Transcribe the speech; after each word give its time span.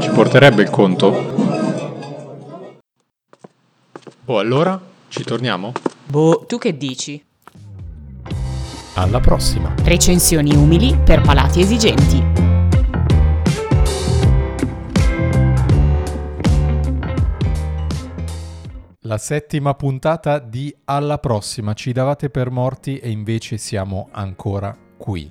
Ci 0.00 0.10
porterebbe 0.10 0.62
il 0.62 0.70
conto? 0.70 1.32
Oh, 4.26 4.38
allora? 4.38 4.80
Ci 5.08 5.22
torniamo? 5.22 5.72
Boh, 6.06 6.44
tu 6.46 6.58
che 6.58 6.76
dici? 6.76 7.22
Alla 8.94 9.20
prossima! 9.20 9.74
Recensioni 9.82 10.54
umili 10.54 10.96
per 10.96 11.20
palati 11.20 11.60
esigenti. 11.60 12.22
La 19.06 19.18
settima 19.18 19.74
puntata 19.74 20.38
di 20.38 20.74
Alla 20.84 21.18
prossima. 21.18 21.74
Ci 21.74 21.92
davate 21.92 22.30
per 22.30 22.50
morti 22.50 22.98
e 22.98 23.10
invece 23.10 23.58
siamo 23.58 24.08
ancora 24.12 24.76
qui. 24.96 25.30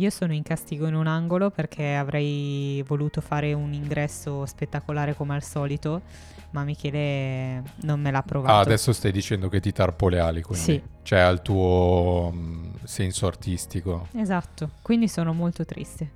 Io 0.00 0.10
sono 0.10 0.32
in 0.32 0.44
castigo 0.44 0.86
in 0.86 0.94
un 0.94 1.08
angolo 1.08 1.50
perché 1.50 1.96
avrei 1.96 2.80
voluto 2.86 3.20
fare 3.20 3.52
un 3.52 3.72
ingresso 3.72 4.46
spettacolare 4.46 5.14
come 5.16 5.34
al 5.34 5.42
solito, 5.42 6.02
ma 6.50 6.62
Michele 6.62 7.64
non 7.80 8.00
me 8.00 8.12
l'ha 8.12 8.22
provato. 8.22 8.52
Ah, 8.52 8.60
adesso 8.60 8.92
stai 8.92 9.10
dicendo 9.10 9.48
che 9.48 9.58
ti 9.58 9.72
tarpo 9.72 10.08
le 10.08 10.20
ali, 10.20 10.42
quindi. 10.42 10.64
Sì. 10.64 10.82
Cioè 11.02 11.18
al 11.18 11.42
tuo 11.42 12.30
mm, 12.32 12.64
senso 12.84 13.26
artistico. 13.26 14.06
Esatto, 14.14 14.70
quindi 14.82 15.08
sono 15.08 15.32
molto 15.32 15.64
triste. 15.64 16.12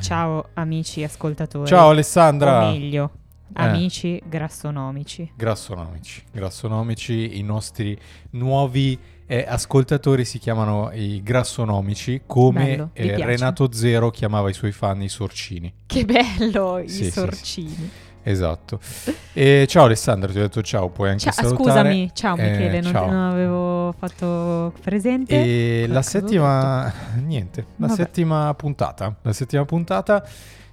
Ciao 0.00 0.50
amici 0.54 1.02
ascoltatori. 1.02 1.66
Ciao 1.66 1.88
Alessandra! 1.88 2.68
O 2.68 2.70
meglio, 2.70 3.10
Eh. 3.48 3.62
amici 3.62 4.22
grassonomici. 4.24 5.32
Grassonomici. 5.34 6.22
Grassonomici, 6.30 7.36
i 7.38 7.42
nostri 7.42 7.98
nuovi 8.30 8.96
eh, 9.26 9.44
ascoltatori 9.46 10.24
si 10.24 10.38
chiamano 10.38 10.90
i 10.92 11.22
grassonomici, 11.22 12.22
come 12.26 12.64
Bello, 12.64 12.90
eh. 12.92 13.24
Renato 13.24 13.72
Zero 13.72 14.10
chiamava 14.10 14.50
i 14.50 14.52
suoi 14.54 14.72
fan 14.72 15.02
i 15.02 15.08
sorcini. 15.08 15.72
Che 15.86 16.04
bello, 16.04 16.78
i 16.78 16.88
Sì, 16.88 16.96
sì, 16.96 17.04
sì. 17.04 17.10
sorcini. 17.10 17.90
Esatto. 18.26 18.80
E 19.34 19.66
ciao 19.68 19.84
Alessandra, 19.84 20.32
ti 20.32 20.38
ho 20.38 20.40
detto 20.40 20.62
ciao, 20.62 20.88
puoi 20.88 21.10
anche 21.10 21.24
Ciao, 21.30 21.32
salutare. 21.32 21.62
scusami, 21.90 22.10
ciao 22.14 22.36
Eh, 22.36 22.50
Michele, 22.50 22.80
non, 22.80 22.92
ciao. 22.92 23.06
non 23.10 23.20
avevo 23.30 23.94
fatto 23.98 24.72
presente. 24.82 25.34
E 25.34 25.84
la 25.88 25.96
Cosa 25.96 26.18
avevo 26.18 26.26
settima, 26.26 26.92
niente, 27.22 27.66
la 27.76 27.86
Vabbè. 27.86 27.94
settima 28.00 28.54
puntata. 28.54 29.14
La 29.22 29.32
settima 29.34 29.64
puntata. 29.66 30.26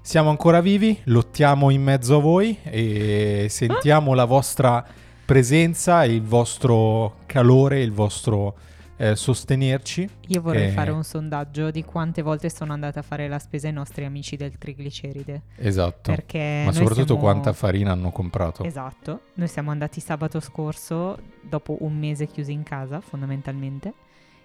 Siamo 0.04 0.30
ancora 0.30 0.62
vivi, 0.62 0.98
lottiamo 1.06 1.70
in 1.70 1.84
mezzo 1.84 2.18
a 2.18 2.20
voi 2.22 2.58
e 2.64 3.48
sentiamo 3.50 4.14
la 4.14 4.26
vostra 4.26 4.84
presenza, 5.32 6.04
il 6.04 6.22
vostro 6.22 7.20
calore, 7.26 7.82
il 7.82 7.94
vostro 7.94 8.54
eh, 8.98 9.16
sostenerci. 9.16 10.10
Io 10.28 10.42
vorrei 10.42 10.68
Eh, 10.68 10.72
fare 10.72 10.92
un 10.92 11.06
sondaggio 11.06 11.72
di 11.72 11.86
quante 11.86 12.22
volte 12.22 12.50
sono 12.50 12.74
andata 12.74 13.00
a 13.00 13.02
fare 13.02 13.30
la 13.30 13.40
spesa 13.40 13.68
ai 13.68 13.74
nostri 13.74 14.04
amici 14.04 14.36
del 14.36 14.58
trigliceride. 14.58 15.44
Esatto. 15.56 16.12
Perché 16.12 16.64
Ma 16.66 16.74
soprattutto 16.74 17.06
siamo- 17.14 17.22
quanta 17.22 17.54
farina 17.54 17.94
hanno 17.94 18.12
comprato. 18.12 18.66
Esatto, 18.66 19.22
noi 19.36 19.48
siamo 19.48 19.72
andati 19.72 20.02
sabato 20.02 20.42
scorso, 20.42 21.18
dopo 21.40 21.78
un 21.80 21.98
mese 21.98 22.28
chiusi 22.28 22.52
in 22.52 22.64
casa 22.64 23.00
fondamentalmente, 23.00 23.94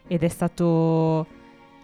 ed 0.07 0.23
è 0.23 0.29
stato 0.29 1.27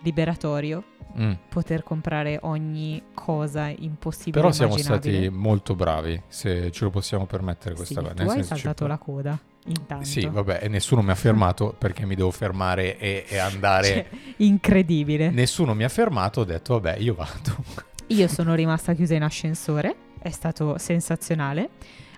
liberatorio 0.03 0.84
Mm. 1.14 1.33
poter 1.50 1.83
comprare 1.83 2.39
ogni 2.41 3.03
cosa 3.12 3.69
impossibile 3.69 4.41
Però 4.41 4.50
siamo 4.50 4.78
stati 4.78 5.28
molto 5.28 5.75
bravi, 5.75 6.19
se 6.27 6.70
ce 6.70 6.84
lo 6.84 6.91
possiamo 6.91 7.27
permettere 7.27 7.77
Sì, 7.77 7.92
questa 7.94 8.14
tu 8.14 8.22
hai 8.31 8.39
ci 8.39 8.44
saltato 8.44 8.75
può- 8.77 8.86
la 8.86 8.97
coda 8.97 9.39
intanto. 9.67 10.05
Sì, 10.06 10.27
vabbè, 10.27 10.61
e 10.62 10.69
nessuno 10.69 11.03
mi 11.03 11.11
ha 11.11 11.14
fermato 11.14 11.75
perché 11.77 12.06
mi 12.06 12.14
devo 12.14 12.31
fermare 12.31 12.97
e, 12.98 13.27
e 13.28 13.36
andare. 13.36 13.86
Cioè, 13.86 14.06
incredibile. 14.39 15.28
Nessuno 15.31 15.75
mi 15.75 15.84
ha 15.84 15.89
fermato, 15.91 16.41
ho 16.41 16.44
detto 16.44 16.81
vabbè, 16.81 16.97
io 16.98 17.12
vado. 17.14 17.62
Io 18.09 18.27
sono 18.28 18.55
rimasta 18.55 18.94
chiusa 18.94 19.14
in 19.14 19.22
ascensore, 19.22 19.94
è 20.19 20.31
stato 20.31 20.76
sensazionale. 20.78 21.69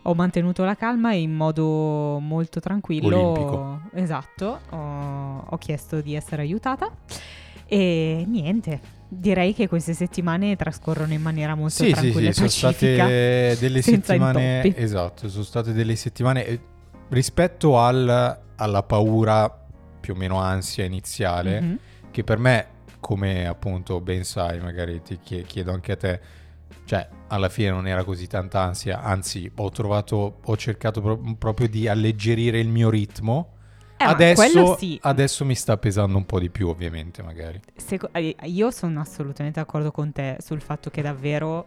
Ho 0.03 0.15
mantenuto 0.15 0.63
la 0.65 0.77
calma 0.77 1.13
e 1.13 1.21
in 1.21 1.33
modo 1.35 2.19
molto 2.21 2.61
tranquillo. 2.61 3.17
Olimpico. 3.17 3.81
Esatto, 3.95 4.61
ho, 4.71 5.45
ho 5.49 5.59
chiesto 5.59 6.01
di 6.01 6.15
essere 6.15 6.43
aiutata 6.43 6.91
e 7.67 8.25
niente. 8.29 8.81
Direi 9.09 9.55
che 9.55 9.69
queste 9.69 9.93
settimane 9.95 10.57
trascorrono 10.57 11.13
in 11.13 11.23
maniera 11.23 11.55
molto 11.55 11.75
Sì, 11.75 11.87
sì, 11.87 11.93
tranquilla 11.93 12.21
sì, 12.21 12.27
e 12.27 12.33
sono 12.33 12.49
state 12.49 13.57
delle 13.61 13.83
settimane. 13.83 14.57
intoppi. 14.65 14.83
Esatto, 14.83 15.29
sono 15.29 15.45
state 15.45 15.73
delle 15.73 15.95
settimane 15.95 16.45
eh, 16.47 16.61
rispetto 17.11 17.79
al- 17.79 18.41
alla 18.57 18.83
paura, 18.83 19.49
più 20.01 20.15
o 20.15 20.17
meno 20.17 20.39
ansia 20.39 20.85
iniziale, 20.85 21.61
Mhm. 21.61 21.79
che 22.11 22.25
per 22.25 22.39
me, 22.39 22.67
come 22.99 23.47
appunto 23.47 24.01
ben 24.01 24.25
sai, 24.25 24.59
magari 24.61 25.01
ti 25.03 25.19
chie- 25.23 25.43
chiedo 25.45 25.71
anche 25.73 25.93
a 25.93 25.97
te, 25.97 26.21
cioè 26.87 27.07
alla 27.29 27.49
fine 27.49 27.71
non 27.71 27.87
era 27.87 28.03
così 28.03 28.27
tanta 28.27 28.61
ansia, 28.63 29.01
anzi 29.03 29.51
ho 29.55 29.71
trovato, 29.71 30.39
ho 30.45 30.57
cercato 30.57 31.01
pro- 31.01 31.21
proprio 31.39 31.69
di 31.69 31.87
alleggerire 31.87 32.59
il 32.59 32.69
mio 32.69 32.91
ritmo. 32.91 33.53
Eh, 33.97 34.05
adesso, 34.05 34.77
sì. 34.77 34.99
adesso 35.03 35.45
mi 35.45 35.55
sta 35.55 35.77
pesando 35.77 36.17
un 36.17 36.27
po' 36.27 36.39
di 36.39 36.51
più, 36.51 36.69
ovviamente, 36.69 37.23
magari. 37.23 37.61
Seco- 37.77 38.09
eh, 38.13 38.35
io 38.43 38.71
sono 38.71 39.01
assolutamente 39.01 39.61
d'accordo 39.61 39.91
con 39.93 40.13
te 40.13 40.37
sul 40.41 40.61
fatto 40.61 40.91
che 40.91 41.01
davvero 41.03 41.67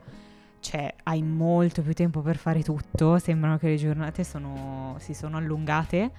cioè, 0.60 0.94
hai 1.04 1.22
molto 1.22 1.82
più 1.82 1.94
tempo 1.94 2.22
per 2.22 2.38
fare 2.38 2.62
tutto. 2.64 3.18
Sembrano 3.20 3.58
che 3.58 3.68
le 3.70 3.76
giornate 3.78 4.24
sono- 4.24 4.96
si 5.00 5.14
sono 5.14 5.38
allungate. 5.38 6.12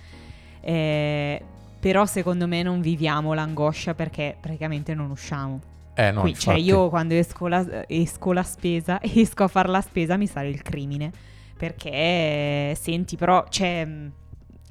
eh, 0.61 1.43
però 1.81 2.05
secondo 2.07 2.49
me 2.49 2.63
non 2.63 2.81
viviamo 2.81 3.33
l'angoscia 3.35 3.95
perché 3.95 4.37
praticamente 4.41 4.95
non 4.95 5.11
usciamo. 5.11 5.61
Eh 5.95 6.11
no, 6.11 6.23
Qui, 6.23 6.35
cioè 6.35 6.55
io 6.57 6.89
quando 6.89 7.15
esco 7.15 7.47
la, 7.47 7.85
esco 7.89 8.33
la 8.33 8.43
spesa, 8.43 8.99
esco 9.03 9.45
a 9.45 9.49
fare 9.49 9.69
la 9.69 9.81
spesa 9.81 10.17
mi 10.17 10.27
sale 10.27 10.49
il 10.49 10.63
crimine. 10.63 11.13
Perché 11.57 12.75
senti 12.81 13.17
però, 13.17 13.45
cioè, 13.49 13.87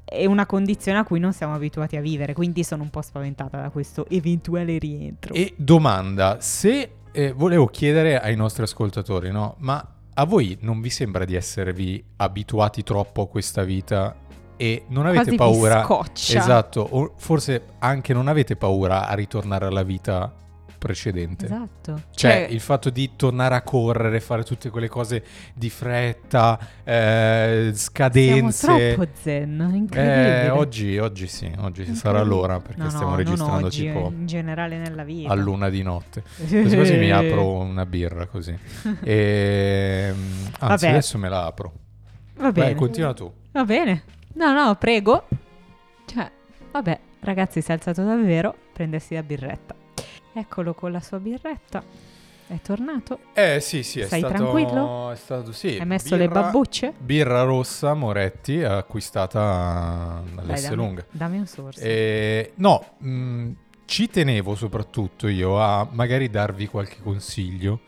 è 0.08 0.26
una 0.26 0.46
condizione 0.46 0.98
a 0.98 1.04
cui 1.04 1.18
non 1.18 1.32
siamo 1.32 1.54
abituati 1.54 1.96
a 1.96 2.00
vivere, 2.00 2.32
quindi 2.32 2.64
sono 2.64 2.82
un 2.82 2.90
po' 2.90 3.02
spaventata 3.02 3.60
da 3.60 3.70
questo 3.70 4.06
eventuale 4.08 4.78
rientro. 4.78 5.34
E 5.34 5.54
domanda, 5.56 6.40
se 6.40 6.92
eh, 7.12 7.32
volevo 7.32 7.66
chiedere 7.66 8.20
ai 8.20 8.36
nostri 8.36 8.62
ascoltatori, 8.62 9.30
no? 9.30 9.56
Ma 9.58 9.86
a 10.14 10.24
voi 10.24 10.56
non 10.62 10.80
vi 10.80 10.90
sembra 10.90 11.24
di 11.24 11.34
esservi 11.34 12.02
abituati 12.16 12.82
troppo 12.82 13.22
a 13.22 13.28
questa 13.28 13.62
vita 13.62 14.16
e 14.56 14.84
non 14.88 15.06
avete 15.06 15.36
Quasi 15.36 15.36
paura? 15.36 15.86
Esatto, 16.12 16.86
o 16.90 17.14
forse 17.16 17.64
anche 17.78 18.12
non 18.12 18.26
avete 18.26 18.56
paura 18.56 19.06
a 19.06 19.14
ritornare 19.14 19.66
alla 19.66 19.84
vita 19.84 20.32
precedente. 20.78 21.44
Esatto. 21.46 22.02
Cioè, 22.14 22.46
il 22.48 22.60
fatto 22.60 22.88
di 22.90 23.10
tornare 23.16 23.54
a 23.56 23.62
correre, 23.62 24.20
fare 24.20 24.44
tutte 24.44 24.70
quelle 24.70 24.88
cose 24.88 25.24
di 25.54 25.68
fretta, 25.68 26.58
eh, 26.84 27.72
siamo 27.72 27.76
scadenze. 27.76 28.94
troppo 28.94 29.10
zen, 29.20 29.70
incredibile. 29.74 30.44
Eh, 30.44 30.50
oggi, 30.50 30.96
oggi 30.98 31.26
sì, 31.26 31.52
oggi 31.58 31.94
sarà 31.94 32.22
l'ora 32.22 32.60
perché 32.60 32.80
No, 32.82 32.88
stiamo 32.88 33.10
no, 33.10 33.16
non 33.16 33.24
registrando 33.24 33.66
oggi, 33.66 33.86
tipo 33.86 34.12
in 34.16 34.26
generale 34.26 34.78
nella 34.78 35.04
vita. 35.04 35.30
a 35.30 35.34
luna 35.34 35.68
di 35.68 35.82
notte. 35.82 36.22
Quasi 36.22 36.74
quasi 36.76 36.96
mi 36.96 37.10
apro 37.12 37.50
una 37.58 37.84
birra 37.84 38.26
così. 38.26 38.56
E, 39.02 40.12
anzi, 40.12 40.56
Vabbè. 40.60 40.88
adesso 40.88 41.18
me 41.18 41.28
la 41.28 41.44
apro. 41.46 41.72
Va 42.36 42.52
bene. 42.52 42.66
Vai, 42.68 42.74
continua 42.76 43.12
tu. 43.14 43.30
Va 43.52 43.64
bene. 43.64 44.02
No, 44.34 44.52
no, 44.52 44.74
prego. 44.76 45.26
Cioè, 46.06 46.30
vabbè, 46.70 47.00
ragazzi, 47.20 47.60
si 47.60 47.70
è 47.70 47.74
alzato 47.74 48.04
davvero. 48.04 48.54
Prendersi 48.72 49.14
la 49.14 49.22
birretta. 49.22 49.74
Eccolo 50.32 50.74
con 50.74 50.92
la 50.92 51.00
sua 51.00 51.18
birretta. 51.18 51.82
È 52.46 52.58
tornato. 52.62 53.18
Eh 53.34 53.60
sì, 53.60 53.82
sì, 53.82 54.00
è 54.00 54.06
Sei 54.06 54.20
stato... 54.20 54.34
tranquillo? 54.34 55.10
È 55.10 55.16
stato, 55.16 55.52
sì. 55.52 55.76
Hai 55.78 55.84
messo 55.84 56.16
le 56.16 56.28
birra- 56.28 56.42
babbucce? 56.42 56.94
Birra 56.96 57.42
rossa 57.42 57.92
Moretti, 57.92 58.62
acquistata 58.62 60.22
dammi- 60.34 60.74
lunga. 60.74 61.04
Dammi 61.10 61.38
un 61.38 61.46
sorso. 61.46 61.78
Eh, 61.80 62.52
no, 62.54 62.94
mh, 62.98 63.50
ci 63.84 64.08
tenevo 64.08 64.54
soprattutto 64.54 65.28
io 65.28 65.60
a 65.60 65.86
magari 65.90 66.30
darvi 66.30 66.66
qualche 66.68 66.96
consiglio 67.02 67.80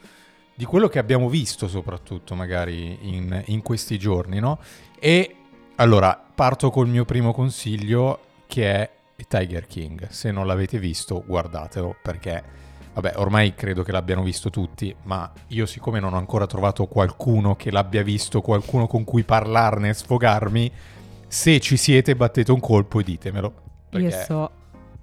di 0.54 0.66
quello 0.66 0.88
che 0.88 0.98
abbiamo 0.98 1.30
visto 1.30 1.66
soprattutto 1.66 2.34
magari 2.34 2.98
in, 3.14 3.42
in 3.46 3.62
questi 3.62 3.98
giorni, 3.98 4.40
no? 4.40 4.58
E 4.98 5.36
allora 5.76 6.22
parto 6.34 6.70
col 6.70 6.86
mio 6.86 7.06
primo 7.06 7.32
consiglio 7.32 8.20
che 8.46 8.70
è 8.70 8.90
Tiger 9.26 9.66
King. 9.66 10.08
Se 10.08 10.30
non 10.30 10.46
l'avete 10.46 10.78
visto, 10.78 11.22
guardatelo 11.26 11.96
perché, 12.02 12.42
vabbè, 12.94 13.14
ormai 13.16 13.54
credo 13.54 13.82
che 13.82 13.92
l'abbiano 13.92 14.22
visto 14.22 14.50
tutti, 14.50 14.94
ma 15.04 15.30
io 15.48 15.66
siccome 15.66 16.00
non 16.00 16.14
ho 16.14 16.18
ancora 16.18 16.46
trovato 16.46 16.86
qualcuno 16.86 17.56
che 17.56 17.70
l'abbia 17.70 18.02
visto, 18.02 18.40
qualcuno 18.40 18.86
con 18.86 19.04
cui 19.04 19.22
parlarne 19.22 19.90
e 19.90 19.94
sfogarmi, 19.94 20.72
se 21.26 21.60
ci 21.60 21.76
siete 21.76 22.16
battete 22.16 22.50
un 22.52 22.60
colpo 22.60 23.00
e 23.00 23.04
ditemelo. 23.04 23.46
Io 23.46 24.00
perché- 24.00 24.10
sto 24.22 24.50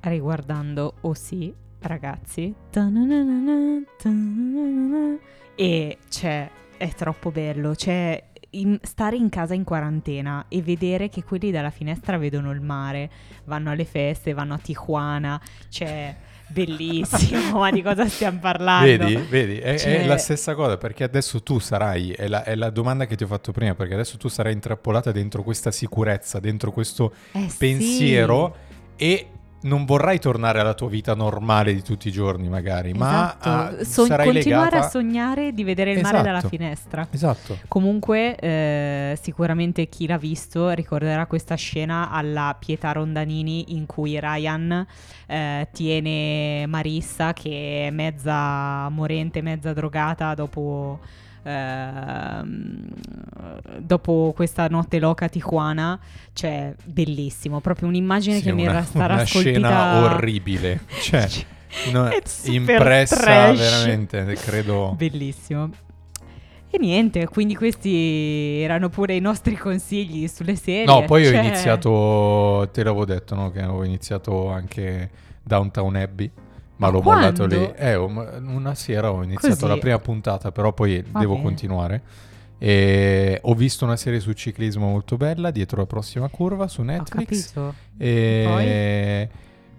riguardando 0.02 0.94
Oh 1.02 1.14
sì, 1.14 1.54
ragazzi. 1.80 2.54
E 5.56 5.98
cioè, 6.10 6.50
è 6.78 6.90
troppo 6.90 7.32
bello. 7.32 7.76
Cioè, 7.76 8.24
in- 8.60 8.80
stare 8.82 9.16
in 9.16 9.30
casa 9.30 9.54
in 9.54 9.64
quarantena 9.64 10.46
e 10.48 10.62
vedere 10.62 11.10
che 11.10 11.24
quelli 11.24 11.52
dalla 11.52 11.70
finestra 11.70 12.18
vedono 12.18 12.52
il 12.52 12.62
mare, 12.62 13.10
vanno 13.46 13.72
alle 13.72 13.86
feste, 13.86 14.34
vanno 14.34 14.54
a 14.54 14.58
Tijuana, 14.58 15.40
cioè 15.70 16.16
bellissimo, 16.50 17.60
ma 17.60 17.72
di 17.72 17.82
cosa 17.82 18.08
stiamo 18.08 18.40
parlando? 18.40 19.06
Vedi, 19.06 19.16
vedi, 19.30 19.58
è, 19.58 19.74
è 19.74 19.78
Cioè- 19.78 20.06
la 20.06 20.18
stessa 20.18 20.56
cosa 20.56 20.78
perché 20.78 21.04
adesso 21.04 21.44
tu 21.44 21.60
sarai, 21.60 22.12
è 22.12 22.28
la, 22.28 22.44
è 22.44 22.56
la 22.56 22.70
domanda 22.70 23.06
che 23.06 23.16
ti 23.16 23.24
ho 23.24 23.28
fatto 23.28 23.52
prima, 23.52 23.76
perché 23.76 23.94
adesso 23.94 24.18
tu 24.18 24.28
sarai 24.30 24.54
intrappolata 24.54 25.12
dentro 25.12 25.44
questa 25.44 25.72
sicurezza, 25.72 26.40
dentro 26.40 26.72
questo 26.72 27.14
Eh 27.34 27.50
sì. 27.50 27.58
pensiero 27.58 28.56
e 28.96 29.28
non 29.62 29.86
vorrai 29.86 30.20
tornare 30.20 30.60
alla 30.60 30.74
tua 30.74 30.88
vita 30.88 31.16
normale 31.16 31.74
di 31.74 31.82
tutti 31.82 32.08
i 32.08 32.12
giorni 32.12 32.48
magari, 32.48 32.94
ma 32.94 33.08
Esatto. 33.10 33.50
ah, 33.50 33.84
So- 33.84 34.06
sarai 34.06 34.28
continuare 34.28 34.70
legata... 34.70 34.86
a 34.86 34.90
sognare 34.90 35.52
di 35.54 35.64
vedere 35.64 35.92
il 35.94 36.02
mare 36.02 36.22
dalla 36.22 36.38
Esatto. 36.38 36.56
finestra. 36.56 37.08
Esatto. 37.10 37.58
Comunque, 37.68 38.36
eh, 38.36 39.18
sicuramente 39.22 39.88
chi 39.88 40.06
l'ha 40.08 40.18
visto 40.18 40.70
ricorderà 40.70 41.26
questa 41.26 41.56
scena 41.56 42.10
alla 42.12 42.56
Pietà 42.58 42.92
Rondanini 42.92 43.76
in 43.76 43.86
cui 43.86 44.20
Ryan 44.20 44.86
eh, 45.26 45.68
tiene 45.72 46.66
Marissa 46.68 47.34
che 47.34 47.88
è 47.88 47.90
mezza 47.92 48.88
morente, 48.90 49.42
mezza 49.42 49.74
drogata 49.74 50.34
dopo, 50.36 51.00
ehm, 51.48 52.88
dopo 53.80 54.34
questa 54.36 54.68
notte 54.68 55.00
loca 55.00 55.26
a 55.26 55.30
Tijuana. 55.30 56.00
Cioè, 56.34 56.76
bellissimo, 56.84 57.60
proprio 57.62 57.88
un'immagine 57.88 58.38
Sì, 58.38 58.44
che 58.44 58.52
mi 58.54 58.64
una, 58.64 58.72
era 58.72 58.84
stata 58.86 59.14
una 59.14 59.22
ascoltita. 59.24 59.58
scena 59.60 60.04
orribile, 60.04 60.82
cioè 61.02 61.28
no, 61.92 62.08
È 62.08 62.22
super 62.26 62.76
impressa 62.76 63.16
trash. 63.18 63.58
veramente, 63.58 64.34
credo... 64.36 64.94
Bellissimo. 64.98 65.70
E 66.70 66.78
niente, 66.80 67.26
quindi 67.28 67.56
questi 67.56 68.60
erano 68.62 68.90
pure 68.90 69.16
i 69.16 69.22
nostri 69.22 69.56
consigli 69.56 70.28
sulle 70.28 70.56
serie. 70.58 70.84
No, 70.86 71.06
poi 71.06 71.26
ho 71.26 71.32
cioè- 71.32 71.40
iniziato, 71.42 72.70
te 72.74 72.84
l'avevo 72.84 73.06
detto, 73.06 73.36
no? 73.36 73.52
Che 73.52 73.64
ho 73.64 73.84
iniziato 73.86 74.50
anche 74.50 75.10
Downtown 75.42 75.96
Abbey, 75.96 76.30
ma 76.78 76.90
l'ho 76.90 77.02
mollato 77.02 77.46
quando? 77.48 77.56
lì. 77.56 77.74
Eh, 77.76 77.96
ho- 77.96 78.08
una 78.08 78.74
sera 78.76 79.12
ho 79.12 79.24
iniziato 79.24 79.56
Così. 79.56 79.68
la 79.68 79.78
prima 79.78 80.00
puntata, 80.00 80.52
però 80.52 80.74
poi 80.74 81.04
Va 81.10 81.20
devo 81.20 81.34
bene. 81.34 81.44
continuare. 81.46 82.02
E 82.60 83.40
ho 83.44 83.54
visto 83.54 83.86
una 83.86 83.96
serie 83.98 84.20
sul 84.20 84.34
ciclismo 84.34 84.88
molto 84.88 85.16
bella, 85.16 85.52
dietro 85.52 85.78
la 85.78 85.86
prossima 85.86 86.28
curva, 86.30 86.68
su 86.68 86.82
Netflix. 86.82 87.54
E... 87.98 89.30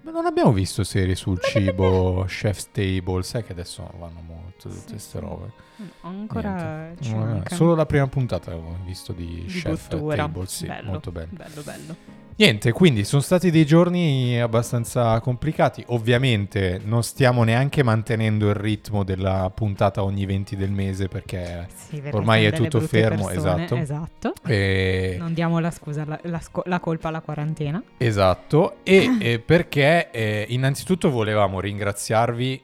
Ma 0.02 0.10
non 0.12 0.24
abbiamo 0.26 0.52
visto 0.52 0.84
serie 0.84 1.14
sul 1.14 1.38
cibo, 1.40 2.24
Chef's 2.26 2.70
Table, 2.72 3.22
sai 3.22 3.44
che 3.44 3.52
adesso 3.52 3.86
vanno 3.98 4.20
molto 4.26 4.68
tutte 4.68 4.92
queste 4.92 5.18
sì. 5.18 5.24
robe. 5.24 5.52
Ancora 6.00 6.92
manca 7.14 7.54
Solo 7.54 7.74
la 7.74 7.84
prima 7.84 8.06
puntata 8.06 8.54
ho 8.54 8.78
visto 8.84 9.12
di, 9.12 9.44
di 9.46 9.52
Chef 9.52 9.90
cottura. 9.90 10.16
Table, 10.16 10.46
sì, 10.46 10.66
bello, 10.66 10.90
molto 10.90 11.12
bello. 11.12 11.28
Bello, 11.30 11.62
bello. 11.62 11.96
Niente, 12.38 12.70
quindi 12.70 13.02
sono 13.02 13.20
stati 13.20 13.50
dei 13.50 13.66
giorni 13.66 14.40
abbastanza 14.40 15.18
complicati. 15.18 15.82
Ovviamente 15.88 16.80
non 16.84 17.02
stiamo 17.02 17.42
neanche 17.42 17.82
mantenendo 17.82 18.48
il 18.48 18.54
ritmo 18.54 19.02
della 19.02 19.50
puntata 19.52 20.04
ogni 20.04 20.24
20 20.24 20.54
del 20.54 20.70
mese 20.70 21.08
perché 21.08 21.66
Sì, 21.74 22.00
perché 22.00 22.16
Ormai 22.16 22.44
è 22.44 22.52
tutto 22.52 22.78
fermo, 22.80 23.26
persone, 23.26 23.64
esatto. 23.64 23.74
Esatto. 23.74 24.32
eh, 24.46 25.16
Non 25.18 25.34
diamo 25.34 25.58
la 25.58 25.72
scusa, 25.72 26.04
la, 26.06 26.18
la 26.22 26.40
la 26.64 26.78
colpa 26.78 27.08
alla 27.08 27.20
quarantena. 27.22 27.82
esatto 27.96 28.76
e 28.84 29.16
eh, 29.18 29.38
perché 29.40 30.12
eh, 30.12 30.46
innanzitutto 30.50 31.10
volevamo 31.10 31.58
ringraziarvi 31.58 32.62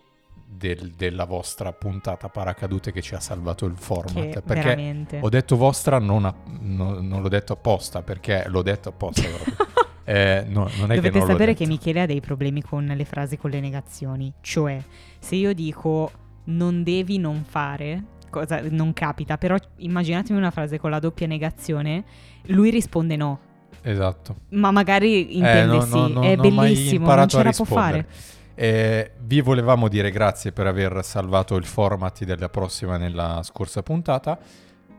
del- 0.57 0.93
della 0.97 1.25
vostra 1.25 1.73
puntata 1.73 2.29
paracadute 2.29 2.93
che 2.93 3.03
ci 3.03 3.15
ha 3.15 3.21
salvato 3.21 3.67
il 3.67 3.77
format 3.77 4.29
Che 4.31 4.41
perché 4.43 4.63
veramente. 4.63 5.19
ho 5.21 5.29
detto 5.29 5.57
vostra 5.57 5.99
non, 5.99 6.25
a- 6.25 6.35
no- 6.61 7.01
non 7.01 7.23
l'ho 7.23 7.29
detto 7.29 7.53
apposta 7.55 8.03
perché 8.03 8.45
l'ho 8.49 8.63
detto 8.63 8.89
apposta. 8.91 9.23
Eh, 10.07 10.45
no, 10.49 10.69
non 10.77 10.91
è 10.91 10.97
che 10.97 10.97
Dovete 10.97 11.19
non 11.19 11.27
l'ho 11.27 11.33
sapere 11.33 11.55
che 11.55 11.65
Michele 11.67 12.03
ha 12.03 12.07
dei 12.07 12.21
problemi 12.21 12.61
con 12.61 12.85
le 12.85 13.05
frasi 13.07 13.39
con 13.39 13.49
le 13.49 13.59
negazioni. 13.61 14.31
Cioè, 14.43 14.79
se 15.19 15.35
io 15.35 15.55
dico 15.55 16.11
non 16.45 16.83
devi 16.83 17.17
non 17.17 17.43
fare, 17.49 18.03
cosa 18.29 18.61
non 18.69 18.93
capita, 18.93 19.39
però 19.39 19.57
immaginatevi 19.77 20.39
una 20.39 20.51
frase 20.51 20.79
con 20.79 20.91
la 20.91 20.99
doppia 20.99 21.27
negazione, 21.27 22.05
lui 22.49 22.69
risponde 22.69 23.17
no. 23.17 23.39
esatto 23.81 24.37
Ma 24.51 24.71
magari 24.71 25.39
intende 25.39 25.77
Eh, 25.77 25.79
no, 25.79 25.81
sì, 25.81 26.13
è 26.27 26.37
non 26.37 26.55
bellissimo, 26.55 27.15
non 27.15 27.27
ce 27.29 27.43
la 27.43 27.53
può 27.53 27.65
fare. 27.65 28.07
Eh, 28.55 29.11
vi 29.21 29.41
volevamo 29.41 29.89
dire 29.89 30.11
grazie 30.11 30.53
per 30.53 30.67
aver 30.67 31.01
salvato 31.05 31.57
il 31.57 31.65
format 31.65 32.23
della 32.25 32.49
prossima 32.49 32.97
nella 32.97 33.41
scorsa 33.43 33.83
puntata 33.83 34.39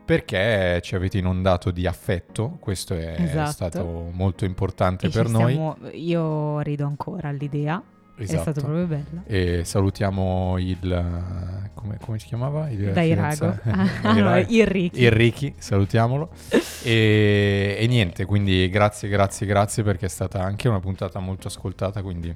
perché 0.04 0.78
ci 0.82 0.94
avete 0.94 1.18
inondato 1.18 1.70
di 1.72 1.84
affetto, 1.86 2.58
questo 2.60 2.94
è 2.94 3.16
Esatto. 3.18 3.50
stato 3.50 4.08
molto 4.12 4.44
importante 4.44 5.06
E 5.06 5.10
per 5.10 5.28
noi. 5.28 5.52
stiamo- 5.52 5.76
io 5.92 6.60
rido 6.60 6.86
ancora 6.86 7.28
all'idea, 7.28 7.82
è 8.16 8.22
Esatto. 8.22 8.40
stato 8.42 8.60
proprio 8.60 8.86
bello. 8.86 9.22
E 9.26 9.64
salutiamo 9.64 10.58
il... 10.58 11.70
come, 11.74 11.98
come 12.00 12.18
si 12.20 12.26
chiamava? 12.28 12.68
Il 12.70 12.92
Dai 12.92 13.14
rago. 13.14 13.32
fidanzato- 13.34 13.68
Ah, 14.06 14.12
no, 14.12 14.22
Dairago. 14.30 14.52
il 14.54 14.66
Ricky. 14.66 15.00
Il 15.02 15.10
Ricky, 15.10 15.54
salutiamolo. 15.58 16.30
e, 16.84 17.76
e 17.80 17.86
niente, 17.88 18.24
quindi 18.26 18.68
grazie, 18.68 19.08
grazie, 19.08 19.44
grazie 19.44 19.82
perché 19.82 20.06
è 20.06 20.08
stata 20.10 20.40
anche 20.40 20.68
una 20.68 20.78
puntata 20.78 21.18
molto 21.18 21.48
ascoltata, 21.48 22.00
quindi 22.02 22.34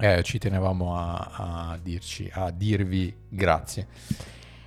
eh, 0.00 0.22
ci 0.22 0.38
tenevamo 0.38 0.96
a, 0.96 1.30
a 1.32 1.78
dirci, 1.80 2.28
a 2.32 2.50
dirvi 2.50 3.14
grazie. 3.28 3.86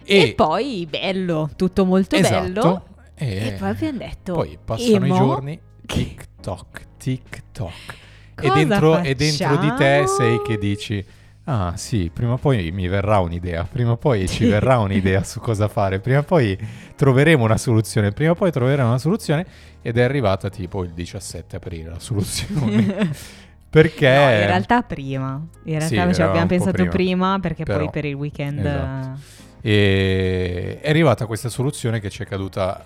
E, 0.03 0.33
poi 0.35 0.85
bello, 0.89 1.50
tutto 1.56 1.85
molto 1.85 2.15
esatto, 2.15 2.44
bello. 2.44 2.85
E, 3.15 3.47
E 3.47 3.51
poi 3.53 3.69
abbiamo 3.69 3.97
detto 3.97 4.33
poi 4.33 4.57
passano 4.63 5.06
"Emo?" 5.06 5.06
i 5.06 5.18
giorni, 5.18 5.59
TikTok, 5.85 6.81
TikTok. 6.97 7.95
E 8.35 8.50
dentro, 8.50 9.00
e 9.00 9.15
dentro 9.15 9.57
di 9.57 9.74
te 9.75 10.06
sei 10.07 10.41
che 10.45 10.57
dici... 10.57 11.06
Ah 11.45 11.74
sì, 11.75 12.09
prima 12.13 12.33
o 12.33 12.38
poi 12.38 12.71
mi 12.71 12.88
verrà 12.88 13.19
un'idea, 13.19 13.65
prima 13.69 13.91
o 13.91 13.97
poi 13.97 14.29
ci 14.29 14.45
verrà 14.45 14.79
un'idea 14.79 15.25
su 15.25 15.41
cosa 15.41 15.68
fare, 15.68 16.00
prima 16.00 16.19
o 16.19 16.24
poi 16.24 16.57
troveremo 16.95 17.44
una 17.44 17.57
soluzione, 17.57 18.13
prima 18.13 18.31
o 18.31 18.36
poi 18.36 18.50
troveremo 18.50 18.88
una 18.88 18.97
soluzione 18.97 19.45
ed 19.81 19.97
è 19.97 20.03
arrivata 20.03 20.50
tipo 20.50 20.86
il 20.86 20.91
17 20.91 21.57
aprile 21.57 21.89
la 21.89 22.00
soluzione. 22.00 23.12
Perché... 23.73 24.07
No, 24.07 24.21
in 24.21 24.45
realtà 24.45 24.81
prima. 24.83 25.41
In 25.63 25.81
Sì, 25.81 25.95
realtà 25.95 26.13
ci 26.13 26.19
era 26.21 26.23
un 26.25 26.29
abbiamo 26.29 26.47
pensato 26.47 26.71
prima. 26.73 26.89
prima, 26.91 27.39
perché 27.39 27.63
Però, 27.63 27.79
poi 27.79 27.89
per 27.89 28.05
il 28.05 28.13
weekend... 28.13 28.59
esatto. 28.59 29.19
E 29.65 30.79
è 30.81 30.89
arrivata 30.89 31.25
questa 31.25 31.47
soluzione 31.49 31.99
che 32.01 32.09
ci 32.09 32.21
è 32.21 32.25
caduta 32.25 32.83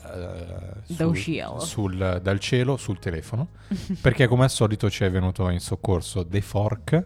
Dal 0.86 1.07
sul- 1.07 1.16
cielo. 1.18 1.60
sul- 1.60 2.19
dal 2.22 2.39
cielo 2.39 2.78
sul 2.78 3.00
telefono, 3.00 3.48
perché 4.00 4.28
come 4.28 4.44
al 4.44 4.50
solito 4.51 4.89
ci 4.89 5.04
è 5.04 5.10
venuto 5.12 5.50
in 5.50 5.60
soccorso 5.60 6.25
The 6.25 6.39
Fork, 6.42 7.06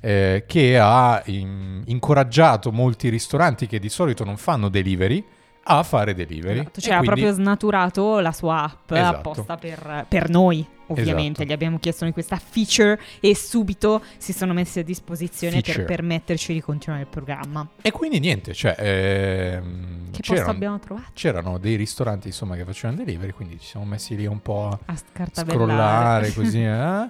eh, 0.00 0.44
che 0.46 0.78
ha 0.78 1.20
in- 1.26 1.82
incoraggiato 1.86 2.70
molti 2.72 3.08
ristoranti 3.08 3.66
che 3.66 3.78
di 3.80 3.88
solito 3.88 4.24
non 4.24 4.36
fanno 4.36 4.68
delivery 4.68 5.22
a 5.64 5.82
fare 5.82 6.14
delivery. 6.14 6.60
esatto, 6.60 6.80
Cioè 6.80 6.92
ha 6.94 6.98
quindi- 6.98 7.20
proprio 7.20 7.32
snaturato 7.32 8.20
la 8.20 8.32
sua 8.32 8.62
app 8.62 8.90
Esatto. 8.92 9.16
apposta 9.16 9.56
per, 9.56 10.06
per 10.08 10.28
noi, 10.30 10.64
ovviamente. 10.90 11.42
Esatto. 11.42 11.44
Gli 11.44 11.52
abbiamo 11.52 11.78
chiesto 11.78 12.04
noi 12.04 12.12
questa 12.12 12.36
feature 12.36 13.00
e 13.20 13.34
subito 13.34 14.02
si 14.18 14.32
sono 14.32 14.52
messi 14.52 14.78
a 14.78 14.84
disposizione 14.84 15.60
Feature. 15.60 15.84
per 15.84 15.96
permetterci 15.96 16.52
di 16.52 16.60
continuare 16.60 17.02
il 17.02 17.08
programma. 17.08 17.66
E 17.80 17.90
quindi 17.90 18.18
niente, 18.20 18.52
cioè... 18.54 18.74
ehm, 18.78 20.10
Che 20.10 20.22
posto 20.26 20.50
abbiamo 20.50 20.78
trovato? 20.78 21.10
c'erano 21.14 21.58
dei 21.58 21.76
ristoranti 21.76 22.28
insomma 22.28 22.56
che 22.56 22.64
facevano 22.64 23.02
delivery, 23.02 23.32
quindi 23.32 23.58
ci 23.58 23.66
siamo 23.66 23.86
messi 23.86 24.14
lì 24.16 24.26
un 24.26 24.40
po' 24.40 24.78
a 24.84 24.96
scrollare 25.32 26.32
così 26.32 26.62
eh? 26.62 27.08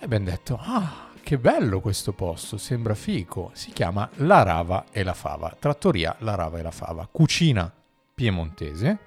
e 0.00 0.04
abbiamo 0.04 0.24
detto 0.24 0.58
ah 0.60 1.06
che 1.22 1.36
bello 1.38 1.80
questo 1.80 2.12
posto 2.12 2.56
sembra 2.56 2.94
fico 2.94 3.50
si 3.52 3.70
chiama 3.72 4.08
La 4.16 4.42
Rava 4.42 4.86
e 4.90 5.02
la 5.02 5.12
Fava 5.14 5.54
trattoria 5.58 6.14
La 6.20 6.34
Rava 6.34 6.58
e 6.58 6.62
la 6.62 6.70
Fava 6.70 7.08
cucina 7.10 7.70
piemontese 8.14 8.98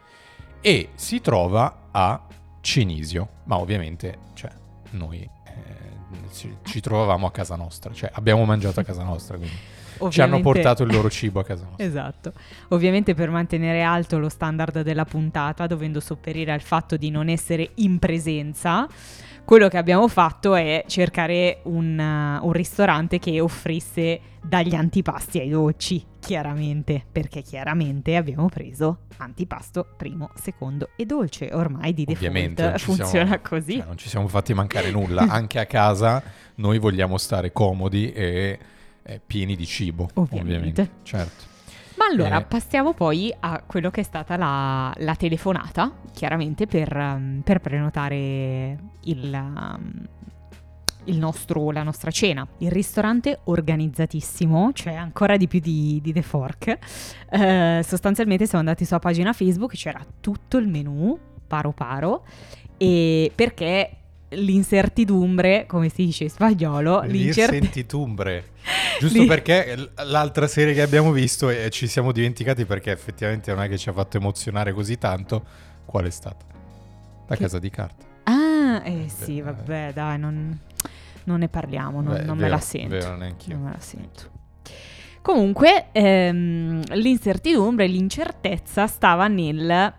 e 0.62 0.90
si 0.96 1.22
trova 1.22 1.88
a 1.92 2.22
Cenisio 2.62 3.28
ma 3.46 3.58
ovviamente 3.58 4.18
cioè 4.34 4.52
noi 4.92 5.20
eh, 5.20 6.34
ci, 6.34 6.56
ci 6.64 6.80
trovavamo 6.80 7.26
a 7.28 7.32
casa 7.32 7.56
nostra 7.56 7.94
cioè 7.94 8.10
abbiamo 8.14 8.46
mangiato 8.46 8.80
a 8.80 8.84
casa 8.84 9.04
nostra 9.04 9.38
quindi 9.38 9.56
ci 10.10 10.20
hanno 10.20 10.38
Ovviamente- 10.38 10.42
portato 10.42 10.84
il 10.84 10.92
loro 10.92 11.10
cibo 11.12 11.42
a 11.42 11.44
casa 11.44 11.66
nostra 11.66 11.86
Esatto. 11.86 12.34
Ovviamente 12.70 13.14
per 13.14 13.30
mantenere 13.30 13.84
alto 13.84 14.18
lo 14.18 14.30
standard 14.30 14.82
della 14.82 15.06
puntata, 15.06 15.68
dovendo 15.68 16.00
sopperire 16.00 16.52
al 16.52 16.62
fatto 16.62 16.98
di 16.98 17.12
non 17.12 17.28
essere 17.30 17.70
in 17.76 18.00
presenza, 18.00 18.88
quello 19.46 19.68
che 19.68 19.78
abbiamo 19.78 20.08
fatto 20.08 20.56
è 20.56 20.84
cercare 20.88 21.60
un, 21.64 21.98
uh, 21.98 22.46
un 22.46 22.52
ristorante 22.54 23.20
che 23.20 23.42
offrisse 23.42 24.20
dagli 24.42 24.76
antipasti 24.76 25.40
ai 25.40 25.50
dolci, 25.50 26.04
chiaramente, 26.20 27.04
perché 27.12 27.42
chiaramente 27.42 28.16
abbiamo 28.16 28.48
preso 28.48 29.00
antipasto 29.18 29.86
primo, 29.98 30.32
secondo 30.36 30.90
e 30.96 31.06
dolce. 31.06 31.50
Ormai 31.52 31.94
di 31.94 32.06
default 32.06 32.28
Ovviamente 32.28 32.74
ci 32.78 32.86
funziona 32.86 33.26
siamo- 33.26 33.40
così. 33.42 33.76
cioè, 33.78 33.86
non 33.86 33.98
ci 33.98 34.10
siamo 34.10 34.28
fatti 34.28 34.54
mancare 34.54 34.90
nulla. 34.90 35.22
Anche 35.30 35.60
a 35.60 35.66
casa 35.66 36.24
noi 36.56 36.80
vogliamo 36.80 37.18
stare 37.18 37.52
comodi 37.52 38.12
e 38.14 38.60
eh, 39.04 39.22
pieni 39.26 39.56
di 39.56 39.66
cibo, 39.66 40.10
Ovviamente. 40.14 40.40
ovviamente. 40.56 40.90
Certo. 41.04 41.50
Ma 42.02 42.08
allora, 42.08 42.40
Eh. 42.40 42.46
passiamo 42.46 42.94
poi 42.94 43.32
a 43.42 43.62
quello 43.64 43.92
che 43.92 44.02
è 44.02 44.04
stata 44.04 44.36
la, 44.36 44.92
la 44.98 45.16
telefonata, 45.16 45.92
chiaramente 46.12 46.66
per, 46.66 46.96
um, 46.96 47.42
per 47.44 47.60
prenotare 47.60 48.78
il, 49.04 49.32
um, 49.32 50.08
il 51.04 51.18
nostro- 51.20 51.70
la 51.70 51.84
nostra 51.84 52.10
cena. 52.10 52.48
Il 52.58 52.72
ristorante 52.72 53.42
organizzatissimo, 53.44 54.72
cioè 54.74 54.96
ancora 54.96 55.38
di 55.38 55.48
più 55.48 55.60
di, 55.60 56.00
di 56.02 56.12
The 56.12 56.24
Fork. 56.24 56.78
Eh, 57.30 57.82
sostanzialmente 57.84 58.46
siamo 58.48 58.60
andati 58.62 58.84
sulla 58.84 59.00
pagina 59.00 59.32
Facebook, 59.32 59.74
c'era 59.76 60.04
tutto 60.20 60.58
il 60.58 60.68
menù, 60.68 61.16
paro 61.46 61.72
paro, 61.72 62.26
e 62.78 63.32
perché 63.36 63.98
l'incertidumbre, 64.32 65.66
come 65.68 65.90
si 65.90 66.06
dice 66.06 66.24
in 66.26 66.30
spagnolo, 66.30 67.02
l'incer- 67.02 67.52
L'incertitudine. 67.52 68.44
Giusto 69.00 69.20
Lì- 69.22 69.28
perché 69.28 69.92
l'altra 70.06 70.48
serie 70.48 70.74
che 70.74 70.82
abbiamo 70.82 71.12
visto 71.12 71.50
e 71.50 71.70
ci 71.70 71.88
siamo 71.88 72.12
dimenticati 72.12 72.66
perché 72.66 72.92
effettivamente 72.92 73.52
non 73.54 73.64
è 73.64 73.68
che 73.70 73.78
ci 73.78 73.90
ha 73.90 73.94
fatto 73.94 74.18
emozionare 74.18 74.74
così 74.74 74.98
tanto. 74.98 75.44
Qual 75.86 76.06
è 76.06 76.10
stata? 76.10 76.46
La 77.28 77.36
Che- 77.36 77.42
casa 77.42 77.60
di 77.60 77.70
carta. 77.70 78.06
Ah, 78.24 78.82
eh 78.86 79.06
sì, 79.08 79.38
Eh. 79.40 79.42
vabbè, 79.42 79.92
dai, 79.94 80.20
non, 80.20 80.58
non 81.26 81.40
ne 81.40 81.48
parliamo, 81.50 82.02
non, 82.02 82.14
Beh, 82.14 82.22
non 82.24 82.36
me 82.38 82.44
vero, 82.44 82.56
la 82.56 82.62
sento. 82.62 82.90
Vero, 82.96 83.16
neanch'io. 83.16 83.56
Non 83.56 83.64
me 83.66 83.72
la 83.72 83.80
sento. 83.80 84.30
Comunque, 85.22 85.88
ehm, 85.92 86.82
l'incertidumbre, 86.94 87.86
l'incertezza 87.88 88.88
stava 88.88 89.28
nel... 89.28 89.94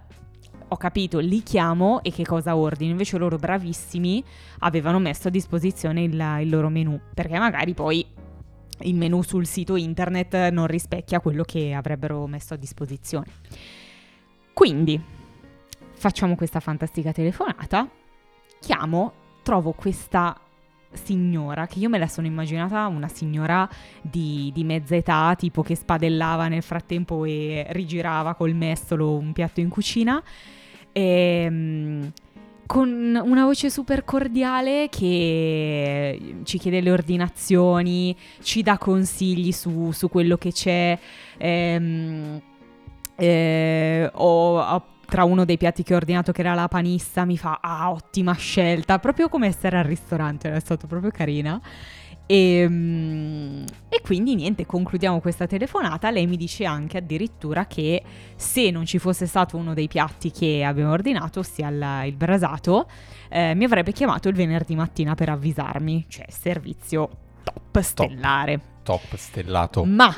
Ho 0.72 0.78
capito, 0.78 1.18
li 1.18 1.42
chiamo 1.42 2.02
e 2.02 2.10
che 2.10 2.24
cosa 2.24 2.56
ordino. 2.56 2.92
Invece 2.92 3.18
loro 3.18 3.36
bravissimi 3.36 4.24
avevano 4.60 4.98
messo 4.98 5.28
a 5.28 5.30
disposizione 5.30 6.02
il, 6.02 6.38
il 6.40 6.48
loro 6.48 6.70
menù. 6.70 6.98
Perché 7.12 7.38
magari 7.38 7.74
poi 7.74 8.02
il 8.80 8.94
menù 8.94 9.20
sul 9.20 9.44
sito 9.44 9.76
internet 9.76 10.48
non 10.48 10.66
rispecchia 10.66 11.20
quello 11.20 11.42
che 11.42 11.74
avrebbero 11.74 12.26
messo 12.26 12.54
a 12.54 12.56
disposizione. 12.56 13.26
Quindi, 14.54 14.98
facciamo 15.92 16.36
questa 16.36 16.60
fantastica 16.60 17.12
telefonata. 17.12 17.86
Chiamo, 18.58 19.12
trovo 19.42 19.72
questa 19.72 20.40
signora 20.94 21.66
che 21.66 21.80
io 21.80 21.90
me 21.90 21.98
la 21.98 22.08
sono 22.08 22.26
immaginata 22.26 22.86
una 22.86 23.08
signora 23.08 23.68
di, 24.00 24.50
di 24.54 24.64
mezza 24.64 24.96
età, 24.96 25.34
tipo 25.36 25.60
che 25.60 25.76
spadellava 25.76 26.48
nel 26.48 26.62
frattempo 26.62 27.26
e 27.26 27.66
rigirava 27.72 28.34
col 28.34 28.54
mestolo 28.54 29.14
un 29.18 29.34
piatto 29.34 29.60
in 29.60 29.68
cucina. 29.68 30.22
Ehm, 30.92 32.12
con 32.66 33.20
una 33.22 33.44
voce 33.44 33.68
super 33.68 34.04
cordiale 34.04 34.88
che 34.90 36.36
ci 36.44 36.58
chiede 36.58 36.80
le 36.80 36.90
ordinazioni, 36.90 38.16
ci 38.42 38.62
dà 38.62 38.78
consigli 38.78 39.52
su, 39.52 39.90
su 39.92 40.08
quello 40.08 40.36
che 40.36 40.52
c'è. 40.52 40.98
ehm, 41.38 42.40
eh, 43.16 44.10
ho- 44.14 44.58
ho- 44.60 44.86
tra 45.06 45.24
uno 45.24 45.44
dei 45.44 45.58
piatti 45.58 45.82
che 45.82 45.92
ho 45.92 45.96
ordinato, 45.98 46.32
che 46.32 46.40
era 46.40 46.54
la 46.54 46.68
panissa, 46.68 47.24
mi 47.26 47.36
fa: 47.36 47.58
Ah, 47.60 47.90
ottima 47.90 48.32
scelta! 48.34 48.98
Proprio 48.98 49.28
come 49.28 49.46
essere 49.48 49.76
al 49.78 49.84
ristorante, 49.84 50.50
è 50.52 50.60
stato 50.60 50.86
proprio 50.86 51.10
carina. 51.10 51.60
E, 52.32 52.66
mm, 52.66 53.64
e 53.90 54.00
quindi 54.02 54.34
niente, 54.34 54.64
concludiamo 54.64 55.20
questa 55.20 55.46
telefonata. 55.46 56.10
Lei 56.10 56.26
mi 56.26 56.38
dice 56.38 56.64
anche 56.64 56.96
addirittura 56.96 57.66
che 57.66 58.02
se 58.34 58.70
non 58.70 58.86
ci 58.86 58.98
fosse 58.98 59.26
stato 59.26 59.58
uno 59.58 59.74
dei 59.74 59.86
piatti 59.86 60.30
che 60.30 60.64
abbiamo 60.64 60.92
ordinato, 60.92 61.40
ossia 61.40 61.68
il, 61.68 62.06
il 62.06 62.16
brasato, 62.16 62.88
eh, 63.28 63.54
mi 63.54 63.64
avrebbe 63.64 63.92
chiamato 63.92 64.30
il 64.30 64.34
venerdì 64.34 64.74
mattina 64.74 65.14
per 65.14 65.28
avvisarmi. 65.28 66.06
Cioè, 66.08 66.24
servizio 66.30 67.10
top 67.42 67.80
stellare. 67.80 68.60
Top 68.82 69.14
stellato. 69.16 69.84
Ma 69.84 70.10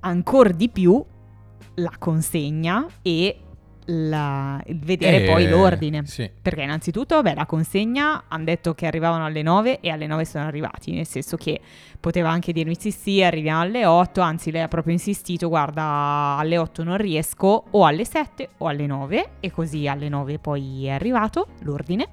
ancora 0.00 0.50
di 0.50 0.68
più 0.68 1.04
la 1.74 1.92
consegna 2.00 2.84
e 3.02 3.42
la- 3.86 4.60
il 4.66 4.78
vedere 4.78 5.24
Eh, 5.24 5.26
poi 5.30 5.48
l'ordine. 5.48 6.04
Sì. 6.06 6.30
Perché 6.40 6.62
innanzitutto, 6.62 7.16
vabbè, 7.16 7.34
la 7.34 7.46
consegna 7.46 8.24
hanno 8.28 8.44
detto 8.44 8.74
che 8.74 8.86
arrivavano 8.86 9.24
alle 9.24 9.42
9 9.42 9.80
e 9.80 9.90
alle 9.90 10.06
9 10.06 10.24
sono 10.24 10.44
arrivati, 10.46 10.92
nel 10.92 11.06
senso 11.06 11.36
che 11.36 11.60
poteva 12.00 12.30
anche 12.30 12.52
dirmi 12.52 12.76
sì 12.78 12.90
sì, 12.90 13.22
arriviamo 13.22 13.60
alle 13.60 13.86
8, 13.86 14.20
anzi 14.20 14.50
lei 14.50 14.62
ha 14.62 14.68
proprio 14.68 14.92
insistito, 14.92 15.48
guarda, 15.48 16.36
alle 16.38 16.58
8 16.58 16.82
non 16.84 16.96
riesco, 16.96 17.64
o 17.70 17.84
alle 17.84 18.04
7 18.04 18.50
o 18.58 18.68
alle 18.68 18.86
9 18.86 19.30
e 19.40 19.50
così 19.50 19.86
alle 19.88 20.08
9 20.08 20.38
poi 20.38 20.86
è 20.86 20.90
arrivato 20.90 21.48
l'ordine. 21.60 22.08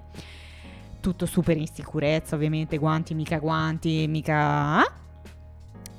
Tutto 0.99 1.25
super 1.25 1.57
in 1.57 1.67
sicurezza, 1.67 2.35
ovviamente, 2.35 2.77
guanti, 2.77 3.13
mica 3.13 3.37
guanti, 3.37 4.07
mica... 4.07 4.81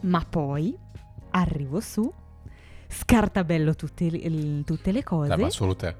Ma 0.00 0.24
poi 0.28 0.74
arrivo 1.30 1.80
su, 1.80 2.10
scartabello 2.94 3.74
tutte, 3.74 4.04
il- 4.04 4.62
tutte 4.64 4.92
le 4.92 5.02
cose. 5.02 5.28
Dai, 5.28 5.38
ma 5.38 5.50
solo 5.50 5.74
te. 5.76 5.94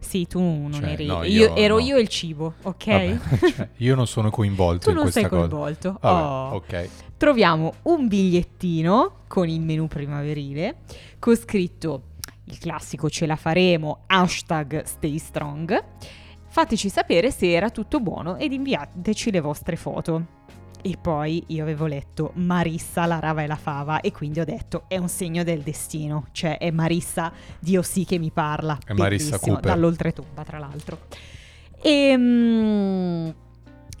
Sì, 0.00 0.26
tu 0.26 0.40
non 0.40 0.72
Cioè, 0.72 0.90
eri. 0.92 1.06
no, 1.06 1.24
io, 1.24 1.48
io 1.48 1.56
ero 1.56 1.74
no. 1.78 1.80
io 1.84 1.96
e 1.96 2.00
il 2.00 2.08
cibo, 2.08 2.54
ok? 2.62 2.86
Vabbè, 2.86 3.18
cioè, 3.52 3.68
io 3.78 3.94
non 3.96 4.06
sono 4.06 4.30
coinvolto 4.30 4.84
tu 4.84 4.88
in 4.90 4.94
non 4.94 5.02
questa 5.04 5.20
sei 5.20 5.28
cosa. 5.28 5.48
coinvolto. 5.48 5.98
Vabbè, 6.00 6.22
Oh. 6.22 6.54
ok. 6.56 6.88
Troviamo 7.16 7.74
un 7.82 8.06
bigliettino 8.06 9.12
con 9.26 9.48
il 9.48 9.60
menù 9.60 9.88
primaverile 9.88 10.76
con 11.18 11.34
scritto 11.36 12.02
il 12.44 12.58
classico 12.58 13.10
ce 13.10 13.26
la 13.26 13.34
faremo, 13.36 14.04
hashtag 14.06 14.84
stay 14.84 15.18
strong. 15.18 15.84
Fateci 16.50 16.88
sapere 16.88 17.30
se 17.30 17.50
era 17.52 17.68
tutto 17.70 18.00
buono 18.00 18.36
ed 18.36 18.52
inviateci 18.52 19.30
le 19.32 19.40
vostre 19.40 19.76
foto. 19.76 20.36
E 20.80 20.96
poi 21.00 21.42
io 21.48 21.62
avevo 21.62 21.86
letto 21.86 22.30
Marissa, 22.34 23.04
la 23.06 23.18
rava 23.18 23.42
e 23.42 23.46
la 23.46 23.56
fava 23.56 24.00
e 24.00 24.12
quindi 24.12 24.40
ho 24.40 24.44
detto 24.44 24.84
è 24.86 24.96
un 24.96 25.08
segno 25.08 25.42
del 25.42 25.60
destino, 25.60 26.26
cioè 26.32 26.58
è 26.58 26.70
Marissa, 26.70 27.32
Dio 27.58 27.82
sì 27.82 28.04
che 28.04 28.18
mi 28.18 28.30
parla. 28.30 28.78
È 28.84 28.92
Marissa 28.92 29.38
Cooper. 29.38 29.60
Dall'oltretomba 29.60 30.44
tra 30.44 30.58
l'altro. 30.58 30.98
E, 31.80 33.34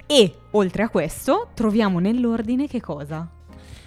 e 0.06 0.34
oltre 0.52 0.82
a 0.82 0.88
questo 0.88 1.48
troviamo 1.54 1.98
nell'ordine 1.98 2.66
che 2.66 2.80
cosa? 2.80 3.28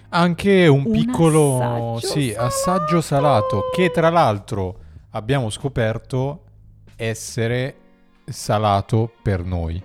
Anche 0.09 0.67
un, 0.67 0.83
Un 0.85 0.91
piccolo 0.91 1.95
assaggio 1.95 2.07
sì, 2.07 2.33
assaggio 2.37 3.01
salato 3.01 3.69
che 3.73 3.91
tra 3.91 4.09
l'altro 4.09 4.79
abbiamo 5.11 5.49
scoperto 5.49 6.43
essere 6.95 7.75
salato 8.25 9.11
per 9.21 9.43
noi. 9.43 9.81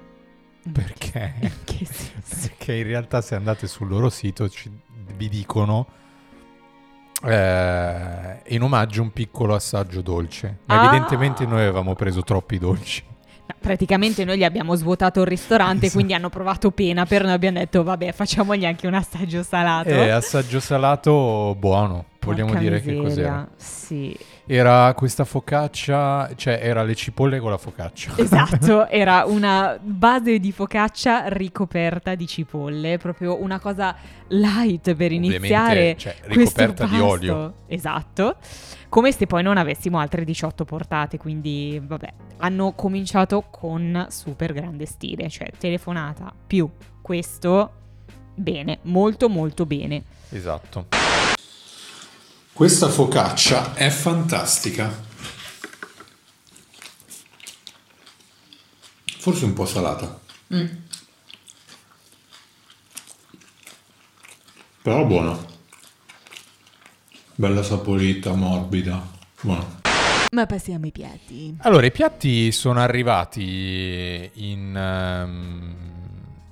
Perché? 0.72 1.34
In 1.40 2.15
che 2.58 2.74
in 2.74 2.84
realtà 2.84 3.20
se 3.20 3.34
andate 3.34 3.66
sul 3.66 3.88
loro 3.88 4.10
sito 4.10 4.48
ci- 4.48 4.70
vi 5.16 5.28
dicono 5.28 5.86
eh, 7.24 8.40
in 8.48 8.62
omaggio 8.62 9.02
un 9.02 9.10
piccolo 9.12 9.54
assaggio 9.54 10.00
dolce. 10.02 10.58
Ma 10.66 10.80
Ah! 10.80 10.84
evidentemente 10.86 11.46
noi 11.46 11.60
avevamo 11.62 11.94
preso 11.94 12.22
troppi 12.22 12.58
dolci. 12.58 13.02
No, 13.48 13.54
praticamente 13.60 14.24
noi 14.24 14.38
gli 14.38 14.44
abbiamo 14.44 14.74
svuotato 14.74 15.20
il 15.20 15.26
ristorante, 15.26 15.84
Esatto. 15.86 15.92
quindi 15.94 16.14
hanno 16.14 16.28
provato 16.28 16.70
pena 16.72 17.06
per 17.06 17.22
noi 17.22 17.32
abbiamo 17.32 17.58
detto 17.58 17.82
vabbè 17.84 18.12
facciamogli 18.12 18.66
anche 18.66 18.86
un 18.86 18.94
assaggio 18.94 19.42
salato. 19.42 19.88
E 19.88 20.10
assaggio 20.10 20.60
salato 20.60 21.54
buono. 21.58 22.06
Vogliamo 22.20 22.50
Porca 22.50 22.62
dire 22.62 22.80
che 22.82 22.90
miseria, 22.90 23.02
cos'era? 23.08 23.48
Sì, 23.56 24.16
Era 24.48 24.94
questa 24.94 25.24
focaccia, 25.24 26.30
cioè 26.36 26.60
era 26.62 26.84
le 26.84 26.94
cipolle 26.94 27.40
con 27.40 27.50
la 27.50 27.58
focaccia. 27.58 28.12
esatto, 28.18 28.86
era 28.90 29.24
una 29.26 29.76
base 29.80 30.38
di 30.38 30.52
focaccia 30.52 31.28
ricoperta 31.28 32.14
di 32.14 32.26
cipolle, 32.28 32.96
proprio 32.98 33.42
una 33.42 33.58
cosa 33.58 33.96
light 34.28 34.94
per 34.94 35.10
iniziare 35.10 35.96
cioè, 35.96 36.14
ricoperta 36.26 36.86
di 36.86 37.00
olio. 37.00 37.54
Esatto, 37.66 38.36
come 38.88 39.10
se 39.10 39.26
poi 39.26 39.42
non 39.42 39.56
avessimo 39.56 39.98
altre 39.98 40.24
18 40.24 40.64
portate, 40.64 41.18
quindi 41.18 41.82
vabbè, 41.84 42.12
hanno 42.38 42.72
cominciato 42.72 43.46
con 43.50 44.06
super 44.10 44.52
grande 44.52 44.86
stile, 44.86 45.28
cioè 45.28 45.50
telefonata 45.58 46.32
più 46.46 46.70
questo, 47.02 47.72
bene, 48.34 48.78
molto 48.82 49.28
molto 49.28 49.66
bene. 49.66 50.04
Esatto. 50.30 51.05
Questa 52.56 52.88
focaccia 52.88 53.74
è 53.74 53.90
fantastica. 53.90 54.90
Forse 59.18 59.44
un 59.44 59.52
po' 59.52 59.66
salata. 59.66 60.18
Però 64.80 65.04
buona. 65.04 65.36
Bella 67.34 67.62
saporita, 67.62 68.32
morbida. 68.32 69.06
Buona. 69.42 69.82
Ma 70.30 70.46
passiamo 70.46 70.86
ai 70.86 70.92
piatti. 70.92 71.54
Allora, 71.58 71.84
i 71.84 71.92
piatti 71.92 72.50
sono 72.52 72.80
arrivati 72.80 74.30
in, 74.32 74.74
ehm, 74.74 76.05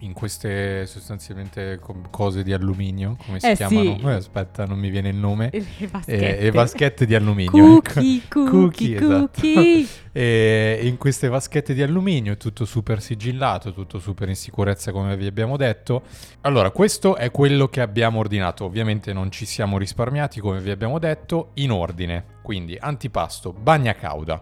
in 0.04 0.12
queste 0.12 0.86
sostanzialmente 0.86 1.80
cose 2.10 2.42
di 2.42 2.52
alluminio, 2.52 3.16
come 3.24 3.40
si 3.40 3.46
Eh, 3.50 3.54
chiamano? 3.56 3.96
sì. 3.98 4.04
Eh, 4.04 4.12
aspetta, 4.12 4.66
non 4.66 4.78
mi 4.78 4.90
viene 4.90 5.08
il 5.08 5.16
nome. 5.16 5.48
Le 5.52 5.58
Eh, 5.78 5.86
vaschette. 5.86 6.38
e 6.38 6.50
vaschette 6.50 7.06
di 7.06 7.14
alluminio. 7.14 7.78
ecco. 7.78 7.92
Cookie, 7.94 8.22
cookie, 8.28 8.50
Cookie, 8.50 8.96
esatto. 8.96 9.40
cookie. 9.40 9.86
E 10.12 10.80
in 10.82 10.96
queste 10.96 11.28
vaschette 11.28 11.74
di 11.74 11.82
alluminio, 11.82 12.36
tutto 12.36 12.64
super 12.64 13.00
sigillato, 13.02 13.72
tutto 13.72 13.98
super 13.98 14.28
in 14.28 14.36
sicurezza 14.36 14.92
come 14.92 15.16
vi 15.16 15.26
abbiamo 15.26 15.56
detto. 15.56 16.02
Allora, 16.42 16.70
questo 16.70 17.16
è 17.16 17.30
quello 17.30 17.68
che 17.68 17.80
abbiamo 17.80 18.18
ordinato. 18.20 18.64
Ovviamente 18.64 19.12
non 19.12 19.30
ci 19.32 19.44
siamo 19.46 19.78
risparmiati, 19.78 20.38
come 20.40 20.60
vi 20.60 20.70
abbiamo 20.70 20.98
detto, 20.98 21.50
in 21.54 21.70
ordine. 21.72 22.24
Quindi 22.42 22.76
antipasto, 22.78 23.52
bagna 23.52 23.94
cauda. 23.94 24.40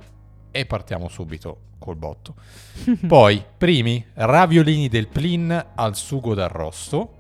E 0.53 0.67
partiamo 0.67 1.09
subito 1.09 1.71
col 1.79 1.97
botto. 1.97 2.35
Poi, 3.09 3.45
primi, 3.59 4.05
raviolini 4.15 4.89
del 4.89 5.09
plin 5.09 5.67
al 5.75 5.97
sugo 5.97 6.35
d'arrosto. 6.35 7.15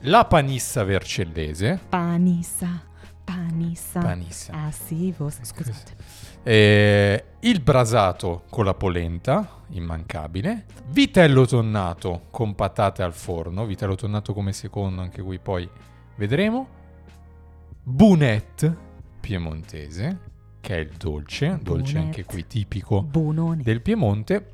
La 0.00 0.24
panissa 0.24 0.84
vercellese. 0.84 1.80
Panissa, 1.88 2.82
panissa. 3.24 4.00
Panissa. 4.00 4.52
Ah 4.52 4.70
sì, 4.70 5.12
vos- 5.16 5.40
scusate. 5.42 5.96
Eh, 6.42 7.24
il 7.40 7.60
brasato 7.60 8.44
con 8.50 8.64
la 8.64 8.74
polenta, 8.74 9.62
immancabile. 9.70 10.64
Vitello 10.88 11.44
tonnato 11.44 12.26
con 12.30 12.54
patate 12.54 13.02
al 13.02 13.12
forno. 13.12 13.66
Vitello 13.66 13.96
tonnato 13.96 14.32
come 14.32 14.52
secondo, 14.52 15.02
anche 15.02 15.22
qui 15.22 15.38
poi 15.40 15.68
vedremo. 16.14 16.68
Bunette 17.82 18.84
piemontese, 19.20 20.18
che 20.66 20.74
è 20.74 20.78
il 20.80 20.94
dolce, 20.98 21.60
dolce 21.62 21.96
anche 21.96 22.24
qui 22.24 22.44
tipico 22.44 23.00
Buonone. 23.00 23.62
del 23.62 23.80
Piemonte. 23.80 24.50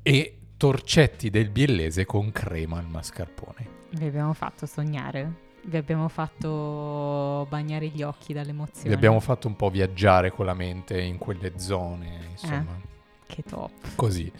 E 0.00 0.38
torcetti 0.56 1.28
del 1.28 1.50
biellese 1.50 2.06
con 2.06 2.32
crema 2.32 2.78
al 2.78 2.86
mascarpone. 2.86 3.68
Vi 3.90 4.06
abbiamo 4.06 4.32
fatto 4.32 4.64
sognare. 4.64 5.44
Vi 5.62 5.76
abbiamo 5.76 6.08
fatto 6.08 7.46
bagnare 7.50 7.88
gli 7.88 8.02
occhi 8.02 8.32
dall'emozione. 8.32 8.88
Vi 8.88 8.94
abbiamo 8.94 9.20
fatto 9.20 9.46
un 9.46 9.56
po' 9.56 9.68
viaggiare 9.68 10.30
con 10.30 10.46
la 10.46 10.54
mente 10.54 11.02
in 11.02 11.18
quelle 11.18 11.58
zone, 11.58 12.28
insomma. 12.30 12.80
Che 13.26 13.42
top. 13.42 13.94
Così. 13.94 14.32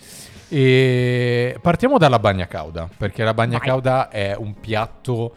E 0.49 1.59
partiamo 1.61 1.99
dalla 1.99 2.19
bagna 2.19 2.47
cauda, 2.47 2.88
perché 2.97 3.23
la 3.23 3.35
bagna 3.35 3.59
Vai. 3.59 3.67
cauda 3.67 4.09
è 4.09 4.35
un 4.35 4.59
piatto, 4.59 5.37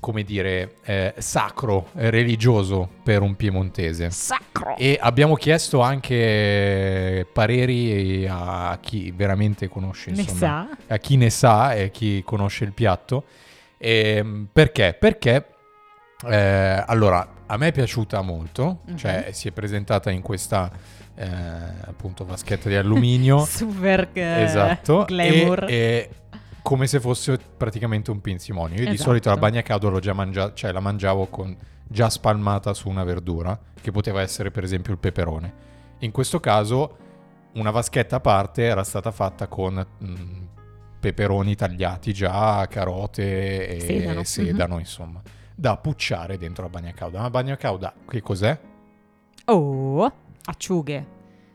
come 0.00 0.22
dire, 0.22 0.76
eh, 0.84 1.14
sacro, 1.18 1.88
eh, 1.94 2.08
religioso 2.10 2.88
per 3.02 3.20
un 3.20 3.36
piemontese. 3.36 4.10
Sacro. 4.10 4.74
E 4.76 4.98
abbiamo 5.00 5.34
chiesto 5.34 5.80
anche 5.80 7.26
pareri 7.32 8.26
a 8.28 8.76
chi 8.80 9.10
veramente 9.12 9.68
conosce, 9.68 10.10
ne 10.10 10.22
insomma, 10.22 10.68
sa? 10.86 10.94
a 10.94 10.96
chi 10.98 11.16
ne 11.16 11.30
sa 11.30 11.74
e 11.74 11.90
chi 11.90 12.22
conosce 12.24 12.64
il 12.64 12.72
piatto. 12.72 13.24
Ehm, 13.78 14.48
perché? 14.52 14.96
Perché, 14.98 15.46
eh, 16.28 16.84
allora, 16.86 17.28
a 17.46 17.56
me 17.56 17.68
è 17.68 17.72
piaciuta 17.72 18.20
molto, 18.22 18.80
Mhm. 18.86 18.96
cioè 18.96 19.28
si 19.32 19.48
è 19.48 19.50
presentata 19.52 20.10
in 20.10 20.22
questa, 20.22 20.70
eh, 21.14 21.26
appunto, 21.86 22.24
vaschetta 22.24 22.68
di 22.68 22.76
alluminio. 22.76 23.44
Super 23.44 24.08
eh, 24.12 24.42
esatto. 24.42 25.04
glamour. 25.06 25.64
E, 25.68 26.08
e 26.29 26.29
come 26.62 26.86
se 26.86 27.00
fosse 27.00 27.38
praticamente 27.56 28.10
un 28.10 28.20
pinzimonio. 28.20 28.76
Io 28.78 28.84
di 28.84 28.90
Esatto. 28.94 29.08
solito 29.08 29.28
la 29.30 29.36
bagna 29.36 29.62
cauda 29.62 29.88
l'ho 29.88 29.98
già 30.00 30.12
mangiata, 30.12 30.54
cioè 30.54 30.72
la 30.72 30.80
mangiavo 30.80 31.26
con 31.26 31.56
già 31.86 32.08
spalmata 32.08 32.72
su 32.74 32.88
una 32.88 33.04
verdura, 33.04 33.58
che 33.80 33.90
poteva 33.90 34.20
essere 34.20 34.50
per 34.50 34.62
esempio 34.64 34.92
il 34.92 34.98
peperone. 34.98 35.68
In 36.00 36.10
questo 36.12 36.40
caso 36.40 36.96
una 37.54 37.70
vaschetta 37.70 38.16
a 38.16 38.20
parte 38.20 38.62
era 38.62 38.84
stata 38.84 39.10
fatta 39.10 39.48
con 39.48 39.84
mm, 40.04 40.42
peperoni 41.00 41.54
tagliati 41.56 42.12
già, 42.12 42.66
carote 42.68 43.66
e 43.68 43.80
Sedano. 43.80 44.22
sedano, 44.24 44.78
insomma, 44.78 45.20
da 45.54 45.76
pucciare 45.76 46.36
dentro 46.38 46.62
la 46.64 46.68
bagna 46.70 46.92
cauda. 46.92 47.20
Ma 47.22 47.30
bagna 47.30 47.56
cauda 47.56 47.92
che 48.08 48.20
cos'è? 48.20 48.58
Oh, 49.46 50.12
acciughe. 50.44 51.06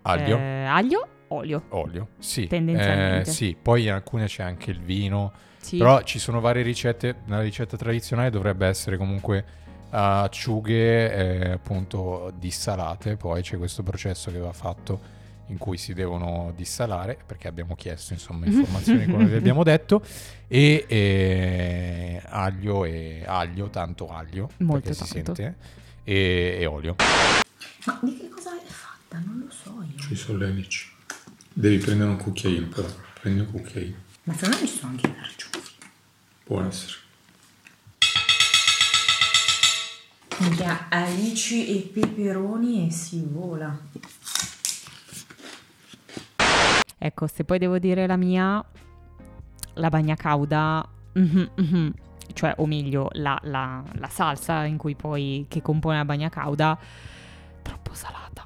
Aglio? 0.01 0.37
Eh, 0.37 0.65
aglio, 0.65 1.07
olio. 1.29 1.63
Olio, 1.69 2.09
sì. 2.19 2.47
Tendenzialmente. 2.47 3.29
Eh, 3.29 3.33
sì, 3.33 3.55
poi 3.59 3.83
in 3.83 3.91
alcune 3.91 4.25
c'è 4.27 4.43
anche 4.43 4.71
il 4.71 4.79
vino. 4.79 5.31
Sì. 5.57 5.77
Però 5.77 6.01
ci 6.03 6.19
sono 6.19 6.39
varie 6.39 6.61
ricette. 6.61 7.21
La 7.27 7.41
ricetta 7.41 7.77
tradizionale 7.77 8.29
dovrebbe 8.29 8.67
essere 8.67 8.97
comunque 8.97 9.43
acciughe 9.89 11.13
eh, 11.13 11.51
appunto 11.51 12.31
dissalate. 12.37 13.15
Poi 13.17 13.41
c'è 13.41 13.57
questo 13.57 13.81
processo 13.83 14.31
che 14.31 14.37
va 14.39 14.53
fatto 14.53 15.13
in 15.47 15.57
cui 15.57 15.77
si 15.77 15.93
devono 15.93 16.51
dissalare 16.55 17.17
perché 17.23 17.47
abbiamo 17.47 17.75
chiesto 17.75 18.13
insomma 18.13 18.45
informazioni 18.47 19.05
come 19.05 19.25
vi 19.25 19.35
abbiamo 19.35 19.61
detto 19.63 20.01
e 20.47 20.85
eh, 20.87 22.21
aglio 22.25 22.83
e 22.83 23.23
aglio 23.25 23.69
tanto 23.69 24.07
aglio 24.07 24.49
Molto 24.57 24.89
perché 24.89 24.93
si 25.05 25.13
tanto. 25.13 25.35
sente 25.35 25.55
e, 26.03 26.57
e 26.61 26.65
olio 26.65 26.95
Ma 27.85 27.99
di 28.01 28.17
che 28.17 28.29
cosa 28.29 28.55
è 28.55 28.65
fatta? 28.65 29.19
Non 29.23 29.43
lo 29.45 29.51
so 29.51 29.83
io. 29.83 30.01
Sui 30.01 30.15
solletici. 30.15 30.93
Devi 31.57 31.77
prendere 31.77 32.09
un 32.09 32.17
cucchiaino 32.17 32.67
però. 32.67 32.87
Prendi 33.21 33.39
un 33.39 33.49
cucchiaino. 33.51 33.95
Ma 34.23 34.33
secondo 34.33 34.57
me 34.59 34.67
ci 34.67 34.77
sono 34.77 34.91
anche 34.91 35.07
i 35.07 35.15
carciofi. 35.15 35.71
Può 36.43 36.61
essere. 36.61 36.93
Minchia, 40.39 40.87
alici 40.89 41.77
e 41.77 41.81
peperoni 41.93 42.87
e 42.87 42.91
si 42.91 43.25
vola. 43.25 43.77
Ecco, 46.97 47.27
se 47.27 47.43
poi 47.45 47.57
devo 47.57 47.79
dire 47.79 48.05
la 48.05 48.17
mia, 48.17 48.61
la 49.75 49.89
bagna 49.89 50.15
cauda, 50.15 50.85
mhm, 51.13 51.49
mhm, 51.55 51.93
cioè, 52.33 52.53
o 52.57 52.65
meglio, 52.65 53.07
la, 53.13 53.39
la- 53.43 53.81
la 53.93 54.09
salsa 54.09 54.65
in 54.65 54.75
cui 54.75 54.95
poi, 54.95 55.45
che 55.47 55.61
compone 55.61 55.95
la 55.97 56.05
bagna 56.05 56.29
cauda, 56.29 56.77
troppo 57.61 57.93
salata. 57.93 58.44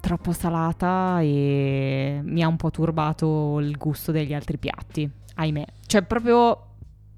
Troppo 0.00 0.32
salata 0.32 1.18
e 1.20 2.20
mi 2.22 2.42
ha 2.42 2.48
un 2.48 2.56
po' 2.56 2.70
turbato 2.70 3.58
il 3.60 3.76
gusto 3.76 4.12
degli 4.12 4.32
altri 4.32 4.56
piatti, 4.56 5.10
ahimè. 5.34 5.64
Cioè, 5.86 6.02
proprio 6.02 6.66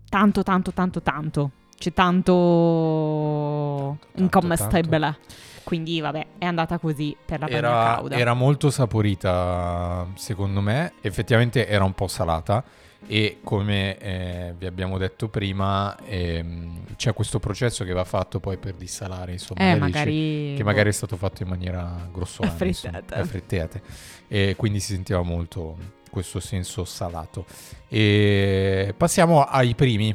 tanto, 0.08 0.42
tanto, 0.42 0.72
tanto, 0.72 1.02
tanto. 1.02 1.50
C'è 1.76 1.92
tanto, 1.92 3.96
Tanto, 4.00 4.22
incommestibile. 4.22 5.18
Quindi, 5.64 6.00
vabbè, 6.00 6.26
è 6.38 6.44
andata 6.44 6.78
così 6.78 7.16
per 7.24 7.40
la 7.40 7.48
era, 7.48 7.70
cauda. 7.70 8.16
era 8.16 8.34
molto 8.34 8.70
saporita 8.70 10.06
secondo 10.14 10.60
me 10.60 10.94
effettivamente 11.00 11.66
era 11.68 11.84
un 11.84 11.94
po' 11.94 12.08
salata 12.08 12.64
e 13.06 13.38
come 13.42 13.98
eh, 13.98 14.54
vi 14.56 14.66
abbiamo 14.66 14.96
detto 14.98 15.28
prima 15.28 15.96
ehm, 16.04 16.94
c'è 16.96 17.12
questo 17.12 17.38
processo 17.40 17.84
che 17.84 17.92
va 17.92 18.04
fatto 18.04 18.38
poi 18.40 18.56
per 18.56 18.74
dissalare 18.74 19.32
insomma 19.32 19.70
Eh, 19.72 19.74
magari... 19.76 20.54
che 20.56 20.62
magari 20.62 20.90
è 20.90 20.92
stato 20.92 21.16
fatto 21.16 21.42
in 21.42 21.48
maniera 21.48 22.08
grossolana 22.12 22.52
Affrettata. 22.54 23.80
e 24.28 24.54
quindi 24.56 24.80
si 24.80 24.92
sentiva 24.94 25.22
molto 25.22 25.76
questo 26.10 26.40
senso 26.40 26.84
salato 26.84 27.46
e 27.88 28.94
passiamo 28.96 29.42
ai 29.42 29.74
primi 29.74 30.14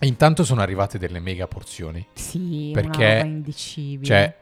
intanto 0.00 0.44
sono 0.44 0.60
arrivate 0.60 0.98
delle 0.98 1.20
mega 1.20 1.46
porzioni 1.48 2.06
Sì, 2.14 2.70
Perché, 2.72 3.22
indicibile. 3.24 4.04
cioè, 4.04 4.36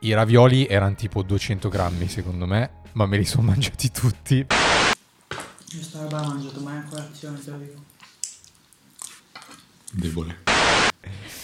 i 0.00 0.12
ravioli 0.12 0.66
erano 0.66 0.94
tipo 0.94 1.22
200 1.22 1.68
grammi 1.68 2.08
secondo 2.08 2.46
me, 2.46 2.70
ma 2.92 3.06
me 3.06 3.16
li 3.16 3.24
sono 3.24 3.48
mangiati 3.48 3.90
tutti. 3.90 4.46
Io 5.74 5.82
sta 5.82 6.00
roba 6.02 6.20
la 6.20 6.26
mangio 6.28 6.50
domani 6.50 6.78
a 6.78 6.84
colazione, 6.88 7.38
te 7.40 7.50
lo 7.50 7.56
dico. 7.58 7.80
Debole. 9.92 10.36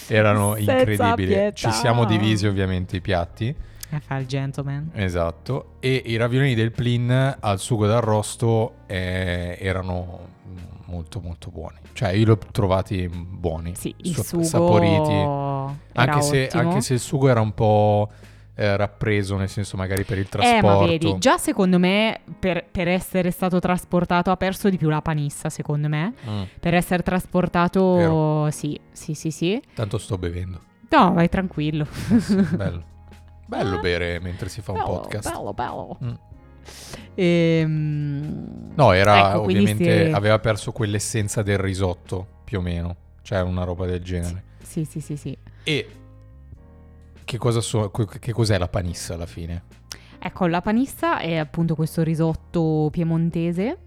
Erano 0.07 0.55
Senza 0.55 0.71
incredibili. 0.73 1.27
pietà. 1.33 1.51
Ci 1.53 1.71
siamo 1.71 2.05
divisi 2.05 2.45
ovviamente 2.47 2.95
i 2.97 3.01
piatti, 3.01 3.53
E 3.89 3.99
fa 3.99 4.17
il 4.17 4.25
gentleman. 4.27 4.91
esatto, 4.93 5.75
e 5.79 6.01
i 6.05 6.15
raviolini 6.15 6.53
del 6.55 6.71
plin 6.71 7.37
al 7.39 7.59
sugo 7.59 7.85
d'arrosto 7.87 8.75
eh, 8.87 9.57
erano 9.59 10.33
molto 10.85 11.19
molto 11.21 11.49
buoni. 11.49 11.77
Cioè, 11.93 12.09
io 12.09 12.25
li 12.25 12.31
ho 12.31 12.37
trovati 12.37 13.07
buoni, 13.07 13.73
Sì, 13.75 13.93
il 13.97 14.15
sugo 14.23 14.43
saporiti. 14.43 15.11
era 15.11 15.75
Anche 15.93 16.21
se, 16.21 16.43
ottimo. 16.45 16.61
anche 16.61 16.81
se 16.81 16.93
il 16.93 16.99
sugo 16.99 17.27
era 17.29 17.41
un 17.41 17.53
po' 17.53 18.11
eh, 18.55 18.77
rappreso, 18.77 19.35
nel 19.37 19.49
senso 19.49 19.75
magari 19.77 20.03
per 20.03 20.17
il 20.17 20.25
Eh, 20.25 20.29
trasporto. 20.29 20.65
ma 20.67 20.85
vedi, 20.85 21.17
già 21.17 21.37
secondo 21.37 21.77
me, 21.77 22.21
per, 22.39 22.65
per 22.71 22.87
essere 22.87 23.29
stato 23.31 23.59
trasportato, 23.59 24.31
ha 24.31 24.37
perso 24.37 24.69
di 24.69 24.77
più 24.77 24.89
la 24.89 25.01
panissa, 25.01 25.49
secondo 25.49 25.87
me. 25.89 26.13
Mm, 26.27 26.41
Per 26.59 26.73
essere 26.73 27.03
trasportato, 27.03 27.95
Vero. 27.95 28.51
sì, 28.51 28.79
sì, 28.91 29.13
sì, 29.13 29.29
sì. 29.31 29.61
tanto 29.73 29.97
sto 29.97 30.17
bevendo. 30.17 30.61
No, 30.89 31.13
vai 31.13 31.27
tranquillo. 31.29 31.85
Bello. 32.55 32.83
Bello 33.47 33.79
bere 33.81 34.19
mentre 34.19 34.47
si 34.49 34.61
fa 34.61 34.71
un 34.71 34.77
Bello, 34.79 34.89
podcast. 34.89 35.29
Bello, 35.31 35.53
bello. 35.53 35.97
Mm. 36.03 36.13
Ehm, 37.15 38.71
No, 38.75 38.91
era 38.91 39.29
ecco, 39.29 39.41
ovviamente 39.41 40.07
si- 40.07 40.11
aveva 40.13 40.39
perso 40.39 40.71
quell'essenza 40.71 41.41
del 41.41 41.57
risotto, 41.57 42.25
più 42.43 42.59
o 42.59 42.61
meno. 42.61 42.95
Cioè 43.21 43.41
una 43.41 43.63
roba 43.63 43.85
del 43.85 44.01
genere. 44.03 44.43
Sì, 44.61 44.85
sì, 44.85 44.99
sì, 44.99 45.15
sì. 45.17 45.35
E 45.63 45.87
che, 47.25 47.37
cosa 47.37 47.59
so- 47.61 47.91
che 47.91 48.31
cos'è 48.31 48.57
la 48.57 48.67
panissa 48.69 49.15
alla 49.15 49.25
fine? 49.25 49.63
Ecco, 50.19 50.47
la 50.47 50.61
panissa 50.61 51.19
è 51.19 51.35
appunto 51.35 51.75
questo 51.75 52.01
risotto 52.03 52.87
piemontese 52.91 53.79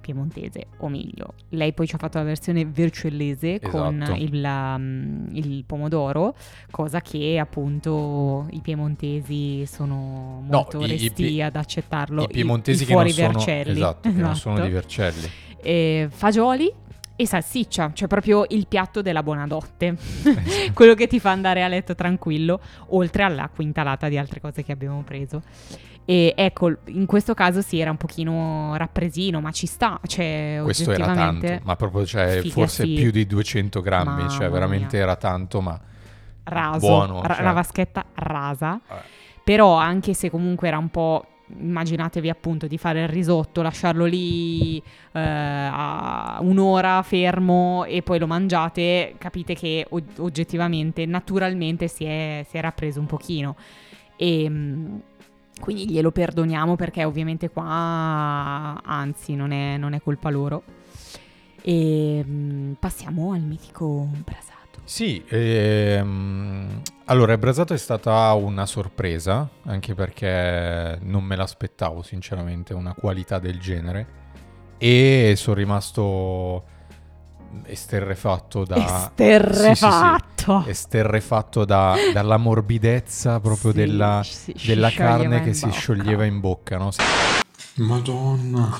piemontese, 0.00 0.66
o 0.78 0.88
meglio, 0.88 1.32
lei 1.50 1.72
poi 1.72 1.86
ci 1.86 1.94
ha 1.94 1.98
fatto 1.98 2.18
la 2.18 2.24
versione 2.24 2.66
vercellese 2.66 3.58
con 3.58 4.02
Esatto. 4.02 4.20
il, 4.20 4.44
um, 4.44 5.28
il 5.32 5.64
pomodoro, 5.64 6.34
cosa 6.70 7.00
che 7.00 7.38
appunto 7.38 8.46
i 8.50 8.60
piemontesi 8.60 9.64
sono 9.64 10.42
No, 10.46 10.56
molto 10.56 10.80
i- 10.82 10.84
i 10.84 10.88
resti 10.88 11.40
ad 11.40 11.56
accettarlo. 11.56 12.24
I 12.24 12.26
piemontesi 12.26 12.82
i 12.82 12.86
che 12.86 12.92
non 12.94 13.08
sono, 13.08 13.28
vercelli. 13.32 13.70
esatto, 13.70 14.10
che 14.12 14.14
non 14.20 14.36
sono 14.36 14.54
Esatto. 14.56 14.68
di 14.68 14.74
Vercelli. 14.74 15.28
E 15.62 16.08
fagioli 16.10 16.70
e 17.16 17.26
salsiccia, 17.26 17.92
cioè 17.94 18.08
proprio 18.08 18.44
il 18.48 18.66
piatto 18.66 19.02
della 19.02 19.22
buonanotte, 19.22 19.96
quello 20.74 20.94
che 20.94 21.06
ti 21.06 21.20
fa 21.20 21.30
andare 21.30 21.62
a 21.62 21.68
letto 21.68 21.94
tranquillo, 21.94 22.60
oltre 22.88 23.22
alla 23.22 23.48
quintalata 23.54 24.08
di 24.08 24.18
altre 24.18 24.40
cose 24.40 24.64
che 24.64 24.72
abbiamo 24.72 25.02
preso. 25.02 25.42
E 26.06 26.34
ecco, 26.36 26.70
in 26.86 27.06
questo 27.06 27.32
caso 27.32 27.62
sì, 27.62 27.78
era 27.78 27.90
un 27.90 27.96
pochino 27.96 28.74
rappresino, 28.76 29.40
ma 29.40 29.50
ci 29.52 29.66
sta, 29.66 29.98
cioè 30.06 30.60
Questo 30.62 30.90
era 30.90 31.14
tanto, 31.14 31.60
ma 31.62 31.76
proprio 31.76 32.04
cioè, 32.04 32.40
figa, 32.40 32.52
forse 32.52 32.84
sì. 32.84 32.94
più 32.94 33.10
di 33.10 33.26
200 33.26 33.80
grammi, 33.80 34.04
Mamma 34.04 34.28
cioè 34.28 34.50
veramente 34.50 34.96
mia. 34.96 35.04
era 35.04 35.16
tanto, 35.16 35.62
ma 35.62 35.80
raso, 36.44 36.78
buono, 36.86 37.22
ra- 37.22 37.34
cioè. 37.34 37.44
la 37.44 37.52
vaschetta 37.52 38.04
rasa. 38.14 38.80
Eh. 38.86 38.94
Però 39.42 39.76
anche 39.76 40.14
se 40.14 40.30
comunque 40.30 40.68
era 40.68 40.78
un 40.78 40.90
po', 40.90 41.24
immaginatevi 41.46 42.28
appunto 42.28 42.66
di 42.66 42.78
fare 42.78 43.02
il 43.02 43.08
risotto, 43.08 43.62
lasciarlo 43.62 44.04
lì 44.04 44.78
eh, 44.78 45.20
a 45.20 46.38
un'ora 46.40 47.02
fermo 47.02 47.84
e 47.84 48.02
poi 48.02 48.18
lo 48.18 48.26
mangiate, 48.26 49.14
capite 49.18 49.54
che 49.54 49.86
o- 49.88 50.02
oggettivamente, 50.18 51.06
naturalmente 51.06 51.88
si 51.88 52.04
è, 52.04 52.44
si 52.48 52.56
è 52.56 52.60
rappreso 52.60 53.00
un 53.00 53.06
pochino. 53.06 53.56
E 54.16 54.48
mm, 54.48 54.96
quindi 55.60 55.90
glielo 55.90 56.10
perdoniamo 56.10 56.76
perché 56.76 57.04
ovviamente 57.04 57.50
qua, 57.50 58.80
anzi, 58.82 59.34
non 59.34 59.52
è, 59.52 59.76
non 59.76 59.92
è 59.92 60.00
colpa 60.02 60.30
loro. 60.30 60.62
E 61.62 62.24
mm, 62.26 62.72
passiamo 62.78 63.32
al 63.32 63.40
mitico 63.40 64.08
brasato. 64.74 64.80
Sì, 64.84 65.24
ehm, 65.28 66.82
allora 67.06 67.32
il 67.32 67.38
brasato 67.38 67.74
è 67.74 67.78
stata 67.78 68.32
una 68.34 68.66
sorpresa, 68.66 69.48
anche 69.64 69.94
perché 69.94 70.98
non 71.02 71.24
me 71.24 71.36
l'aspettavo 71.36 72.02
sinceramente, 72.02 72.74
una 72.74 72.94
qualità 72.94 73.38
del 73.38 73.58
genere, 73.58 74.06
e 74.78 75.34
sono 75.36 75.56
rimasto 75.56 76.64
esterrefatto 77.64 78.64
da... 78.64 78.76
Esterrefatto! 78.76 80.64
esterrefatto 80.66 81.64
da- 81.64 81.96
dalla 82.12 82.36
morbidezza 82.36 83.40
proprio 83.40 83.70
Sì, 83.70 83.76
della, 83.78 84.20
si- 84.24 84.52
si 84.56 84.66
della 84.66 84.88
scioglieva 84.88 85.16
carne 85.22 85.42
che 85.42 85.54
si 85.54 85.66
bocca. 85.66 85.78
scioglieva 85.78 86.24
in 86.24 86.40
bocca, 86.40 86.76
no? 86.78 86.90
Madonna. 87.76 88.78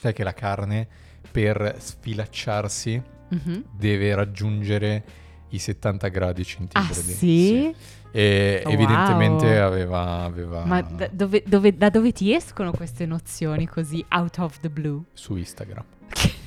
Sai 0.00 0.12
che 0.12 0.24
la 0.24 0.34
carne 0.34 0.86
per 1.30 1.76
sfilacciarsi 1.78 3.02
Mhm. 3.34 3.64
deve 3.76 4.14
raggiungere 4.14 5.04
i 5.50 5.58
70 5.58 6.08
gradi 6.08 6.40
Ah 6.42 6.44
centigradi. 6.44 6.92
sì? 7.12 7.74
E 8.16 8.62
Wow. 8.64 8.72
evidentemente 8.72 9.58
aveva, 9.58 10.22
aveva 10.22 10.64
Ma 10.64 10.80
da 10.82 11.08
dove, 11.10 11.42
dove- 11.46 11.76
da 11.76 11.90
dove 11.90 12.12
ti 12.12 12.32
escono 12.32 12.70
queste 12.70 13.06
nozioni 13.06 13.66
così 13.66 14.04
out 14.10 14.38
of 14.38 14.58
the 14.60 14.68
blue? 14.70 15.02
su 15.12 15.34
Instagram. 15.36 15.84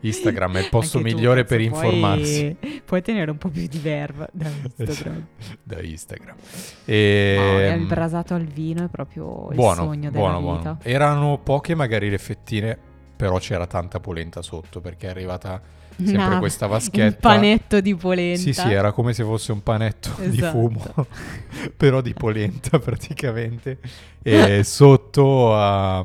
Instagram 0.00 0.56
è 0.56 0.60
il 0.60 0.68
posto 0.68 0.98
Anche 0.98 1.10
tu, 1.10 1.16
migliore 1.16 1.42
cazzo, 1.44 1.56
per 1.56 1.68
puoi- 1.68 1.84
informarsi 1.86 2.56
Puoi 2.84 3.02
tenere 3.02 3.30
un 3.30 3.38
po' 3.38 3.48
più 3.48 3.66
di 3.66 3.78
verve 3.78 4.28
da 4.32 4.48
Instagram. 4.76 5.26
da 5.62 5.80
Instagram. 5.82 6.36
E, 6.84 7.74
il 7.78 7.86
brasato 7.86 8.34
al 8.34 8.44
vino 8.44 8.84
è 8.84 8.88
proprio 8.88 9.48
il 9.50 9.54
buono, 9.56 9.74
sogno 9.84 10.10
buono, 10.10 10.40
della 10.40 10.52
vita. 10.56 10.62
buono. 10.62 10.78
Erano 10.82 11.38
poche 11.38 11.74
magari 11.74 12.10
le 12.10 12.18
fettine, 12.18 12.78
però 13.24 13.38
c'era 13.38 13.66
tanta 13.66 14.00
polenta 14.00 14.42
sotto 14.42 14.82
perché 14.82 15.06
è 15.06 15.10
arrivata 15.10 15.58
sempre 15.96 16.26
Una- 16.26 16.38
questa 16.40 16.66
Un 16.66 16.72
vaschetta. 16.72 17.16
panetto 17.26 17.80
di 17.80 17.94
polenta. 17.94 18.38
Sì, 18.38 18.52
sì, 18.52 18.70
era 18.70 18.92
come 18.92 19.14
se 19.14 19.24
fosse 19.24 19.50
un 19.52 19.62
panetto 19.62 20.10
di 20.18 20.36
Esatto. 20.36 20.50
fumo, 20.58 21.06
però 21.74 22.02
di 22.02 22.12
polenta 22.12 22.76
praticamente, 22.84 23.78
e 24.22 24.62
sotto 24.62 25.56
a, 25.56 26.04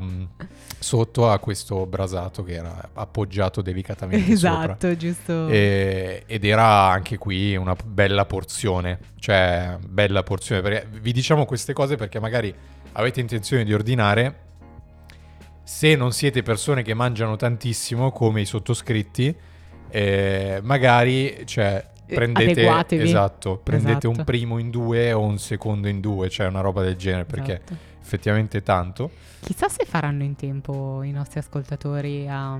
sotto 0.78 1.28
a 1.30 1.38
questo 1.40 1.84
brasato 1.84 2.42
che 2.42 2.54
era 2.54 2.88
appoggiato 2.94 3.60
delicatamente 3.60 4.34
sopra. 4.34 4.62
Esatto, 4.62 4.96
giusto. 4.96 5.48
E- 5.48 6.22
ed 6.24 6.42
era 6.46 6.88
anche 6.88 7.18
qui 7.18 7.54
una 7.54 7.76
bella 7.84 8.24
porzione, 8.24 8.98
cioè 9.18 9.76
bella 9.86 10.22
porzione. 10.22 10.62
Perché 10.62 10.88
vi 11.02 11.12
diciamo 11.12 11.44
queste 11.44 11.74
cose 11.74 11.96
perché 11.96 12.18
magari 12.18 12.54
avete 12.92 13.20
intenzione 13.20 13.62
di 13.64 13.74
ordinare. 13.74 14.48
Se 15.70 15.94
non 15.94 16.10
siete 16.10 16.42
persone 16.42 16.82
che 16.82 16.94
mangiano 16.94 17.36
tantissimo 17.36 18.10
come 18.10 18.40
i 18.40 18.44
sottoscritti, 18.44 19.32
eh, 19.88 20.58
magari 20.64 21.42
cioè, 21.46 21.86
Eh, 22.06 22.14
prendete, 22.14 23.00
esatto, 23.00 23.56
prendete 23.62 24.08
un 24.08 24.14
Esatto. 24.14 24.24
primo 24.24 24.58
in 24.58 24.68
due 24.68 25.12
o 25.12 25.20
un 25.22 25.38
secondo 25.38 25.86
in 25.86 26.00
due, 26.00 26.28
cioè 26.28 26.48
una 26.48 26.60
roba 26.60 26.82
del 26.82 26.96
genere 26.96 27.24
perché 27.24 27.62
Esatto. 27.62 27.76
effettivamente 28.02 28.64
tanto. 28.64 29.12
Chissà 29.42 29.68
se 29.68 29.84
faranno 29.86 30.24
in 30.24 30.34
tempo 30.34 31.04
i 31.04 31.12
nostri 31.12 31.38
ascoltatori 31.38 32.26
a, 32.28 32.58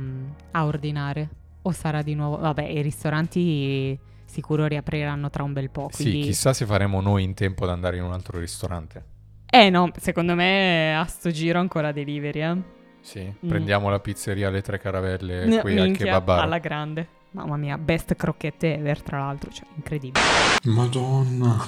a 0.53 0.65
ordinare. 0.65 1.29
O 1.63 1.73
sarà 1.73 2.03
di 2.03 2.15
nuovo. 2.15 2.37
Vabbè, 2.39 2.63
i 2.63 2.81
ristoranti 2.81 3.99
sicuro 4.25 4.67
riapriranno 4.67 5.29
tra 5.31 5.43
un 5.43 5.53
bel 5.53 5.69
po'. 5.69 5.91
Quindi... 5.93 6.23
Sì, 6.23 6.29
chissà 6.29 6.53
se 6.53 6.65
faremo 6.65 7.01
noi 7.01 7.25
in 7.25 7.35
tempo 7.35 7.65
ad 7.65 7.71
andare 7.71 7.97
in 7.97 8.05
un 8.05 8.13
altro 8.13 8.39
ristorante. 8.39 9.05
Eh 9.51 9.69
no, 9.69 9.91
secondo 9.99 10.37
me 10.37 10.97
a 10.97 11.05
sto 11.07 11.33
giro 11.33 11.59
ancora 11.59 11.91
delivery, 11.91 12.41
eh. 12.41 12.79
Sì, 13.01 13.21
Mm. 13.45 13.49
prendiamo 13.49 13.89
la 13.91 13.99
pizzeria 13.99 14.49
alle 14.49 14.63
tre 14.63 14.79
caravelle 14.79 15.45
No, 15.47 15.59
qui 15.61 15.77
al 15.79 15.85
minchia, 15.87 16.05
kebabaro. 16.07 16.43
alla 16.43 16.59
grande. 16.59 17.09
Mamma 17.33 17.57
mia, 17.57 17.79
best 17.79 18.15
crocchette 18.17 18.75
ever 18.75 19.03
tra 19.03 19.19
l'altro, 19.19 19.51
cioè 19.53 19.65
incredibile. 19.77 20.25
Madonna. 20.65 21.65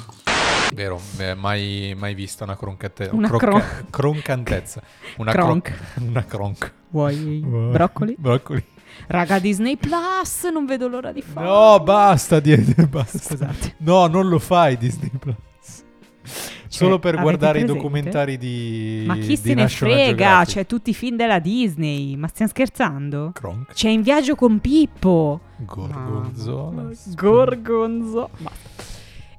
Vero, 0.75 1.01
eh, 1.19 1.35
mai, 1.35 1.95
mai 1.97 2.15
vista 2.15 2.45
una 2.45 2.57
croncante- 2.57 3.09
Una 3.13 3.29
crocca- 3.29 3.47
cron- 3.47 3.87
croncantezza. 3.91 4.83
Una 5.19 5.33
Cronk. 5.33 5.63
croc- 5.71 6.07
una 6.09 6.25
cronk. 6.25 6.73
Vuoi 6.89 7.41
broccoli? 7.45 8.15
Broccoli. 8.19 8.65
Raga 9.07 9.39
Disney 9.39 9.77
Plus, 9.77 10.45
non 10.53 10.67
vedo 10.67 10.89
l'ora 10.89 11.13
di 11.13 11.23
farlo. 11.23 11.51
No, 11.77 11.81
basta, 11.81 12.41
di- 12.41 12.57
basta. 12.89 13.19
Scusate. 13.19 13.75
No, 13.79 14.07
non 14.07 14.29
lo 14.29 14.39
fai 14.39 14.77
Disney 14.77 15.11
Plus. 15.19 15.35
Solo 16.73 16.99
per 16.99 17.21
guardare 17.21 17.61
i 17.61 17.65
documentari 17.65 18.39
di 18.39 19.05
Ma 19.07 19.15
chi 19.15 19.27
di 19.27 19.37
se 19.37 19.55
ne 19.55 19.63
National 19.63 19.95
frega? 19.95 20.07
Geographic. 20.17 20.55
C'è 20.55 20.67
tutti 20.67 20.91
i 20.91 20.95
film 20.95 21.17
della 21.17 21.39
Disney. 21.39 22.17
Ma 22.17 22.29
stiamo 22.29 22.51
scherzando? 22.51 23.31
Kronk. 23.35 23.73
C'è 23.75 23.89
in 23.91 24.03
viaggio 24.03 24.35
con 24.35 24.59
Pippo. 24.61 25.41
Gorgonzola. 25.57 26.89
Gorgonzo. 27.15 28.31
Basta. 28.39 28.83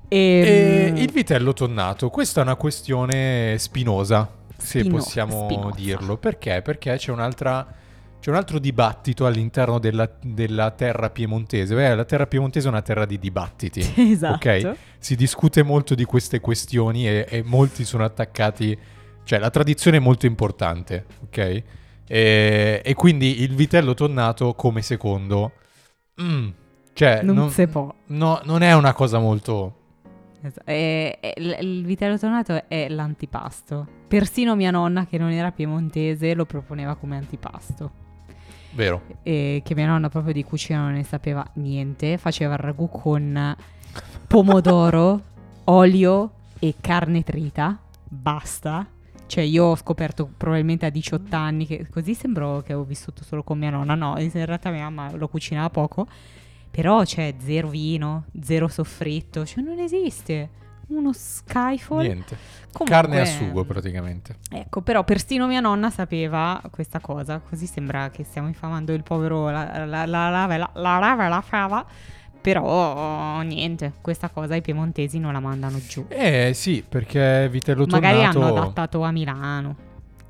E 0.07 0.85
Ehm, 0.89 0.97
il 0.97 1.11
vitello 1.11 1.53
tonnato, 1.53 2.09
questa 2.09 2.41
è 2.41 2.43
una 2.43 2.55
questione 2.55 3.55
spinosa, 3.57 4.29
se 4.57 4.79
Spino- 4.81 4.95
possiamo 4.97 5.47
spinosa. 5.49 5.75
dirlo. 5.75 6.17
Perché? 6.17 6.61
Perché 6.61 6.95
c'è 6.97 7.11
un'altra. 7.11 7.65
C'è 8.23 8.29
un 8.29 8.37
altro 8.37 8.57
dibattito 8.57 9.25
all'interno 9.25 9.79
della, 9.79 10.09
della 10.21 10.71
terra 10.71 11.09
piemontese. 11.09 11.75
Beh, 11.75 11.93
la 11.93 12.05
terra 12.05 12.25
piemontese 12.25 12.67
è 12.67 12.69
una 12.69 12.81
terra 12.81 13.05
di 13.05 13.19
dibattiti. 13.19 13.81
Esatto. 14.13 14.47
Ok? 14.47 14.75
Si 14.97 15.17
discute 15.17 15.61
molto 15.61 15.93
di 15.93 16.05
queste 16.05 16.39
questioni 16.39 17.05
e, 17.05 17.25
e 17.27 17.43
molti 17.43 17.83
sono 17.83 18.05
attaccati. 18.05 18.77
Cioè, 19.25 19.39
la 19.39 19.49
tradizione 19.49 19.97
è 19.97 19.99
molto 19.99 20.25
importante, 20.25 21.05
ok? 21.25 21.37
E, 22.07 22.81
e 22.81 22.93
quindi 22.93 23.41
il 23.41 23.53
vitello 23.55 23.93
tonnato 23.93 24.53
come 24.53 24.81
secondo. 24.81 25.51
mm, 26.21 26.47
cioè, 26.93 27.23
Non, 27.23 27.35
non, 27.35 27.49
si 27.49 27.67
può. 27.67 27.93
no, 28.07 28.39
non 28.45 28.61
è 28.61 28.73
una 28.73 28.93
cosa 28.93 29.19
molto. 29.19 29.79
Esa- 30.41 30.61
e- 30.63 31.17
e 31.19 31.33
l- 31.41 31.57
il 31.59 31.83
vitello 31.83 32.17
tonnato 32.17 32.69
è 32.69 32.87
l'antipasto. 32.87 33.85
Persino 34.07 34.55
mia 34.55 34.71
nonna, 34.71 35.07
che 35.07 35.17
non 35.17 35.31
era 35.31 35.51
piemontese, 35.51 36.33
lo 36.35 36.45
proponeva 36.45 36.95
come 36.95 37.17
antipasto. 37.17 37.91
Vero. 38.73 39.01
E 39.23 39.61
che 39.63 39.75
mia 39.75 39.85
nonna 39.85 40.09
proprio 40.09 40.33
di 40.33 40.43
cucina 40.43 40.81
non 40.81 40.93
ne 40.93 41.03
sapeva 41.03 41.45
niente. 41.53 42.17
Faceva 42.17 42.53
il 42.53 42.59
ragù 42.59 42.89
con 42.89 43.55
pomodoro, 44.27 45.21
olio 45.65 46.31
e 46.59 46.75
carne 46.79 47.23
trita. 47.23 47.79
Basta. 48.07 48.87
Cioè, 49.25 49.43
io 49.43 49.65
ho 49.65 49.75
scoperto 49.75 50.29
probabilmente 50.35 50.85
a 50.85 50.89
18 50.89 51.35
anni 51.35 51.65
che 51.65 51.87
così 51.89 52.13
sembrò 52.13 52.61
che 52.61 52.73
ho 52.73 52.83
vissuto 52.83 53.23
solo 53.23 53.43
con 53.43 53.57
mia 53.57 53.69
nonna. 53.69 53.95
No, 53.95 54.15
in 54.19 54.31
realtà 54.31 54.69
mia 54.69 54.89
mamma 54.89 55.15
lo 55.15 55.27
cucinava 55.27 55.69
poco. 55.69 56.07
Però 56.69 57.03
c'è 57.03 57.35
zero 57.39 57.69
vino, 57.69 58.25
zero 58.41 58.67
soffritto. 58.67 59.45
Cioè, 59.45 59.63
non 59.63 59.79
esiste. 59.79 60.61
Uno 60.87 61.11
Skyfall. 61.13 62.01
Niente. 62.01 62.37
Comunque- 62.71 62.85
Carne 62.85 63.19
a 63.21 63.25
sugo 63.25 63.63
praticamente. 63.63 64.37
Ecco, 64.49 64.81
però 64.81 65.03
persino 65.03 65.47
mia 65.47 65.59
nonna 65.59 65.89
sapeva 65.89 66.61
questa 66.71 66.99
cosa, 66.99 67.39
così 67.39 67.65
sembra 67.65 68.09
che 68.09 68.23
stiamo 68.23 68.47
infamando 68.47 68.93
il 68.93 69.03
povero 69.03 69.49
la, 69.49 69.85
la, 69.85 70.05
la, 70.05 70.29
la, 70.29 70.45
la, 70.45 70.69
la 70.73 70.97
rave 70.99 71.27
la 71.29 71.41
fava, 71.41 71.85
però 72.41 73.41
niente, 73.41 73.93
questa 74.01 74.29
cosa 74.29 74.55
i 74.55 74.61
piemontesi 74.61 75.19
non 75.19 75.33
la 75.33 75.39
mandano 75.39 75.79
giù. 75.87 76.05
Eh 76.09 76.51
sì, 76.53 76.83
perché 76.87 77.47
vitello 77.49 77.85
Magari 77.87 78.17
tonnato... 78.17 78.39
hanno 78.39 78.57
adattato 78.57 79.03
a 79.03 79.11
Milano. 79.11 79.75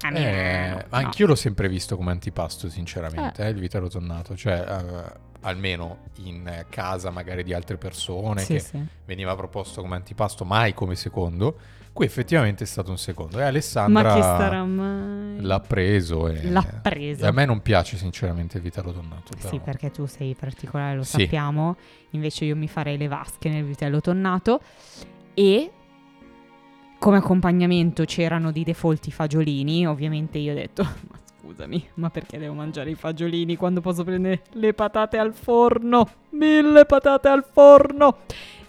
A 0.02 0.10
me, 0.12 0.20
Eh, 0.20 0.74
no. 0.76 0.84
Anch'io 0.89 1.28
l'ho 1.28 1.36
sempre 1.36 1.70
visto 1.70 1.96
come 1.96 2.12
antipasto, 2.12 2.70
sinceramente, 2.70 3.44
eh, 3.46 3.50
il 3.50 3.60
vitello 3.60 3.88
tonnato. 3.88 4.36
Cioè, 4.36 4.54
eh, 4.68 5.33
almeno 5.44 6.00
in 6.24 6.66
casa 6.70 7.10
magari 7.12 7.44
di 7.44 7.54
altre 7.54 7.78
persone, 7.78 8.42
Sì, 8.42 8.54
che 8.54 8.60
sì. 8.60 8.84
veniva 9.06 9.36
proposto 9.36 9.82
come 9.82 9.96
antipasto, 9.96 10.44
mai 10.44 10.74
come 10.74 10.96
secondo. 10.96 11.58
Qui 11.94 12.06
effettivamente 12.08 12.64
è 12.64 12.68
stato 12.68 12.90
un 12.90 12.98
secondo. 12.98 13.38
E 13.40 13.44
Alessandra 13.44 14.16
Ma 14.66 15.36
l'ha 15.40 15.60
preso. 15.60 16.28
E... 16.28 16.50
L'ha 16.50 16.64
preso. 16.82 17.24
e 17.24 17.28
a 17.28 17.32
me 17.32 17.46
non 17.46 17.62
piace 17.62 17.98
sinceramente 17.98 18.58
il 18.58 18.64
vitello 18.64 18.92
tonnato. 18.92 19.36
però. 19.38 19.48
Sì, 19.50 19.60
perché 19.60 19.92
tu 19.92 20.08
sei 20.08 20.34
particolare, 20.34 20.96
lo 20.96 21.04
Sì. 21.04 21.22
sappiamo. 21.22 21.76
Invece 22.12 22.46
io 22.46 22.56
mi 22.56 22.68
farei 22.68 22.98
le 22.98 23.08
vasche 23.08 23.50
nel 23.50 23.64
vitello 23.64 24.02
tonnato 24.02 24.60
e 25.36 25.72
come 27.00 27.18
accompagnamento 27.18 28.06
c'erano 28.06 28.52
di 28.52 28.64
default 28.64 29.06
i 29.08 29.12
fagiolini. 29.12 29.86
Ovviamente 29.86 30.40
io 30.40 30.54
ho 30.54 30.56
detto, 30.56 30.82
ma 31.12 31.20
scusami, 31.54 31.88
ma 31.96 32.10
perché 32.10 32.39
devo 32.39 32.54
mangiare 32.54 32.89
i 32.89 32.96
fagiolini 32.96 33.56
quando 33.56 33.80
posso 33.80 34.04
prendere 34.04 34.42
le 34.54 34.74
patate 34.74 35.18
al 35.18 35.34
forno? 35.34 36.10
Mille 36.32 36.86
patate 36.86 37.28
al 37.28 37.46
forno! 37.50 38.18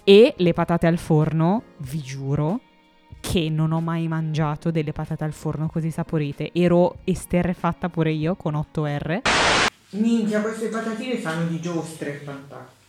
E 0.04 0.34
le 0.36 0.52
patate 0.52 0.86
al 0.86 0.98
forno, 0.98 1.62
vi 1.78 2.00
giuro, 2.00 2.60
che 3.20 3.48
non 3.48 3.72
ho 3.72 3.80
mai 3.80 4.06
mangiato 4.06 4.70
delle 4.70 4.92
patate 4.92 5.24
al 5.24 5.32
forno 5.32 5.66
così 5.66 5.90
saporite. 5.90 6.50
Ero 6.52 6.96
esterrefatta 7.04 7.88
pure 7.88 8.10
io 8.10 8.34
con 8.34 8.54
8R. 8.54 9.20
Minchia, 9.92 10.42
queste 10.42 10.68
patatine 10.68 11.18
sanno 11.18 11.46
di 11.46 11.58
giostre, 11.60 12.20
fantastico. 12.22 12.82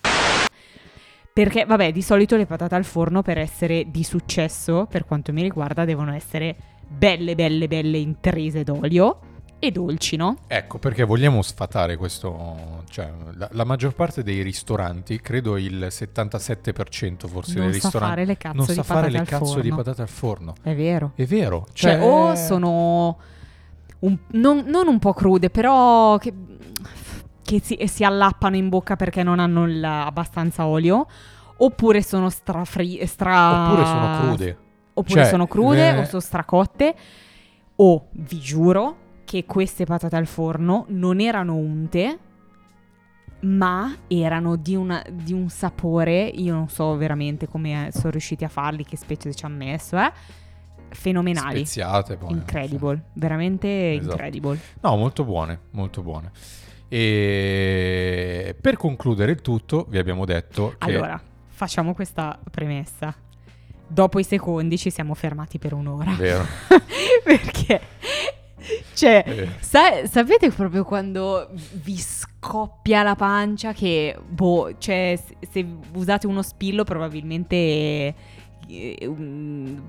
Perché, 1.31 1.65
vabbè, 1.65 1.91
di 1.91 2.01
solito 2.01 2.35
le 2.35 2.45
patate 2.45 2.75
al 2.75 2.85
forno 2.85 3.21
per 3.21 3.37
essere 3.37 3.85
di 3.89 4.03
successo, 4.03 4.87
per 4.89 5.05
quanto 5.05 5.31
mi 5.31 5.41
riguarda, 5.41 5.85
devono 5.85 6.13
essere 6.13 6.55
belle, 6.87 7.35
belle, 7.35 7.67
belle 7.67 7.97
intrise 7.97 8.63
d'olio 8.63 9.33
e 9.59 9.71
dolci, 9.71 10.15
no? 10.15 10.37
Ecco, 10.47 10.77
perché 10.77 11.03
vogliamo 11.03 11.41
sfatare 11.41 11.95
questo, 11.97 12.83
cioè 12.89 13.11
la, 13.35 13.49
la 13.51 13.63
maggior 13.63 13.93
parte 13.95 14.21
dei 14.21 14.41
ristoranti, 14.41 15.19
credo 15.21 15.57
il 15.57 15.87
77% 15.89 17.27
forse 17.27 17.57
non 17.57 17.69
dei 17.71 17.79
sa 17.79 17.87
ristoranti, 17.87 18.13
fare 18.15 18.25
le 18.25 18.37
cazzo 18.37 18.55
non 18.57 18.65
di 18.65 18.73
sa 18.73 18.81
patate 18.83 18.99
fare 18.99 19.11
le 19.11 19.23
cazzo 19.23 19.45
forno. 19.45 19.61
di 19.61 19.69
patate 19.69 20.01
al 20.01 20.07
forno. 20.07 20.53
È 20.61 20.75
vero. 20.75 21.11
È 21.15 21.25
vero. 21.25 21.67
Cioè, 21.73 22.01
o 22.01 22.35
sono 22.35 23.17
un- 23.99 24.17
non, 24.31 24.63
non 24.67 24.87
un 24.87 24.99
po' 24.99 25.13
crude, 25.13 25.49
però 25.49 26.17
che, 26.17 26.33
che 27.41 27.59
si, 27.61 27.77
si 27.87 28.03
allappano 28.03 28.55
in 28.55 28.69
bocca 28.69 28.95
perché 28.95 29.23
non 29.23 29.39
hanno 29.39 29.65
il- 29.65 29.83
abbastanza 29.83 30.65
olio, 30.67 31.07
oppure 31.57 32.03
sono 32.03 32.29
strafri, 32.29 33.05
stra... 33.07 33.63
Oppure 33.71 33.85
sono 33.85 34.19
crude. 34.19 34.57
Oppure 34.97 35.21
Cioè, 35.21 35.29
sono 35.29 35.47
crude 35.47 35.89
eh, 35.89 35.97
o 35.97 36.05
sono 36.05 36.21
stracotte. 36.21 36.95
O 37.77 38.07
vi 38.11 38.39
giuro 38.39 38.95
che 39.25 39.45
queste 39.45 39.85
patate 39.85 40.15
al 40.15 40.27
forno 40.27 40.85
non 40.89 41.19
erano 41.19 41.55
unte, 41.55 42.19
ma 43.41 43.95
erano 44.07 44.55
di, 44.55 44.75
una- 44.75 45.03
di 45.11 45.33
un 45.33 45.49
sapore. 45.49 46.23
Io 46.25 46.53
non 46.53 46.69
so 46.69 46.95
veramente 46.95 47.47
come 47.47 47.87
eh, 47.87 47.91
sono 47.91 48.11
riusciti 48.11 48.43
a 48.43 48.47
farli, 48.49 48.85
che 48.85 48.95
specie 48.97 49.33
ci 49.33 49.45
hanno 49.45 49.57
messo, 49.57 49.97
eh. 49.97 50.11
Fenomenali. 50.89 51.57
Speziate 51.65 52.15
poi. 52.15 52.31
Incredible, 52.31 53.03
veramente 53.13 53.93
Esatto. 53.95 54.11
incredible. 54.11 54.59
No, 54.81 54.95
molto 54.95 55.23
buone, 55.25 55.59
molto 55.71 56.01
buone. 56.01 56.31
E 56.87 58.55
per 58.59 58.77
concludere 58.77 59.31
il 59.31 59.41
tutto, 59.41 59.85
vi 59.89 59.97
abbiamo 59.97 60.23
detto 60.25 60.75
che 60.77 60.85
Allora, 60.89 61.21
facciamo 61.47 61.93
questa 61.93 62.39
premessa. 62.49 63.13
Dopo 63.87 64.19
i 64.19 64.23
secondi 64.23 64.77
ci 64.77 64.89
siamo 64.89 65.13
fermati 65.13 65.59
per 65.59 65.73
un'ora. 65.73 66.11
vero. 66.13 66.45
Perché, 67.23 67.81
cioè, 68.93 69.23
Eh. 69.25 69.49
sa- 69.59 70.05
sapete 70.07 70.49
proprio 70.51 70.83
quando 70.83 71.49
vi 71.73 71.97
scoppia 71.97 73.03
la 73.03 73.15
pancia 73.15 73.73
che, 73.73 74.17
boh, 74.27 74.75
cioè, 74.77 75.19
se, 75.49 75.65
usate 75.93 76.27
uno 76.27 76.41
spillo 76.41 76.83
probabilmente 76.83 77.55
eh, 78.67 78.97
um, 79.07 79.81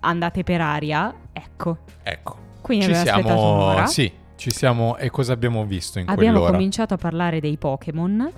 andate 0.00 0.42
per 0.42 0.60
aria. 0.60 1.14
Ecco, 1.32 1.78
Ecco, 2.02 2.36
quindi 2.60 2.86
ci 2.86 2.92
abbiamo 2.92 3.74
siamo. 3.74 3.86
Sì, 3.86 4.12
ci 4.36 4.50
siamo 4.50 4.96
e 4.96 5.10
cosa 5.10 5.32
abbiamo 5.32 5.64
visto 5.64 5.98
in 5.98 6.08
Abbiamo 6.08 6.32
quell'ora? 6.32 6.52
cominciato 6.52 6.94
a 6.94 6.96
parlare 6.96 7.40
dei 7.40 7.56
Pokémon, 7.56 8.32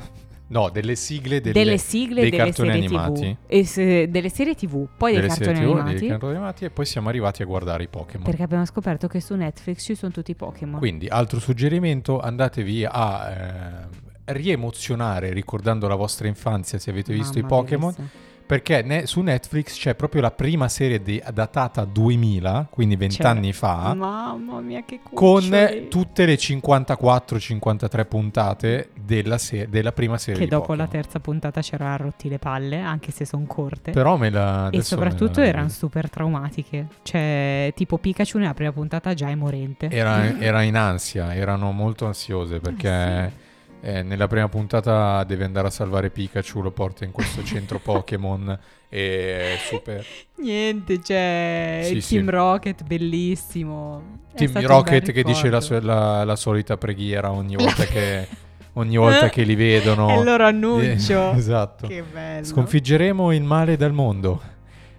No, 0.55 0.71
delle 0.71 0.95
sigle 0.95 1.41
delle, 1.41 1.53
delle 1.53 1.79
sigle 1.79 2.21
dei 2.21 2.31
delle 2.31 2.45
cartoni 2.45 2.71
serie 2.71 2.87
animati. 2.87 3.21
TV, 3.21 3.37
e 3.49 3.65
se- 3.65 4.09
delle 4.09 4.29
serie 4.29 4.55
TV, 4.55 4.87
poi 4.97 5.11
dei 5.11 5.21
delle 5.23 5.35
cartoni 5.35 5.57
serie 5.57 5.69
TV, 5.69 5.77
animati. 5.77 5.99
dei 5.99 6.09
cartoni 6.09 6.35
animati 6.37 6.65
e 6.65 6.71
poi 6.71 6.87
siamo 6.87 7.09
arrivati 7.09 7.43
a 7.43 7.45
guardare 7.45 7.83
i 7.83 7.89
Pokémon. 7.89 8.25
Perché 8.25 8.43
abbiamo 8.45 8.65
scoperto 8.65 9.09
che 9.09 9.21
su 9.21 9.35
Netflix 9.35 9.83
ci 9.83 9.97
sono 9.97 10.13
tutti 10.13 10.31
i 10.31 10.37
Pokémon. 10.37 10.79
Quindi, 10.79 11.09
altro 11.09 11.41
suggerimento, 11.41 12.21
andatevi 12.21 12.85
a 12.89 13.31
eh, 13.31 14.33
riemozionare 14.33 15.33
ricordando 15.33 15.89
la 15.89 15.97
vostra 15.97 16.29
infanzia 16.29 16.79
se 16.79 16.89
avete 16.91 17.13
visto 17.13 17.37
i 17.37 17.43
Mamma 17.43 17.57
Pokémon, 17.57 17.93
bellissima. 17.93 18.23
Perché 18.47 18.83
ne- 18.83 19.07
su 19.07 19.21
Netflix 19.21 19.79
c'è 19.79 19.95
proprio 19.95 20.21
la 20.21 20.31
prima 20.31 20.69
serie 20.69 21.03
di- 21.03 21.23
datata 21.33 21.85
2000, 21.85 22.67
quindi 22.71 22.97
20 22.97 23.17
C'è- 23.17 23.25
anni 23.27 23.53
fa, 23.53 23.95
Mamma 23.95 24.61
mia, 24.61 24.83
che 24.85 25.01
con 25.03 25.13
cuccioli. 25.41 25.89
tutte 25.89 26.27
le 26.27 26.37
54-53 26.37 28.05
puntate 28.07 28.91
della, 29.01 29.39
se- 29.39 29.69
della 29.69 29.93
prima 29.93 30.19
serie 30.19 30.41
Che 30.41 30.47
dopo 30.47 30.75
la 30.75 30.85
Pokémon. 30.85 31.03
terza 31.03 31.21
puntata 31.21 31.61
c'era 31.61 31.97
rotti 31.97 32.29
le 32.29 32.39
palle, 32.39 32.81
anche 32.81 33.11
se 33.11 33.25
sono 33.25 33.45
corte. 33.47 33.93
Però 33.93 34.17
me 34.17 34.31
la... 34.31 34.69
e 34.71 34.83
soprattutto 34.83 35.41
la- 35.41 35.47
erano 35.47 35.69
super 35.69 36.11
traumatiche. 36.11 36.87
Cioè, 37.03 37.73
tipo 37.75 37.99
Pikachu 37.99 38.39
nella 38.39 38.55
prima 38.55 38.73
puntata 38.73 39.15
già 39.15 39.29
è 39.29 39.35
morente. 39.35 39.89
Era, 39.91 40.37
era 40.39 40.63
in 40.63 40.77
ansia, 40.77 41.35
erano 41.35 41.73
molto 41.73 42.07
ansiose 42.07 42.61
perché 42.61 43.43
eh, 43.87 44.03
nella 44.03 44.27
prima 44.27 44.49
puntata 44.49 45.23
deve 45.25 45.45
andare 45.45 45.67
a 45.67 45.71
salvare 45.71 46.09
Pikachu, 46.09 46.63
lo 46.63 46.71
porta 46.71 47.05
in 47.05 47.11
questo 47.11 47.43
centro 47.45 47.79
Pokémon 47.79 48.59
e 48.89 49.57
super... 49.69 50.03
Niente, 50.37 51.03
cioè, 51.03 51.81
Sì, 51.85 51.91
Team 52.01 52.25
sì. 52.25 52.31
Rocket, 52.31 52.83
bellissimo. 52.85 54.21
Team 54.35 54.67
Rocket 54.67 55.13
che 55.13 55.23
dice 55.23 55.51
la, 55.51 55.61
so- 55.61 55.79
la- 55.81 56.25
la 56.25 56.37
solita 56.37 56.77
preghiera 56.79 57.31
ogni 57.31 57.57
volta 57.61 57.85
che, 57.85 58.27
ogni 58.75 58.97
volta 58.97 59.29
che 59.29 59.43
li 59.43 59.55
vedono. 59.55 60.09
È 60.09 60.17
il 60.19 60.25
loro 60.25 60.47
annuncio. 60.47 61.33
Eh, 61.33 61.37
esatto. 61.37 61.87
Che 61.87 62.03
bello. 62.11 62.45
Sconfiggeremo 62.45 63.33
il 63.33 63.43
male 63.43 63.77
dal 63.77 63.93
mondo. 63.93 64.41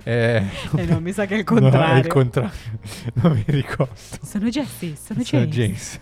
Eh, 0.04 0.44
Eh 0.78 0.86
no, 0.86 1.00
mi 1.00 1.12
sa 1.12 1.26
che 1.26 1.34
è 1.36 1.38
il 1.40 1.46
no, 1.50 1.58
è 1.58 1.62
contrario. 1.62 2.02
il 2.02 2.08
contrario. 2.08 2.52
non 3.16 3.32
mi 3.34 3.44
ricordo. 3.48 3.94
Sono 4.22 4.48
Jesse, 4.50 4.94
sono 4.96 5.24
Sono 5.24 5.46
James. 5.48 5.50
James. 5.56 6.00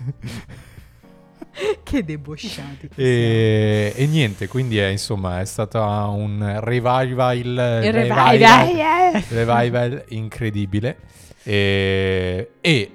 che 1.83 2.03
debosciati. 2.03 2.89
E, 2.95 3.93
e 3.95 4.07
niente, 4.07 4.47
quindi 4.47 4.77
è 4.77 4.87
insomma 4.87 5.41
è 5.41 5.45
stata 5.45 6.05
un 6.07 6.59
revival, 6.59 7.81
revival, 7.81 8.37
revival, 8.37 9.23
revival 9.29 10.03
incredibile. 10.09 10.97
E, 11.43 12.51
e 12.61 12.91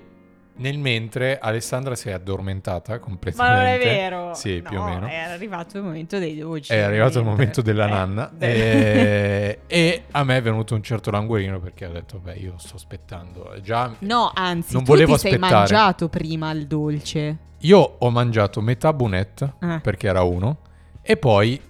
nel 0.58 0.78
mentre 0.78 1.38
Alessandra 1.38 1.94
si 1.96 2.08
è 2.08 2.12
addormentata 2.12 2.92
Ma 2.92 2.98
completamente. 2.98 3.62
non 3.62 3.72
è 3.72 3.78
vero. 3.78 4.34
Sì, 4.34 4.62
più 4.62 4.78
o 4.78 4.84
No, 4.84 4.88
meno. 4.88 5.06
È 5.06 5.16
arrivato 5.16 5.76
il 5.78 5.82
momento 5.82 6.18
dei 6.18 6.36
dolci. 6.36 6.72
È 6.72 6.78
arrivato 6.78 7.18
il 7.18 7.24
momento 7.24 7.60
della 7.62 7.86
Eh, 7.86 7.90
nanna 7.90 8.30
beh. 8.32 9.58
e, 9.66 10.02
a 10.10 10.24
me 10.24 10.36
è 10.36 10.42
venuto 10.42 10.74
un 10.74 10.82
certo 10.82 11.10
languorino 11.10 11.58
perché 11.60 11.86
ho 11.86 11.92
detto, 11.92 12.18
beh, 12.18 12.34
io 12.34 12.54
sto 12.58 12.76
aspettando. 12.76 13.54
Già, 13.62 13.94
No, 14.00 14.30
anzi, 14.34 14.74
Non 14.74 14.84
tu 14.84 14.90
volevo 14.92 15.14
ti 15.14 15.20
sei 15.20 15.32
aspettare. 15.34 15.54
mangiato 15.56 16.08
prima 16.08 16.50
il 16.52 16.66
dolce. 16.66 17.36
io 17.62 17.78
ho 17.98 18.10
mangiato 18.10 18.60
metà 18.60 18.92
bunette 18.92 19.54
Eh. 19.60 19.80
perché 19.82 20.06
era 20.06 20.22
uno 20.22 20.58
e 21.02 21.16
poi 21.16 21.60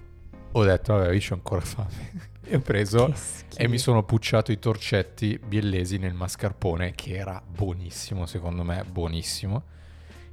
ho 0.53 0.64
detto, 0.64 0.94
vabbè, 0.94 1.12
io 1.12 1.20
ho 1.31 1.35
ancora 1.35 1.61
fame. 1.61 2.28
E 2.49 2.57
ho 2.57 2.61
preso 2.61 3.13
e 3.57 3.69
mi 3.69 3.79
sono 3.79 4.03
pucciato 4.03 4.51
i 4.53 4.59
torcetti 4.59 5.39
biellesi 5.45 5.99
nel 5.99 6.15
mascarpone 6.15 6.93
che 6.95 7.15
era 7.17 7.43
buonissimo, 7.47 8.27
secondo 8.27 8.63
me, 8.63 8.85
buonissimo. 8.91 9.63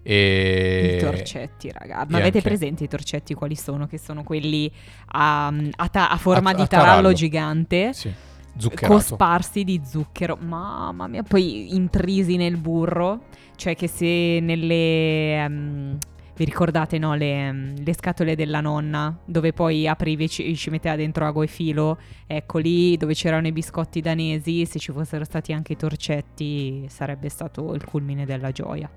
E 0.07 0.97
I 0.97 1.03
torcetti, 1.03 1.71
raga. 1.71 2.03
e 2.03 2.05
Ma 2.09 2.17
avete 2.17 2.37
anche- 2.37 2.41
presente 2.41 2.83
i 2.83 2.87
torcetti 2.87 3.33
quali 3.33 3.55
sono? 3.55 3.87
Che 3.87 3.97
sono 3.97 4.23
quelli 4.23 4.71
a, 5.13 5.47
a 5.47 5.87
ta- 5.89 6.09
a 6.09 6.17
forma 6.17 6.51
A- 6.51 6.53
di 6.53 6.67
tarallo, 6.67 6.85
tarallo. 6.89 7.13
gigante. 7.13 7.93
Sì, 7.93 8.13
zuccherato. 8.55 8.93
Cosparsi 8.93 9.63
di 9.63 9.81
zucchero, 9.83 10.37
mamma 10.39 11.07
mia, 11.07 11.23
poi 11.23 11.73
intrisi 11.75 12.35
nel 12.37 12.57
burro, 12.57 13.23
cioè 13.55 13.75
che 13.75 13.87
se 13.87 14.39
nelle... 14.41 15.43
ehm, 15.43 15.97
vi 16.35 16.45
ricordate, 16.45 16.97
no, 16.97 17.15
le, 17.15 17.47
ehm, 17.47 17.83
le 17.83 17.93
scatole 17.93 18.35
della 18.35 18.61
nonna, 18.61 19.17
dove 19.25 19.53
poi 19.53 19.87
aprivi 19.87 20.25
e 20.25 20.27
ci, 20.27 20.55
ci 20.55 20.69
metteva 20.69 20.95
dentro 20.95 21.25
ago 21.25 21.43
e 21.43 21.47
filo, 21.47 21.97
ecco 22.27 22.57
lì 22.57 22.97
dove 22.97 23.13
c'erano 23.13 23.47
i 23.47 23.51
biscotti 23.51 24.01
danesi, 24.01 24.65
se 24.65 24.79
ci 24.79 24.91
fossero 24.91 25.23
stati 25.23 25.53
anche 25.53 25.73
i 25.73 25.77
torcetti 25.77 26.85
sarebbe 26.89 27.29
stato 27.29 27.73
il 27.73 27.83
culmine 27.83 28.25
della 28.25 28.51
gioia. 28.51 28.89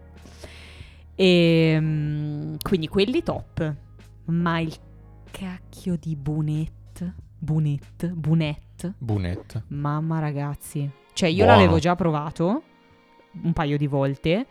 E 1.14 2.57
quindi 2.62 2.88
quelli 2.88 3.22
top, 3.22 3.74
ma 4.27 4.61
il 4.61 4.74
cacchio 5.31 5.96
di 5.96 6.14
bunet, 6.16 7.14
bunet, 7.38 8.07
bunet, 8.12 8.66
Bunette. 8.98 9.64
Mamma 9.68 10.20
ragazzi, 10.20 10.88
cioè 11.12 11.29
io 11.29 11.44
Buono. 11.44 11.59
l'avevo 11.59 11.79
già 11.79 11.96
provato, 11.96 12.62
un 13.42 13.53
paio 13.53 13.77
di 13.77 13.87
volte, 13.87 14.46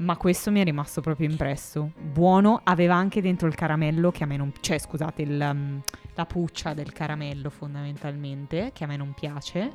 ma 0.00 0.16
questo 0.16 0.50
mi 0.50 0.60
è 0.60 0.64
rimasto 0.64 1.00
proprio 1.00 1.28
impresso. 1.28 1.92
Buono, 1.98 2.60
aveva 2.64 2.94
anche 2.94 3.20
dentro 3.20 3.46
il 3.46 3.54
caramello 3.54 4.10
che 4.10 4.24
a 4.24 4.26
me 4.26 4.36
non... 4.36 4.52
cioè 4.60 4.78
scusate, 4.78 5.22
il, 5.22 5.48
um, 5.52 5.80
la 6.14 6.26
puccia 6.26 6.74
del 6.74 6.92
caramello 6.92 7.50
fondamentalmente, 7.50 8.70
che 8.72 8.84
a 8.84 8.86
me 8.86 8.96
non 8.96 9.12
piace, 9.12 9.70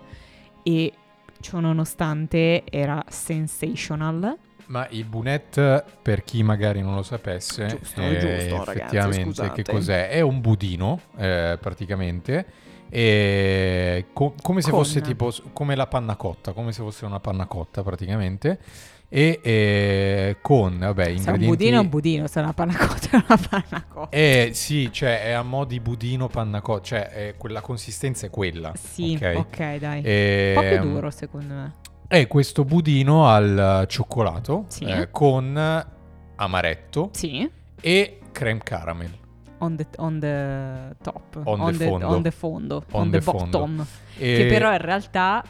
e 0.64 0.94
ciò 1.40 1.60
nonostante 1.60 2.64
era 2.70 3.04
sensational. 3.08 4.38
Ma 4.68 4.88
il 4.90 5.06
bunette, 5.06 5.84
per 6.02 6.24
chi 6.24 6.42
magari 6.42 6.82
non 6.82 6.96
lo 6.96 7.04
sapesse, 7.04 7.68
Giusto, 7.68 8.02
è 8.02 8.18
giusto, 8.18 8.64
ragazzi, 8.64 8.72
effettivamente 8.72 9.24
scusate. 9.26 9.62
che 9.62 9.72
cos'è? 9.72 10.10
È 10.10 10.22
un 10.22 10.42
budino, 10.42 11.02
eh, 11.18 11.58
praticamente, 11.62 12.46
e 12.90 14.06
co- 14.12 14.34
come 14.42 14.62
se 14.62 14.72
Con- 14.72 14.80
fosse 14.84 15.02
tipo 15.02 15.32
come 15.54 15.76
la 15.76 15.86
panna 15.86 16.16
cotta, 16.16 16.54
come 16.54 16.72
se 16.72 16.82
fosse 16.82 17.06
una 17.06 17.20
panna 17.20 17.46
cotta 17.46 17.84
praticamente, 17.84 18.60
e 19.08 19.40
eh, 19.44 20.38
con, 20.42 20.78
vabbè, 20.80 21.04
Se 21.04 21.10
è 21.10 21.12
un 21.12 21.18
ingredienti... 21.18 21.46
budino 21.48 21.76
è 21.78 21.80
un 21.80 21.90
budino, 21.90 22.28
se 22.28 22.40
è 22.40 22.44
una 22.44 22.54
panna 22.54 22.76
cotta 22.78 23.10
è 23.12 23.24
una 23.28 23.40
panna 23.50 23.86
cotta. 23.88 24.16
Eh 24.16 24.50
sì, 24.54 24.92
cioè 24.92 25.24
è 25.24 25.32
a 25.32 25.44
mo' 25.44 25.66
di 25.66 25.80
budino 25.80 26.28
panna 26.28 26.62
cotta, 26.62 26.84
cioè 26.84 27.36
quella 27.38 27.62
consistenza 27.62 28.26
è 28.26 28.30
quella. 28.30 28.74
Sì, 28.76 29.18
ok? 29.22 29.34
ok, 29.38 29.76
dai. 29.78 30.02
Ehm, 30.04 30.54
Poco 30.56 30.88
duro 30.88 31.10
secondo 31.12 31.54
me. 31.54 31.74
È 32.08 32.28
questo 32.28 32.64
budino 32.66 33.28
al 33.28 33.86
cioccolato 33.88 34.66
Sì. 34.68 34.84
eh, 34.84 35.10
con 35.12 35.58
amaretto 36.36 37.10
Sì, 37.14 37.50
e 37.82 38.20
creme 38.32 38.60
caramel. 38.64 39.12
on 39.60 39.76
the, 39.76 39.88
on 39.98 40.20
the 40.20 40.96
top, 41.02 41.42
On 41.46 41.72
the 41.78 41.86
fondo. 41.88 42.08
on 42.08 42.22
the 42.22 42.32
fondo, 42.32 42.84
on, 42.92 43.02
On 43.02 43.10
the, 43.10 43.20
the 43.20 43.24
bottom. 43.32 43.86
E 44.18 44.36
Che 44.38 44.46
però 44.48 44.72
in 44.72 44.78
realtà 44.80 45.44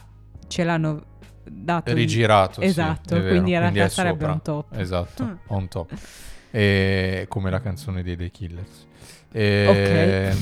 ce 0.47 0.63
l'hanno 0.63 1.01
dato 1.49 1.93
rigirato. 1.93 2.61
sì, 2.61 2.67
Esatto, 2.67 3.15
è 3.15 3.19
vero, 3.19 3.29
quindi 3.29 3.51
in 3.53 3.59
realtà 3.59 3.83
è 3.83 3.89
sarebbe 3.89 4.19
sopra. 4.19 4.31
un 4.33 4.41
top. 4.41 4.65
Esatto, 4.77 5.23
Mm. 5.23 5.33
on 5.47 5.67
top. 5.67 5.91
E- 6.51 7.25
come 7.29 7.49
la 7.49 7.59
canzone 7.61 8.01
dei 8.03 8.15
The 8.15 8.29
Killers. 8.31 8.87
E, 9.31 10.33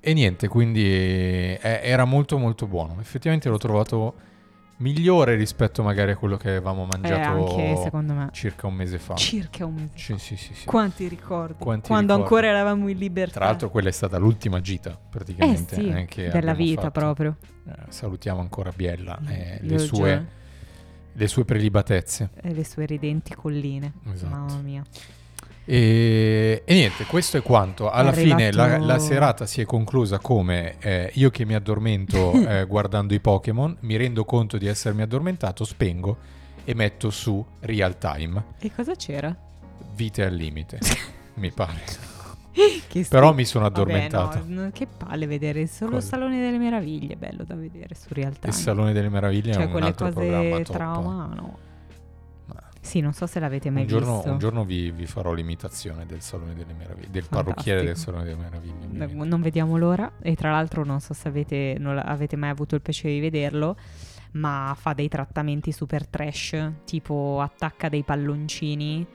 e 0.00 0.12
niente, 0.12 0.48
quindi 0.48 0.84
eh, 0.84 1.58
era 1.62 2.04
molto 2.04 2.36
molto 2.38 2.66
buono. 2.66 2.96
Effettivamente 3.00 3.48
l'ho 3.48 3.56
trovato 3.58 4.14
migliore 4.80 5.34
rispetto 5.34 5.82
magari 5.82 6.12
a 6.12 6.16
quello 6.16 6.36
che 6.36 6.48
avevamo 6.50 6.84
Eh, 6.84 6.86
mangiato 6.92 7.30
anche 7.30 7.76
secondo 7.82 8.12
me. 8.12 8.28
circa 8.32 8.66
un 8.66 8.74
mese 8.74 8.98
fa. 8.98 9.14
Circa 9.14 9.64
un 9.64 9.74
mese. 9.74 9.90
Sì, 9.94 10.18
sì, 10.18 10.36
sì, 10.36 10.54
sì. 10.54 10.66
Quanti 10.66 11.08
ricordi? 11.08 11.54
Quanti 11.58 11.88
Quando 11.88 12.12
ricordi. 12.14 12.34
ancora 12.34 12.46
eravamo 12.54 12.88
in 12.88 12.98
libertà. 12.98 13.32
Tra 13.38 13.44
l'altro 13.46 13.70
quella 13.70 13.88
è 13.88 13.92
stata 13.92 14.18
l'ultima 14.18 14.60
gita 14.60 14.90
eh 14.90 14.96
praticamente 15.08 15.74
sì, 15.74 15.88
eh, 15.88 16.28
della 16.28 16.52
vita 16.54 16.82
fatto. 16.82 16.90
proprio. 17.00 17.36
Eh, 17.68 17.72
salutiamo 17.90 18.40
ancora 18.40 18.70
Biella 18.74 19.18
e 19.28 19.58
Io 19.62 19.68
le, 19.70 19.78
sue, 19.78 20.26
le 21.12 21.26
sue 21.26 21.44
prelibatezze. 21.44 22.30
E 22.40 22.54
le 22.54 22.64
sue 22.64 22.86
ridenti 22.86 23.34
colline. 23.34 23.92
Esatto. 24.12 24.34
Mamma 24.34 24.60
mia. 24.62 24.82
E, 25.70 26.62
e 26.64 26.74
niente, 26.74 27.04
questo 27.04 27.36
è 27.36 27.42
quanto. 27.42 27.90
Alla 27.90 28.12
È 28.12 28.14
fine 28.14 28.50
la, 28.52 28.78
la 28.78 28.98
serata 28.98 29.44
si 29.44 29.60
è 29.60 29.66
conclusa 29.66 30.18
come 30.18 30.76
eh, 30.78 31.10
io 31.14 31.28
che 31.28 31.44
mi 31.44 31.54
addormento 31.54 32.32
eh, 32.40 32.64
guardando 32.64 33.12
i 33.12 33.20
Pokémon, 33.20 33.76
mi 33.80 33.96
rendo 33.96 34.24
conto 34.24 34.56
di 34.56 34.66
essermi 34.66 35.02
addormentato, 35.02 35.64
spengo 35.64 36.16
e 36.64 36.74
metto 36.74 37.10
su 37.10 37.44
real 37.60 37.98
time, 37.98 38.44
E 38.58 38.72
cosa 38.74 38.94
c'era? 38.94 39.34
vite 39.94 40.24
al 40.24 40.34
limite, 40.34 40.78
mi 41.34 41.50
pare. 41.50 42.16
Però 43.08 43.32
mi 43.32 43.44
sono 43.44 43.64
Vabbè, 43.68 43.80
addormentato. 43.80 44.42
no, 44.46 44.62
no, 44.64 44.70
che 44.72 44.86
palle 44.86 45.26
vedere 45.26 45.66
solo 45.66 45.92
Cosa? 45.92 46.08
Salone 46.08 46.40
delle 46.40 46.58
Meraviglie, 46.58 47.16
bello 47.16 47.44
da 47.44 47.54
vedere 47.54 47.94
su 47.94 48.08
realtà. 48.10 48.48
Il 48.48 48.54
Salone 48.54 48.92
delle 48.92 49.08
Meraviglie 49.08 49.50
è 49.50 49.54
Cioè 49.54 49.64
un 49.64 49.70
quelle 49.70 49.86
altro 49.86 50.10
programma 50.10 50.56
top. 50.60 50.74
trauma, 50.76 51.26
no. 51.34 51.58
Sì, 52.80 53.00
non 53.00 53.12
so 53.12 53.26
se 53.26 53.38
l'avete 53.38 53.68
mai 53.68 53.82
Un 53.82 53.88
giorno, 53.88 54.14
visto. 54.14 54.30
un 54.30 54.38
giorno 54.38 54.64
vi, 54.64 54.90
vi 54.90 55.04
farò 55.04 55.32
l'imitazione 55.34 56.06
del 56.06 56.22
Salone 56.22 56.54
delle 56.54 56.72
Meraviglie, 56.72 57.10
del 57.10 57.26
parrucchiere 57.28 57.82
del 57.84 57.96
Fantastico. 57.96 58.12
Salone 58.12 58.24
delle 58.30 58.42
Meraviglie. 58.42 58.86
Ovviamente. 58.86 59.24
Non 59.26 59.40
vediamo 59.42 59.76
l'ora 59.76 60.12
e 60.22 60.34
tra 60.36 60.52
l'altro 60.52 60.84
non 60.84 61.00
so 61.00 61.12
se 61.12 61.28
avete, 61.28 61.76
non 61.78 61.98
avete 62.02 62.36
mai 62.36 62.48
avuto 62.48 62.76
il 62.76 62.80
piacere 62.80 63.12
di 63.12 63.20
vederlo, 63.20 63.76
ma 64.32 64.74
fa 64.78 64.94
dei 64.94 65.08
trattamenti 65.08 65.70
super 65.70 66.06
trash, 66.06 66.70
tipo 66.86 67.40
attacca 67.42 67.90
dei 67.90 68.04
palloncini 68.04 69.06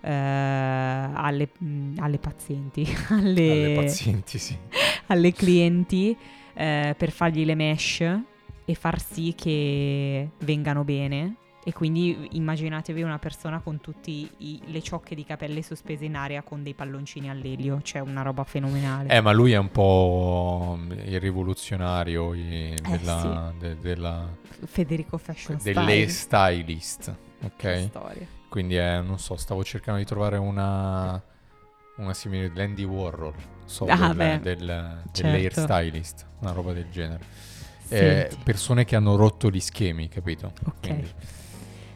eh, 0.00 0.10
alle, 0.10 1.48
mh, 1.58 1.94
alle 1.98 2.18
pazienti, 2.18 2.86
alle, 3.10 3.50
Alle 3.50 3.74
pazienti, 3.74 4.38
sì. 4.38 4.56
alle 5.06 5.32
clienti 5.32 6.16
eh, 6.54 6.94
per 6.96 7.10
fargli 7.10 7.44
le 7.44 7.54
mesh 7.54 8.00
e 8.64 8.74
far 8.74 9.00
sì 9.00 9.34
che 9.36 10.30
vengano 10.38 10.84
bene. 10.84 11.34
E 11.62 11.74
quindi 11.74 12.28
immaginatevi 12.32 13.02
una 13.02 13.18
persona 13.18 13.60
con 13.60 13.82
tutte 13.82 14.10
le 14.38 14.80
ciocche 14.82 15.14
di 15.14 15.24
capelli 15.26 15.60
sospese 15.60 16.06
in 16.06 16.16
aria 16.16 16.40
con 16.42 16.62
dei 16.62 16.72
palloncini 16.72 17.28
all'elio, 17.28 17.82
cioè 17.82 18.00
una 18.00 18.22
roba 18.22 18.44
fenomenale. 18.44 19.10
Eh, 19.14 19.20
ma 19.20 19.30
lui 19.32 19.52
è 19.52 19.58
un 19.58 19.70
po' 19.70 20.78
il 21.04 21.20
rivoluzionario 21.20 22.32
i- 22.32 22.74
della, 22.82 23.52
de- 23.58 23.76
della- 23.78 24.26
Federico 24.64 25.18
Fashion 25.18 25.58
delle 25.62 26.08
Style. 26.08 26.08
stylist. 26.08 27.14
Che 27.56 27.68
Ok? 27.68 27.82
storia. 27.88 28.26
Quindi 28.50 28.74
è, 28.74 29.00
non 29.00 29.18
so, 29.18 29.36
stavo 29.36 29.62
cercando 29.64 30.00
di 30.00 30.04
trovare 30.04 30.36
una, 30.36 31.22
una 31.98 32.12
simile 32.14 32.50
Landy 32.54 32.82
Warhol. 32.84 33.32
So, 33.64 33.84
Ah, 33.86 34.08
del, 34.08 34.16
beh, 34.16 34.40
del, 34.40 34.66
certo. 35.12 35.22
dell'hair 35.22 35.52
stylist, 35.52 36.26
una 36.40 36.50
roba 36.52 36.72
del 36.72 36.86
genere. 36.90 37.20
Eh, 37.88 38.28
persone 38.44 38.84
che 38.84 38.96
hanno 38.96 39.14
rotto 39.16 39.48
gli 39.50 39.60
schemi, 39.60 40.08
capito? 40.08 40.52
Ok. 40.66 40.94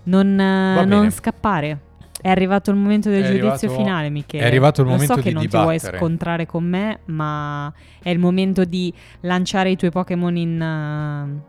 Non, 0.04 0.38
eh, 0.38 0.84
non 0.84 1.10
scappare. 1.10 1.80
È 2.20 2.28
arrivato 2.28 2.70
il 2.70 2.76
momento 2.76 3.10
del 3.10 3.22
È 3.24 3.26
giudizio 3.26 3.48
arrivato- 3.68 3.74
finale, 3.82 4.08
Michele. 4.10 4.44
è 4.44 4.46
arrivato 4.46 4.80
il 4.80 4.86
Lo 4.86 4.92
momento 4.92 5.14
so 5.16 5.20
che 5.20 5.28
di 5.28 5.34
non 5.34 5.42
ti 5.42 5.48
vuoi 5.56 5.76
dibattere. 5.76 5.98
scontrare 5.98 6.46
con 6.46 6.64
me, 6.64 7.00
ma 7.06 7.72
è 8.02 8.08
il 8.10 8.18
momento 8.20 8.64
di 8.64 8.94
lanciare 9.20 9.70
i 9.70 9.76
tuoi 9.76 9.90
Pokémon 9.90 10.36
in... 10.36 10.60
uh, 10.60 11.42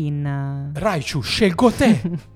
in 0.00 0.70
uh, 0.74 0.78
Raichu, 0.78 1.20
scelgo 1.20 1.70
te! 1.70 2.00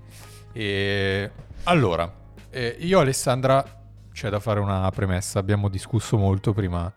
E 0.52 1.30
allora, 1.68 2.12
eh, 2.50 2.76
io 2.81 2.98
e 2.98 3.02
Alessandra 3.02 3.64
c'è 4.12 4.29
da 4.29 4.40
fare 4.40 4.61
una 4.61 4.88
premessa. 4.90 5.38
Abbiamo 5.38 5.68
discusso 5.68 6.16
molto 6.16 6.52
prima 6.52 6.92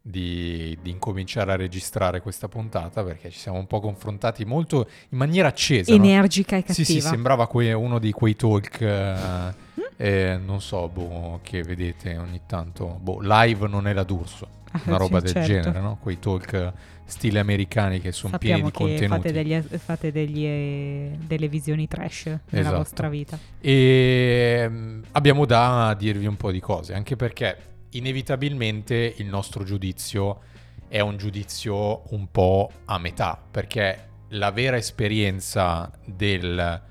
di, 0.00 0.76
di 0.80 0.90
incominciare 0.90 1.52
a 1.52 1.56
registrare 1.56 2.20
questa 2.20 2.48
puntata 2.48 3.02
perché 3.04 3.30
ci 3.30 3.38
siamo 3.38 3.58
un 3.58 3.66
po' 3.66 3.80
confrontati 3.80 4.44
molto 4.44 4.88
in 5.10 5.18
maniera 5.18 5.48
accesa. 5.48 5.94
no? 5.94 6.02
energica 6.02 6.56
e 6.56 6.60
Sì, 6.60 6.66
cattiva. 6.66 6.86
sì, 6.86 7.00
sembrava 7.00 7.46
que- 7.46 7.72
uno 7.72 7.98
di 7.98 8.10
quei 8.12 8.34
talk, 8.36 8.80
eh, 8.80 9.54
eh, 9.96 10.38
non 10.44 10.60
so, 10.60 10.88
boh, 10.88 11.40
che 11.42 11.62
vedete 11.62 12.16
ogni 12.18 12.42
tanto. 12.46 12.98
Boh, 13.00 13.18
live 13.20 13.66
non 13.68 13.86
è 13.86 13.92
la 13.92 14.02
d'Urso, 14.04 14.48
Ah, 14.72 14.80
una 14.86 14.96
roba 14.98 15.20
del 15.20 15.32
certo. 15.32 15.48
genere, 15.48 15.80
no? 15.80 15.96
Quei 16.00 16.18
talk 16.18 16.72
stile 17.04 17.38
americani 17.38 18.00
che 18.00 18.10
sono 18.12 18.36
pieni 18.36 18.62
di 18.62 18.70
contenuti. 18.72 19.06
fate, 19.06 19.32
degli, 19.32 19.60
fate 19.62 20.10
degli, 20.12 20.44
eh, 20.44 21.16
delle 21.24 21.48
visioni 21.48 21.86
trash 21.86 22.24
nella 22.26 22.40
Esatto. 22.50 22.76
vostra 22.76 23.08
vita. 23.08 23.38
E 23.60 24.66
mm, 24.68 25.02
abbiamo 25.12 25.44
da 25.46 25.94
dirvi 25.96 26.26
un 26.26 26.36
po' 26.36 26.50
di 26.50 26.60
cose, 26.60 26.94
anche 26.94 27.14
perché 27.16 27.56
inevitabilmente 27.90 29.14
il 29.18 29.26
nostro 29.26 29.62
giudizio 29.64 30.40
è 30.88 31.00
un 31.00 31.16
giudizio 31.16 32.02
un 32.14 32.28
po' 32.30 32.70
a 32.86 32.98
metà, 32.98 33.40
perché 33.50 34.08
la 34.30 34.50
vera 34.50 34.76
esperienza 34.76 35.90
del- 36.04 36.82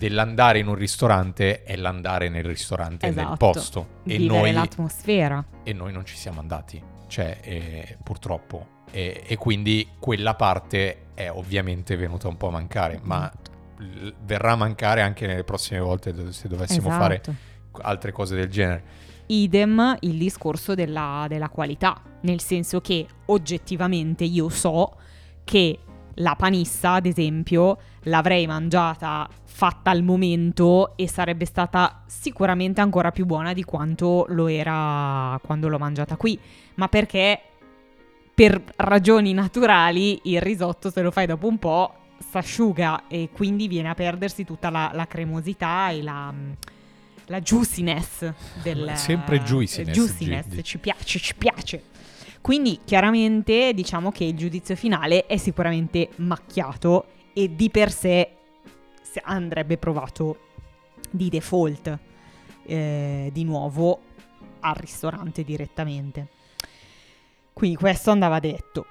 dell'andare 0.00 0.60
in 0.60 0.66
un 0.66 0.76
ristorante 0.76 1.62
è 1.62 1.76
l'andare 1.76 2.30
nel 2.30 2.42
ristorante 2.44 3.06
nel 3.10 3.18
Esatto. 3.18 3.36
posto 3.36 3.86
e 4.04 4.16
noi, 4.16 4.50
l'atmosfera. 4.50 5.44
e 5.62 5.74
noi 5.74 5.92
non 5.92 6.06
ci 6.06 6.16
siamo 6.16 6.40
andati, 6.40 6.82
cioè 7.06 7.38
eh, 7.42 7.98
purtroppo. 8.02 8.78
E, 8.90 9.22
e 9.26 9.36
quindi 9.36 9.86
quella 9.98 10.34
parte 10.34 11.08
è 11.12 11.28
ovviamente 11.30 11.96
venuta 11.96 12.28
un 12.28 12.38
po' 12.38 12.48
a 12.48 12.52
mancare, 12.52 12.98
ma 13.02 13.30
l- 13.76 14.08
verrà 14.24 14.52
a 14.52 14.56
mancare 14.56 15.02
anche 15.02 15.26
nelle 15.26 15.44
prossime 15.44 15.80
volte 15.80 16.14
do- 16.14 16.32
se 16.32 16.48
dovessimo 16.48 16.88
fare 16.88 17.20
Esatto. 17.20 17.36
altre 17.82 18.10
cose 18.10 18.34
del 18.36 18.48
genere. 18.48 18.82
Idem 19.26 19.98
il 20.00 20.16
discorso 20.16 20.74
della, 20.74 21.26
della 21.28 21.50
qualità, 21.50 22.00
nel 22.22 22.40
senso 22.40 22.80
che 22.80 23.06
oggettivamente 23.26 24.24
io 24.24 24.48
so 24.48 24.96
che 25.44 25.78
la 26.14 26.34
panissa, 26.36 26.94
ad 26.94 27.06
esempio, 27.06 27.78
l'avrei 28.04 28.46
mangiata 28.46 29.28
fatta 29.60 29.90
al 29.90 30.02
momento 30.02 30.96
e 30.96 31.06
sarebbe 31.06 31.44
stata 31.44 32.04
sicuramente 32.06 32.80
ancora 32.80 33.10
più 33.10 33.26
buona 33.26 33.52
di 33.52 33.62
quanto 33.62 34.24
lo 34.30 34.46
era 34.46 35.38
quando 35.42 35.68
l'ho 35.68 35.76
mangiata 35.76 36.16
qui, 36.16 36.38
ma 36.76 36.88
perché 36.88 37.38
per 38.34 38.58
ragioni 38.76 39.34
naturali 39.34 40.18
il 40.24 40.40
risotto 40.40 40.90
se 40.90 41.02
lo 41.02 41.10
fai 41.10 41.26
dopo 41.26 41.46
un 41.46 41.58
po' 41.58 41.94
s'asciuga 42.26 43.06
e 43.06 43.28
quindi 43.30 43.68
viene 43.68 43.90
a 43.90 43.94
perdersi 43.94 44.46
tutta 44.46 44.70
la, 44.70 44.92
la 44.94 45.06
cremosità 45.06 45.90
e 45.90 46.00
la, 46.00 46.32
la 47.26 47.40
juiciness 47.42 48.32
del 48.62 48.92
Sempre 48.94 49.42
juiciness, 49.42 49.94
juiciness, 49.94 50.46
G- 50.46 50.62
ci 50.62 50.78
piace, 50.78 51.18
ci 51.18 51.34
piace. 51.34 51.82
Quindi 52.40 52.80
chiaramente 52.82 53.74
diciamo 53.74 54.10
che 54.10 54.24
il 54.24 54.38
giudizio 54.38 54.74
finale 54.74 55.26
è 55.26 55.36
sicuramente 55.36 56.08
macchiato 56.16 57.08
e 57.34 57.54
di 57.54 57.68
per 57.68 57.92
sé 57.92 58.36
andrebbe 59.22 59.76
provato 59.78 60.38
di 61.10 61.28
default 61.28 61.98
eh, 62.64 63.30
di 63.32 63.44
nuovo 63.44 64.00
al 64.60 64.74
ristorante 64.74 65.42
direttamente. 65.42 66.28
Quindi 67.52 67.76
questo 67.76 68.10
andava 68.10 68.38
detto. 68.38 68.86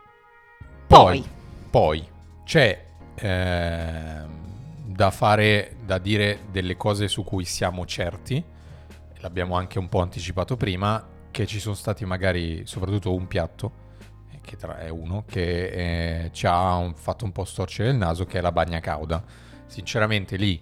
Poi, 0.87 1.21
Poi, 1.21 1.25
poi 1.69 2.07
c'è 2.43 2.85
ehm, 3.15 4.85
da 4.85 5.11
fare, 5.11 5.75
da 5.85 5.97
dire 5.97 6.39
delle 6.51 6.75
cose 6.75 7.07
su 7.07 7.23
cui 7.23 7.45
siamo 7.45 7.85
certi, 7.85 8.43
l'abbiamo 9.17 9.55
anche 9.55 9.79
un 9.79 9.87
po' 9.89 10.01
anticipato 10.01 10.57
prima, 10.57 11.05
che 11.31 11.45
ci 11.45 11.59
sono 11.59 11.75
stati 11.75 12.05
magari 12.05 12.63
soprattutto 12.65 13.13
un 13.13 13.27
piatto, 13.27 13.71
eh, 14.31 14.39
che 14.41 14.55
tra- 14.57 14.79
è 14.79 14.89
uno, 14.89 15.23
che 15.27 16.23
eh, 16.25 16.29
ci 16.31 16.47
ha 16.47 16.75
un- 16.75 16.95
fatto 16.95 17.25
un 17.25 17.31
po' 17.31 17.45
storcere 17.45 17.89
il 17.89 17.95
naso, 17.97 18.25
che 18.25 18.39
è 18.39 18.41
la 18.41 18.51
bagna 18.51 18.79
cauda. 18.79 19.23
Sinceramente 19.69 20.35
lì 20.35 20.59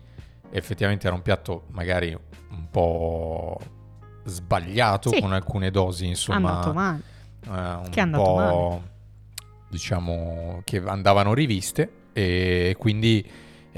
effettivamente 0.51 1.07
era 1.07 1.15
un 1.15 1.21
piatto 1.21 1.65
magari 1.71 2.15
un 2.51 2.69
po' 2.69 3.57
sbagliato 4.25 5.09
Sì. 5.09 5.21
con 5.21 5.31
alcune 5.33 5.71
dosi, 5.71 6.05
insomma 6.05 6.49
andato 6.49 6.73
male. 6.73 7.01
eh, 7.45 7.49
un 7.49 7.87
Che 7.89 7.99
è 7.99 8.03
andato 8.03 8.23
po' 8.23 8.83
diciamo 9.69 10.61
che 10.63 10.81
andavano 10.85 11.33
riviste 11.33 11.91
e 12.13 12.75
quindi 12.77 13.25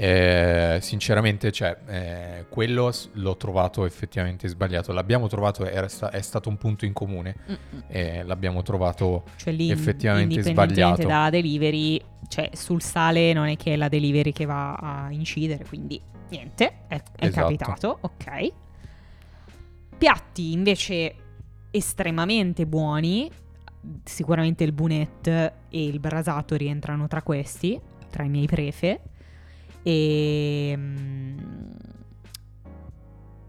eh, 0.02 0.78
sinceramente 0.80 1.52
cioè, 1.52 1.76
eh, 1.86 2.46
quello 2.48 2.90
l'ho 3.12 3.36
trovato 3.36 3.84
effettivamente 3.84 4.48
sbagliato 4.48 4.92
l'abbiamo 4.92 5.28
trovato 5.28 5.66
era 5.66 5.88
è 6.10 6.20
stato 6.22 6.48
un 6.48 6.56
punto 6.56 6.86
in 6.86 6.94
comune 6.94 7.36
Mm-mm. 7.46 7.82
e 7.86 8.22
l'abbiamo 8.22 8.62
trovato 8.62 9.24
Cioè 9.36 9.52
lì 9.52 9.70
Effettivamente 9.70 10.40
sbagliato. 10.42 11.06
da 11.06 11.28
delivery, 11.28 12.00
cioè 12.28 12.48
sul 12.54 12.80
sale 12.80 13.34
non 13.34 13.48
è 13.48 13.56
che 13.56 13.74
è 13.74 13.76
la 13.76 13.88
delivery 13.88 14.32
che 14.32 14.46
va 14.46 14.74
a 14.74 15.10
incidere, 15.10 15.64
quindi 15.64 16.00
niente, 16.30 16.84
è, 16.88 16.94
è 17.16 17.26
Esatto. 17.26 17.40
capitato, 17.46 17.98
ok. 18.00 18.52
Piatti 19.98 20.52
invece 20.52 21.14
estremamente 21.70 22.66
buoni, 22.66 23.30
sicuramente 24.04 24.64
il 24.64 24.72
bunette 24.72 25.52
e 25.68 25.84
il 25.84 26.00
brasato 26.00 26.56
rientrano 26.56 27.06
tra 27.06 27.20
questi, 27.22 27.78
tra 28.10 28.22
i 28.22 28.28
miei 28.30 28.46
prefe. 28.46 29.00
E, 29.82 30.74
mm, 30.76 31.38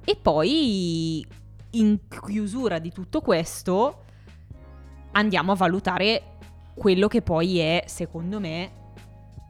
e 0.04 0.16
poi 0.22 1.26
in 1.72 2.00
chiusura 2.08 2.80
di 2.80 2.92
tutto 2.92 3.22
questo 3.22 4.04
andiamo 5.12 5.52
a 5.52 5.56
valutare 5.56 6.24
quello 6.74 7.08
che 7.08 7.22
poi 7.22 7.60
è, 7.60 7.84
secondo 7.88 8.40
me, 8.40 8.72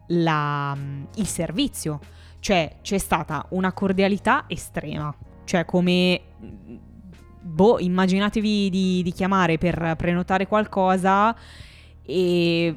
la- 0.07 0.77
il 1.15 1.27
servizio. 1.27 1.99
Cioè, 2.39 2.77
c'è 2.81 2.97
stata 2.97 3.45
una 3.49 3.71
cordialità 3.71 4.45
estrema. 4.47 5.15
Cioè, 5.43 5.65
come... 5.65 6.21
Boh, 7.43 7.79
immaginatevi 7.79 8.69
di, 8.69 9.01
di 9.03 9.11
chiamare 9.11 9.57
per 9.57 9.95
prenotare 9.97 10.47
qualcosa 10.47 11.35
e 12.03 12.75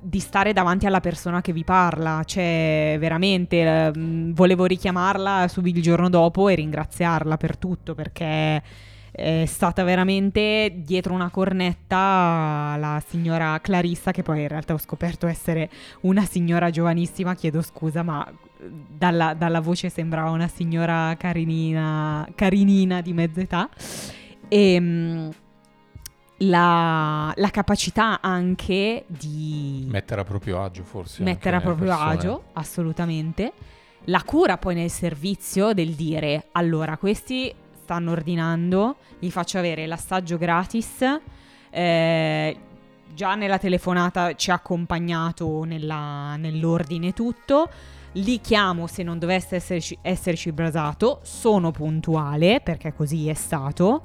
di 0.00 0.20
stare 0.20 0.52
davanti 0.52 0.86
alla 0.86 1.00
persona 1.00 1.40
che 1.40 1.52
vi 1.52 1.64
parla. 1.64 2.22
Cioè, 2.24 2.96
veramente, 2.98 3.60
eh, 3.60 3.96
mh, 3.96 4.34
volevo 4.34 4.64
richiamarla 4.64 5.48
subito 5.48 5.78
il 5.78 5.84
giorno 5.84 6.08
dopo 6.08 6.48
e 6.48 6.54
ringraziarla 6.54 7.36
per 7.36 7.56
tutto 7.56 7.94
perché 7.94 8.62
è 9.10 9.46
stata 9.46 9.82
veramente 9.82 10.72
dietro 10.76 11.12
una 11.12 11.30
cornetta 11.30 12.76
la 12.78 13.02
signora 13.04 13.58
Clarissa, 13.60 14.12
che 14.12 14.22
poi 14.22 14.42
in 14.42 14.48
realtà 14.48 14.74
ho 14.74 14.78
scoperto 14.78 15.26
essere 15.26 15.68
una 16.02 16.24
signora 16.24 16.70
giovanissima, 16.70 17.34
chiedo 17.34 17.60
scusa, 17.62 18.02
ma 18.02 18.24
dalla, 18.60 19.34
dalla 19.34 19.60
voce 19.60 19.88
sembrava 19.88 20.30
una 20.30 20.48
signora 20.48 21.16
carinina, 21.18 22.28
carinina 22.34 23.00
di 23.00 23.12
mezza 23.12 23.40
età. 23.40 23.68
E 24.48 24.80
mm, 24.80 25.28
la, 26.38 27.32
la 27.34 27.50
capacità 27.50 28.20
anche 28.20 29.04
di 29.06 29.86
mettere 29.88 30.20
a 30.20 30.24
proprio 30.24 30.62
agio 30.62 30.84
forse 30.84 31.22
mettere 31.22 31.56
a 31.56 31.60
proprio 31.60 31.88
persone. 31.88 32.10
agio, 32.10 32.42
assolutamente. 32.52 33.52
La 34.04 34.22
cura 34.24 34.56
poi 34.56 34.74
nel 34.74 34.90
servizio 34.90 35.72
del 35.72 35.90
dire, 35.90 36.46
allora, 36.52 36.96
questi 36.96 37.52
stanno 37.82 38.12
ordinando, 38.12 38.96
gli 39.18 39.30
faccio 39.30 39.58
avere 39.58 39.86
l'assaggio 39.86 40.38
gratis, 40.38 41.04
eh, 41.70 42.56
già 43.12 43.34
nella 43.34 43.58
telefonata 43.58 44.34
ci 44.34 44.50
ha 44.50 44.54
accompagnato 44.54 45.64
nella- 45.64 46.36
nell'ordine 46.36 47.12
tutto, 47.12 47.68
li 48.12 48.40
chiamo 48.40 48.86
se 48.86 49.02
non 49.02 49.18
dovesse 49.18 49.56
esserci, 49.56 49.98
esserci 50.00 50.52
brasato, 50.52 51.20
sono 51.22 51.70
puntuale 51.70 52.60
perché 52.60 52.94
così 52.94 53.28
è 53.28 53.34
stato, 53.34 54.02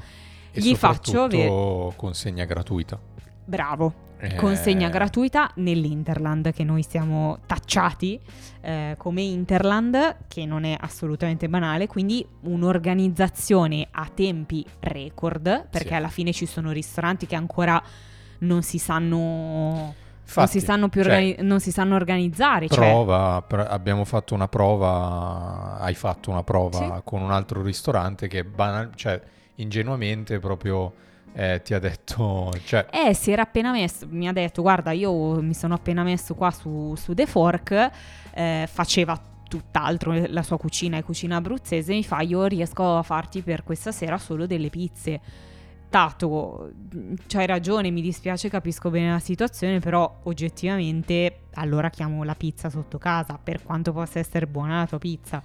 e 0.53 0.61
gli 0.61 0.75
faccio 0.75 1.11
soprattutto 1.29 1.93
consegna 1.97 2.45
gratuita 2.45 2.97
bravo, 3.45 3.93
Eh, 4.19 4.35
consegna 4.35 4.87
gratuita 4.87 5.51
nell'Interland 5.55 6.53
che 6.53 6.63
noi 6.63 6.81
siamo 6.87 7.39
tacciati 7.45 8.17
eh, 8.61 8.95
come 8.97 9.21
Interland 9.21 10.15
che 10.29 10.45
non 10.45 10.63
è 10.63 10.77
assolutamente 10.79 11.49
banale 11.49 11.87
quindi 11.87 12.25
un'organizzazione 12.41 13.87
a 13.91 14.07
tempi 14.13 14.65
record 14.79 15.67
perché 15.69 15.89
Sì. 15.89 15.93
alla 15.95 16.07
fine 16.07 16.31
ci 16.31 16.45
sono 16.45 16.71
ristoranti 16.71 17.25
che 17.25 17.35
ancora 17.35 17.81
non 18.39 18.61
si 18.61 18.77
sanno 18.77 19.17
non 19.17 19.93
Infatti, 20.25 20.59
si 20.59 20.65
sanno 20.65 20.87
più 20.87 21.03
cioè, 21.03 21.11
organi- 21.15 21.35
non 21.41 21.59
si 21.59 21.71
sanno 21.71 21.95
organizzare 21.95 22.67
cioè, 22.69 22.77
prova, 22.77 23.43
pr- 23.45 23.67
abbiamo 23.69 24.05
fatto 24.05 24.33
una 24.33 24.47
prova, 24.47 25.77
hai 25.79 25.93
fatto 25.95 26.31
una 26.31 26.43
prova 26.43 26.77
Sì. 26.95 27.01
con 27.03 27.21
un 27.21 27.31
altro 27.31 27.61
ristorante 27.61 28.27
che 28.29 28.45
banal- 28.45 28.95
cioè, 28.95 29.21
ingenuamente 29.55 30.39
proprio 30.39 30.93
eh, 31.33 31.61
ti 31.63 31.73
ha 31.73 31.79
detto, 31.79 32.53
cioè, 32.65 32.87
Eh, 32.91 33.13
si 33.13 33.31
era 33.31 33.43
appena 33.43 33.71
messo, 33.71 34.05
mi 34.09 34.27
ha 34.27 34.33
detto, 34.33 34.61
guarda, 34.61 34.91
io 34.91 35.41
mi 35.41 35.53
sono 35.53 35.73
appena 35.73 36.03
messo 36.03 36.35
qua 36.35 36.51
su, 36.51 36.93
su 36.95 37.13
The 37.13 37.25
Fork, 37.25 37.91
eh, 38.33 38.67
faceva 38.71 39.19
tutt'altro, 39.47 40.13
la 40.27 40.43
sua 40.43 40.57
cucina 40.57 40.97
è 40.97 41.03
cucina 41.03 41.35
abruzzese, 41.37 41.93
mi 41.93 42.03
fa, 42.03 42.21
io 42.21 42.45
riesco 42.45 42.97
a 42.97 43.03
farti 43.03 43.41
per 43.41 43.63
questa 43.63 43.91
sera 43.91 44.17
solo 44.17 44.45
delle 44.47 44.69
pizze. 44.69 45.21
Tato, 45.89 46.71
c'hai 47.27 47.45
ragione, 47.45 47.91
mi 47.91 48.01
dispiace, 48.01 48.49
capisco 48.49 48.89
bene 48.89 49.11
la 49.11 49.19
situazione, 49.19 49.77
però 49.77 50.21
oggettivamente 50.23 51.41
allora 51.53 51.91
chiamo 51.91 52.23
la 52.23 52.33
pizza 52.33 52.71
sotto 52.71 52.97
casa, 52.97 53.37
per 53.41 53.61
quanto 53.61 53.93
possa 53.93 54.17
essere 54.17 54.47
buona 54.47 54.79
la 54.79 54.87
tua 54.87 54.97
pizza. 54.97 55.39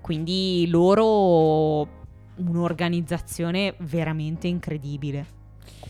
Quindi 0.00 0.66
loro 0.68 2.00
un'organizzazione 2.48 3.74
veramente 3.78 4.46
incredibile. 4.48 5.40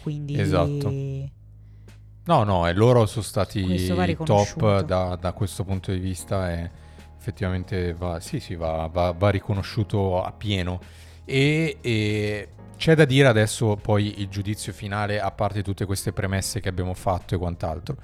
Quindi 0.03 0.39
Esatto. 0.39 0.93
no, 2.25 2.45
no, 2.45 2.67
e 2.67 2.73
loro 2.73 3.07
sono 3.07 3.25
stati 3.25 3.87
top 4.25 4.81
da, 4.83 5.17
da 5.17 5.33
questo 5.33 5.65
punto 5.65 5.93
di 5.93 5.99
vista 5.99 6.53
e 6.53 6.71
effettivamente 7.19 7.95
va, 7.95 8.19
sì, 8.21 8.41
sì, 8.41 8.57
va, 8.57 8.89
va- 8.93 9.13
va 9.13 9.31
riconosciuto 9.31 10.23
a 10.23 10.33
pieno. 10.33 10.81
E, 11.25 11.79
e 11.81 12.49
c'è 12.77 12.97
da 12.97 13.05
dire 13.05 13.29
adesso 13.29 13.77
poi 13.77 14.21
il 14.21 14.29
giudizio 14.29 14.73
finale, 14.73 15.21
a 15.21 15.31
parte 15.31 15.63
tutte 15.63 15.85
queste 15.85 16.13
premesse 16.13 16.59
che 16.61 16.69
abbiamo 16.69 16.95
fatto 16.95 17.35
e 17.37 17.39
quant'altro. 17.39 17.97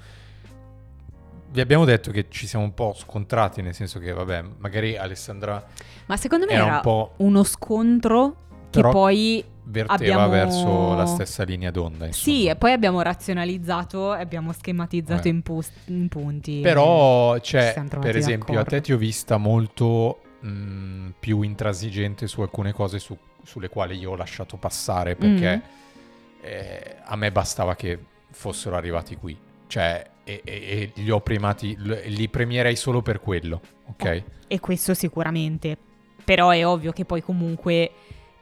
Vi 1.51 1.59
abbiamo 1.61 1.83
detto 1.85 2.11
che 2.11 2.27
ci 2.29 2.45
siamo 2.47 2.63
un 2.65 2.73
po' 2.73 2.93
scontrati, 2.95 3.61
nel 3.61 3.73
senso 3.73 3.97
che, 3.99 4.11
vabbè, 4.13 4.43
magari 4.59 4.95
Alessandra 4.97 5.65
Ma 6.05 6.15
secondo 6.17 6.45
me 6.45 6.51
era 6.53 6.65
era, 6.65 6.75
un 6.75 6.81
po' 6.81 7.13
uno 7.17 7.43
scontro 7.43 8.35
che 8.69 8.81
poi 8.81 9.43
verteva 9.63 9.93
abbiamo- 9.95 10.29
verso 10.29 10.93
la 10.93 11.05
stessa 11.07 11.43
linea 11.43 11.71
d'onda. 11.71 12.11
sì, 12.11 12.31
insomma. 12.41 12.51
e 12.51 12.55
poi 12.55 12.71
abbiamo 12.71 13.01
razionalizzato 13.01 14.15
e 14.15 14.19
abbiamo 14.21 14.51
schematizzato 14.53 15.27
Eh. 15.27 15.31
in, 15.31 15.41
pus- 15.41 15.71
in 15.85 16.07
punti. 16.07 16.59
Però, 16.61 17.37
Ci 17.39 17.51
cioè, 17.51 17.73
per 17.99 18.15
esempio, 18.15 18.53
a 18.53 18.57
d'accordo. 18.57 18.69
te 18.69 18.81
ti 18.81 18.93
ho 18.93 18.97
vista 18.97 19.37
molto 19.37 20.21
mh, 20.41 21.13
più 21.19 21.41
intransigente 21.41 22.27
su 22.27 22.41
alcune 22.41 22.71
cose 22.73 22.99
su- 22.99 23.17
sulle 23.43 23.69
quali 23.69 23.97
io 23.97 24.11
ho 24.11 24.15
lasciato 24.15 24.55
passare 24.57 25.15
perché 25.15 25.55
Mm. 25.57 26.41
eh, 26.45 26.95
a 27.03 27.15
me 27.15 27.31
bastava 27.31 27.75
che 27.75 27.97
fossero 28.31 28.75
arrivati 28.75 29.15
qui. 29.17 29.37
Cioè, 29.67 30.05
e, 30.29 30.41
e- 30.43 30.91
e 30.95 31.01
li 31.01 31.09
ho 31.09 31.21
primati, 31.21 31.75
l- 31.77 32.01
li 32.05 32.29
premierei 32.29 32.75
solo 32.75 33.01
per 33.01 33.19
quello, 33.19 33.61
ok? 33.87 34.23
E 34.47 34.59
questo 34.59 34.93
sicuramente. 34.93 35.77
Però 36.23 36.49
è 36.49 36.65
ovvio 36.65 36.91
che 36.91 37.05
poi 37.05 37.23
comunque 37.23 37.91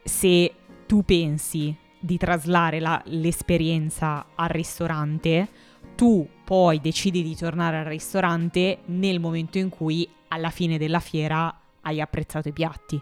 se 0.03 0.51
tu 0.85 1.03
pensi 1.03 1.73
di 1.99 2.17
traslare 2.17 2.79
la- 2.79 3.01
l'esperienza 3.05 4.25
al 4.35 4.49
ristorante, 4.49 5.47
tu 5.95 6.27
poi 6.43 6.79
decidi 6.81 7.23
di 7.23 7.35
tornare 7.35 7.77
al 7.77 7.85
ristorante 7.85 8.79
nel 8.85 9.19
momento 9.19 9.57
in 9.57 9.69
cui 9.69 10.07
alla 10.27 10.49
fine 10.49 10.77
della 10.77 10.99
fiera 10.99 11.53
hai 11.81 12.01
apprezzato 12.01 12.49
i 12.49 12.53
piatti. 12.53 13.01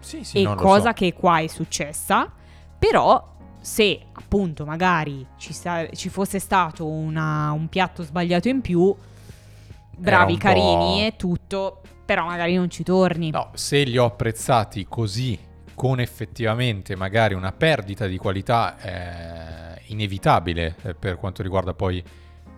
Sì, 0.00 0.24
sì, 0.24 0.42
e 0.42 0.54
cosa 0.56 0.88
so. 0.88 0.92
che 0.92 1.12
qua 1.12 1.40
è 1.40 1.46
successa, 1.46 2.32
però 2.78 3.35
se 3.66 4.00
appunto 4.12 4.64
magari 4.64 5.26
ci, 5.38 5.52
sa- 5.52 5.88
ci 5.90 6.08
fosse 6.08 6.38
stato 6.38 6.86
una- 6.86 7.50
un 7.50 7.68
piatto 7.68 8.04
sbagliato 8.04 8.46
in 8.46 8.60
più, 8.60 8.94
bravi, 9.96 10.36
carini 10.36 11.04
e 11.04 11.16
tutto, 11.16 11.80
però 12.04 12.26
magari 12.26 12.54
non 12.54 12.70
ci 12.70 12.84
torni. 12.84 13.30
No, 13.30 13.50
se 13.54 13.82
li 13.82 13.98
ho 13.98 14.04
apprezzati 14.04 14.86
così, 14.88 15.36
con 15.74 15.98
effettivamente 15.98 16.94
magari 16.94 17.34
una 17.34 17.50
perdita 17.50 18.06
di 18.06 18.16
qualità 18.18 18.78
eh, 18.78 19.80
inevitabile 19.86 20.76
eh, 20.82 20.94
per 20.94 21.16
quanto 21.16 21.42
riguarda 21.42 21.74
poi 21.74 22.00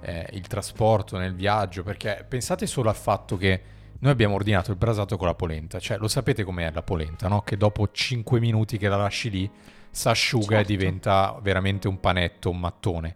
eh, 0.02 0.28
il 0.32 0.46
trasporto 0.46 1.16
nel 1.16 1.34
viaggio, 1.34 1.82
perché 1.82 2.22
pensate 2.28 2.66
solo 2.66 2.90
al 2.90 2.96
fatto 2.96 3.38
che 3.38 3.62
noi 4.00 4.12
abbiamo 4.12 4.34
ordinato 4.34 4.72
il 4.72 4.76
brasato 4.76 5.16
con 5.16 5.26
la 5.26 5.34
polenta, 5.34 5.78
cioè 5.78 5.96
lo 5.96 6.06
sapete 6.06 6.44
com'è 6.44 6.70
la 6.70 6.82
polenta, 6.82 7.28
no? 7.28 7.40
Che 7.40 7.56
dopo 7.56 7.90
5 7.90 8.38
minuti 8.40 8.76
che 8.76 8.88
la 8.88 8.96
lasci 8.98 9.30
lì 9.30 9.50
si 9.90 10.08
asciuga 10.08 10.56
e 10.58 10.64
Certo. 10.64 10.72
diventa 10.72 11.38
veramente 11.42 11.88
un 11.88 11.98
panetto, 12.00 12.50
un 12.50 12.58
mattone. 12.60 13.14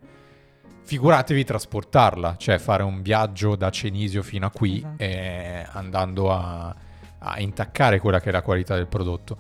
Figuratevi 0.85 1.45
trasportarla, 1.45 2.37
cioè 2.37 2.59
fare 2.59 2.83
un 2.83 3.03
viaggio 3.03 3.55
da 3.57 3.71
Cenisio 3.71 4.23
fino 4.23 4.47
a 4.47 4.51
qui 4.51 4.79
Esatto. 4.79 5.03
eh, 5.03 5.67
andando 5.73 6.33
a, 6.33 6.75
a 7.19 7.41
intaccare 7.41 8.01
quella 8.01 8.21
che 8.21 8.29
è 8.31 8.33
la 8.33 8.43
qualità 8.43 8.75
del 8.75 8.89
prodotto. 8.89 9.37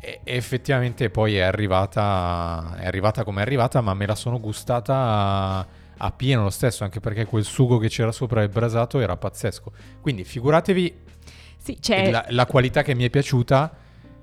E 0.00 0.20
effettivamente 0.24 1.08
poi 1.10 1.36
è 1.36 1.42
arrivata, 1.42 2.74
è 2.76 2.86
arrivata 2.86 3.22
come 3.22 3.38
è 3.38 3.42
arrivata, 3.42 3.80
ma 3.80 3.94
me 3.94 4.04
la 4.06 4.16
sono 4.16 4.40
gustata 4.40 5.64
a, 5.96 6.10
pieno 6.10 6.42
lo 6.42 6.50
stesso, 6.50 6.82
anche 6.82 6.98
perché 6.98 7.24
quel 7.24 7.44
sugo 7.44 7.78
che 7.78 7.88
c'era 7.88 8.10
sopra 8.10 8.42
il 8.42 8.48
brasato 8.48 8.98
era 8.98 9.16
pazzesco. 9.16 9.72
Quindi 10.00 10.24
figuratevi 10.24 10.98
Sì, 11.58 11.78
la, 12.10 12.26
la 12.30 12.46
qualità 12.46 12.82
che 12.82 12.94
mi 12.96 13.04
è 13.04 13.10
piaciuta 13.10 13.72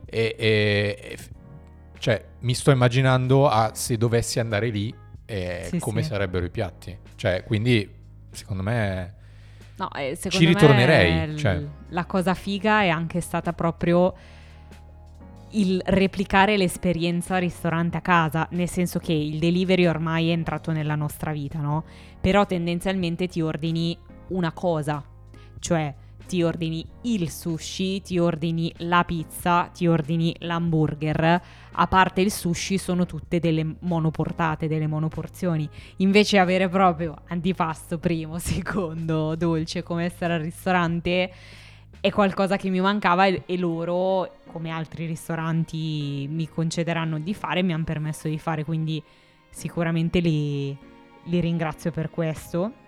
e, 0.06 0.36
e- 0.38 1.18
cioè 2.00 2.24
mi 2.39 2.54
sto 2.54 2.72
immaginando 2.72 3.47
a 3.47 3.72
se 3.74 3.97
dovessi 3.97 4.39
andare 4.39 4.70
lì 4.70 4.93
eh, 5.26 5.68
Sì, 5.70 5.80
come 5.80 6.02
sì. 6.02 6.10
sarebbero 6.10 6.45
i 6.45 6.50
piatti. 6.50 6.97
Cioè, 7.16 7.43
quindi 7.43 7.88
secondo 8.32 8.64
me 8.64 9.14
no, 9.78 9.91
eh, 9.93 10.16
secondo 10.16 10.38
ci 10.38 10.45
ritornerei, 10.45 11.34
l- 11.34 11.38
cioè. 11.38 11.62
la 11.89 12.06
cosa 12.06 12.34
figa 12.34 12.82
è 12.82 12.89
anche 12.89 13.22
stata 13.22 13.54
proprio 13.54 14.14
il 15.52 15.82
replicare 15.86 16.58
l'esperienza 16.58 17.38
ristorante 17.38 17.97
a 17.97 18.02
casa, 18.02 18.47
nel 18.52 18.70
senso 18.70 19.00
che 19.00 19.14
il 19.14 19.39
delivery 19.39 19.88
ormai 19.88 20.30
è 20.30 20.32
entrato 20.32 20.72
nella 20.72 20.95
nostra 20.95 21.32
vita, 21.32 21.60
no? 21.60 21.84
Però 22.22 22.45
tendenzialmente 22.45 23.28
ti 23.28 23.41
ordini 23.41 23.97
una 24.28 24.52
cosa, 24.52 25.04
cioè 25.60 25.93
ti 26.30 26.44
ordini 26.44 26.86
il 27.04 27.32
sushi, 27.32 28.04
ti 28.04 28.20
ordini 28.20 28.72
la 28.78 29.04
pizza, 29.04 29.64
ti 29.74 29.88
ordini 29.88 30.36
l'hamburger. 30.42 31.42
A 31.72 31.88
parte 31.88 32.22
il 32.22 32.32
sushi 32.32 32.78
sono 32.78 33.08
tutte 33.08 33.40
delle 33.40 33.78
monoportate, 33.80 34.68
delle 34.68 34.86
monoporzioni. 34.86 35.68
Invece 35.98 36.38
avere 36.38 36.70
proprio 36.70 37.16
antipasto 37.30 37.98
primo, 37.98 38.38
secondo, 38.40 39.36
dolce 39.36 39.82
come 39.82 40.06
essere 40.06 40.36
al 40.36 40.42
ristorante 40.42 41.32
è 42.00 42.12
qualcosa 42.12 42.58
che 42.58 42.70
mi 42.70 42.80
mancava 42.80 43.26
e, 43.26 43.58
loro, 43.58 44.36
come 44.52 44.70
altri 44.70 45.08
ristoranti 45.08 46.28
mi 46.30 46.48
concederanno 46.48 47.18
di 47.18 47.34
fare, 47.34 47.64
mi 47.64 47.74
hanno 47.74 47.86
permesso 47.86 48.28
di 48.28 48.38
fare, 48.38 48.64
quindi 48.64 49.02
sicuramente 49.50 50.20
li, 50.20 50.78
li 51.24 51.40
ringrazio 51.40 51.90
per 51.90 52.12
questo. 52.12 52.88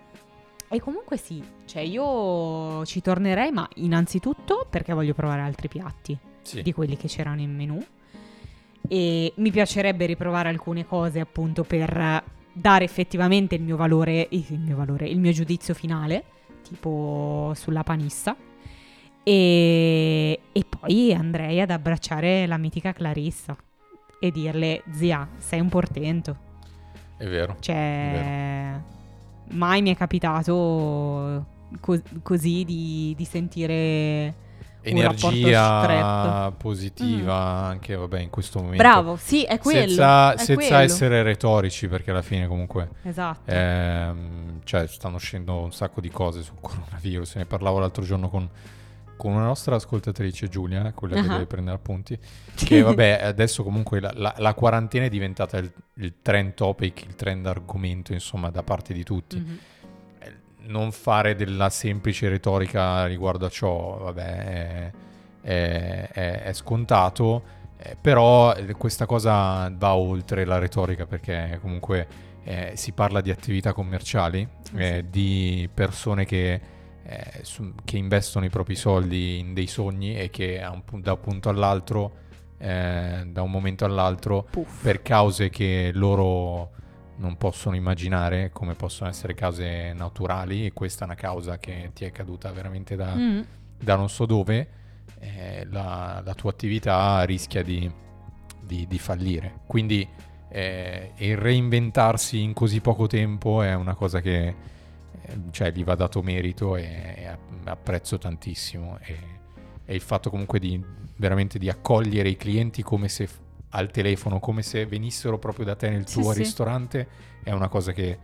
E 0.72 0.80
comunque 0.80 1.18
sì, 1.18 1.44
cioè 1.66 1.82
io 1.82 2.82
ci 2.86 3.02
tornerei, 3.02 3.52
ma 3.52 3.68
innanzitutto 3.74 4.66
perché 4.70 4.94
voglio 4.94 5.12
provare 5.12 5.42
altri 5.42 5.68
piatti 5.68 6.16
sì. 6.40 6.62
di 6.62 6.72
quelli 6.72 6.96
che 6.96 7.08
c'erano 7.08 7.42
in 7.42 7.54
menù 7.54 7.78
e 8.88 9.32
mi 9.36 9.50
piacerebbe 9.50 10.06
riprovare 10.06 10.48
alcune 10.48 10.86
cose 10.86 11.20
appunto 11.20 11.62
per 11.62 12.24
dare 12.52 12.84
effettivamente 12.84 13.54
il 13.54 13.62
mio 13.62 13.76
valore, 13.76 14.26
il 14.30 14.58
mio, 14.58 14.76
valore, 14.76 15.08
il 15.08 15.18
mio 15.18 15.32
giudizio 15.32 15.74
finale, 15.74 16.24
tipo 16.62 17.52
sulla 17.54 17.82
panissa. 17.82 18.34
E, 19.22 20.40
e 20.52 20.64
poi 20.66 21.12
andrei 21.12 21.60
ad 21.60 21.70
abbracciare 21.70 22.46
la 22.46 22.56
mitica 22.56 22.94
Clarissa 22.94 23.54
e 24.18 24.30
dirle, 24.30 24.82
zia, 24.90 25.28
sei 25.36 25.60
un 25.60 25.68
portento. 25.68 26.36
è 27.18 27.26
vero. 27.26 27.56
Cioè, 27.60 28.80
mai 29.50 29.82
mi 29.82 29.92
è 29.92 29.96
capitato 29.96 31.46
co- 31.80 32.02
così 32.22 32.64
di, 32.64 33.14
di 33.16 33.24
sentire 33.24 34.34
un 34.84 35.00
rapporto 35.02 35.36
Energia 35.36 36.52
positiva 36.56 37.34
anche 37.34 37.94
vabbè 37.94 38.18
in 38.18 38.30
questo 38.30 38.58
momento. 38.58 38.82
Bravo, 38.82 39.16
sì, 39.16 39.44
è 39.44 39.58
quello. 39.58 39.86
senza 39.86 40.32
è 40.34 40.38
senza 40.38 40.54
quello. 40.54 40.76
essere 40.78 41.22
retorici 41.22 41.86
perché 41.86 42.10
alla 42.10 42.22
fine 42.22 42.48
comunque 42.48 42.88
Esatto. 43.02 43.50
Ehm, 43.50 44.60
cioè, 44.64 44.86
stanno 44.88 45.16
uscendo 45.16 45.58
un 45.58 45.72
sacco 45.72 46.00
di 46.00 46.10
cose 46.10 46.42
sul 46.42 46.56
coronavirus. 46.60 47.36
Ne 47.36 47.44
parlavo 47.46 47.78
l'altro 47.78 48.02
giorno 48.02 48.28
con, 48.28 48.48
con 49.22 49.34
una 49.34 49.44
nostra 49.44 49.76
ascoltatrice, 49.76 50.48
Giulia, 50.48 50.92
quella 50.92 51.14
che 51.14 51.28
Ah. 51.28 51.32
deve 51.32 51.46
prendere 51.46 51.76
appunti. 51.76 52.18
Che 52.56 52.82
vabbè, 52.82 53.20
adesso 53.22 53.62
comunque 53.62 54.00
la, 54.00 54.10
la- 54.16 54.34
la 54.38 54.54
quarantena 54.54 55.04
è 55.04 55.08
diventata 55.08 55.58
il, 55.58 55.72
il 55.94 56.14
trend 56.22 56.54
topic, 56.54 57.04
il 57.04 57.14
trend 57.14 57.46
argomento, 57.46 58.12
insomma, 58.12 58.50
da 58.50 58.64
parte 58.64 58.92
di 58.92 59.04
tutti. 59.04 59.36
Mhm. 59.38 59.58
Eh, 60.18 60.32
Non 60.66 60.90
fare 60.90 61.36
della 61.36 61.70
semplice 61.70 62.28
retorica 62.28 63.06
riguardo 63.06 63.46
a 63.46 63.48
ciò, 63.48 63.98
vabbè, 63.98 64.44
è, 64.44 64.90
è- 65.42 66.08
è- 66.10 66.42
è 66.42 66.52
scontato. 66.52 67.60
eh, 67.84 67.96
però 68.00 68.54
eh, 68.54 68.72
questa 68.74 69.06
cosa 69.06 69.68
va 69.76 69.94
oltre 69.94 70.44
la 70.44 70.58
retorica 70.58 71.04
perché 71.06 71.58
comunque 71.60 72.06
eh, 72.44 72.72
si 72.74 72.90
parla 72.92 73.20
di 73.20 73.30
attività 73.30 73.72
commerciali, 73.72 74.46
eh, 74.76 75.04
di 75.08 75.68
persone 75.72 76.24
che, 76.24 76.60
eh, 77.04 77.40
su- 77.42 77.74
che 77.84 77.96
investono 77.96 78.44
i 78.44 78.50
propri 78.50 78.74
soldi 78.76 79.38
in 79.38 79.54
dei 79.54 79.66
sogni 79.66 80.16
e 80.16 80.30
che 80.30 80.60
un 80.62 81.00
da 81.00 81.12
un 81.12 81.20
punto 81.20 81.48
all'altro, 81.48 82.12
eh, 82.58 83.24
da 83.26 83.42
un 83.42 83.50
momento 83.50 83.84
all'altro, 83.84 84.46
Puff. 84.50 84.82
per 84.82 85.02
cause 85.02 85.50
che 85.50 85.90
loro 85.94 86.70
non 87.16 87.36
possono 87.36 87.76
immaginare, 87.76 88.50
come 88.52 88.74
possono 88.74 89.08
essere 89.10 89.34
cause 89.34 89.92
naturali, 89.94 90.66
e 90.66 90.72
questa 90.72 91.02
è 91.02 91.06
una 91.06 91.14
causa 91.16 91.58
che 91.58 91.90
ti 91.94 92.04
è 92.04 92.10
caduta 92.10 92.50
veramente 92.52 92.96
da, 92.96 93.14
Mm. 93.14 93.40
da 93.78 93.96
non 93.96 94.08
so 94.08 94.26
dove, 94.26 94.68
eh, 95.20 95.66
la, 95.70 96.20
la 96.24 96.34
tua 96.34 96.50
attività 96.50 97.22
rischia 97.24 97.62
di, 97.62 97.88
di- 98.60 98.86
di 98.88 98.98
fallire. 98.98 99.60
Quindi 99.66 100.08
eh, 100.48 101.12
il 101.16 101.36
reinventarsi 101.36 102.40
in 102.42 102.52
così 102.52 102.80
poco 102.80 103.06
tempo 103.06 103.62
è 103.62 103.74
una 103.74 103.94
cosa 103.94 104.20
che 104.20 104.54
cioè, 105.50 105.72
gli 105.72 105.84
va 105.84 105.94
dato 105.94 106.22
merito 106.22 106.76
e, 106.76 107.14
e 107.16 107.26
app- 107.26 107.66
apprezzo 107.68 108.18
tantissimo. 108.18 108.98
E, 109.02 109.16
e 109.84 109.94
il 109.94 110.00
fatto 110.00 110.30
comunque 110.30 110.58
di 110.58 110.82
veramente 111.16 111.58
di 111.58 111.68
accogliere 111.68 112.28
i 112.28 112.36
clienti 112.36 112.82
come 112.82 113.08
se 113.08 113.28
al 113.70 113.90
telefono, 113.90 114.38
come 114.38 114.62
se 114.62 114.84
venissero 114.86 115.38
proprio 115.38 115.64
da 115.64 115.74
te 115.76 115.88
nel 115.88 116.06
Sì, 116.06 116.20
tuo 116.20 116.32
sì. 116.32 116.38
ristorante, 116.40 117.06
è 117.42 117.52
una 117.52 117.68
cosa 117.68 117.92
che 117.92 118.18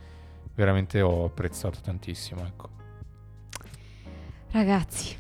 veramente 0.55 1.01
ho 1.01 1.24
apprezzato 1.24 1.78
tantissimo. 1.80 2.44
Ecco. 2.44 2.68
Ragazzi, 4.51 5.16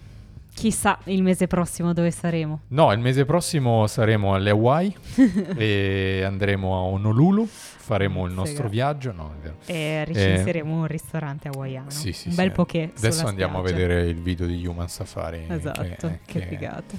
chissà 0.54 0.98
il 1.04 1.22
mese 1.22 1.46
prossimo 1.46 1.92
dove 1.92 2.10
saremo. 2.10 2.60
No, 2.68 2.92
il 2.92 2.98
mese 2.98 3.24
prossimo 3.24 3.86
saremo 3.86 4.34
alle 4.34 4.50
Hawaii 4.50 4.94
e 5.56 6.22
andremo 6.24 6.74
a 6.74 6.80
Honolulu, 6.80 7.48
faremo 7.88 8.26
il 8.26 8.32
nostro 8.34 8.56
Sega. 8.64 8.68
viaggio. 8.68 9.12
No, 9.12 9.32
è 9.34 9.40
vero. 9.42 9.56
E 9.64 10.04
ricenseremo 10.04 10.74
un 10.80 10.86
ristorante 10.86 11.48
hawaiano. 11.48 11.88
Sì, 11.90 12.12
sì, 12.12 12.28
un 12.28 12.34
sì. 12.34 12.40
bel 12.40 12.52
poké 12.52 12.90
Adesso 12.96 13.18
sulla 13.18 13.30
andiamo 13.30 13.58
spiaggia. 13.60 13.74
a 13.74 13.86
vedere 13.86 14.08
il 14.10 14.20
video 14.20 14.46
di 14.46 14.66
Human 14.66 14.88
Safari 14.88 15.46
Esatto, 15.48 15.80
che, 15.82 15.96
che, 15.96 16.38
che- 16.40 16.46
figata. 16.46 16.96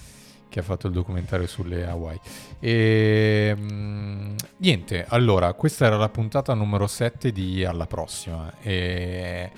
che 0.50 0.60
ha 0.60 0.64
fatto 0.64 0.88
il 0.88 0.94
documentario 0.94 1.46
sulle 1.46 1.86
Hawaii. 1.88 2.20
E 2.60 3.54
mm, 3.56 4.36
niente, 4.58 5.06
allora, 5.08 5.54
questa 5.54 5.86
era 5.86 5.98
la 5.98 6.10
puntata 6.10 6.54
numero 6.56 6.88
7 6.88 7.32
di 7.32 7.64
Alla 7.64 7.86
prossima. 7.86 8.52
E 8.62 9.52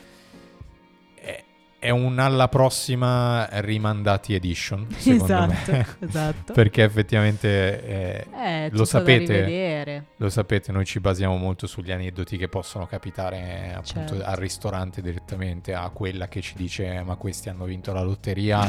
è, 1.81 1.89
un 1.89 2.19
alla 2.19 2.47
prossima 2.47 3.47
rimandati 3.59 4.35
edition, 4.35 4.85
secondo 4.95 5.23
Esatto, 5.25 5.71
me. 5.71 5.85
esatto. 5.99 6.53
Perché 6.53 6.83
effettivamente 6.83 7.83
eh, 7.83 8.25
Eh, 8.65 8.69
lo 8.71 8.85
sapete, 8.85 10.05
lo 10.17 10.29
sapete, 10.29 10.71
noi 10.71 10.85
ci 10.85 10.99
basiamo 10.99 11.35
molto 11.37 11.65
sugli 11.65 11.91
aneddoti 11.91 12.37
che 12.37 12.47
possono 12.47 12.85
capitare 12.85 13.73
appunto 13.75 14.13
Certo. 14.15 14.23
al 14.23 14.35
ristorante 14.35 15.01
direttamente, 15.01 15.73
a 15.73 15.89
quella 15.89 16.27
che 16.27 16.41
ci 16.41 16.53
dice 16.55 16.85
"Eh, 16.85 17.03
ma 17.03 17.15
questi 17.15 17.49
hanno 17.49 17.65
vinto 17.65 17.91
la 17.93 18.03
lotteria, 18.03 18.65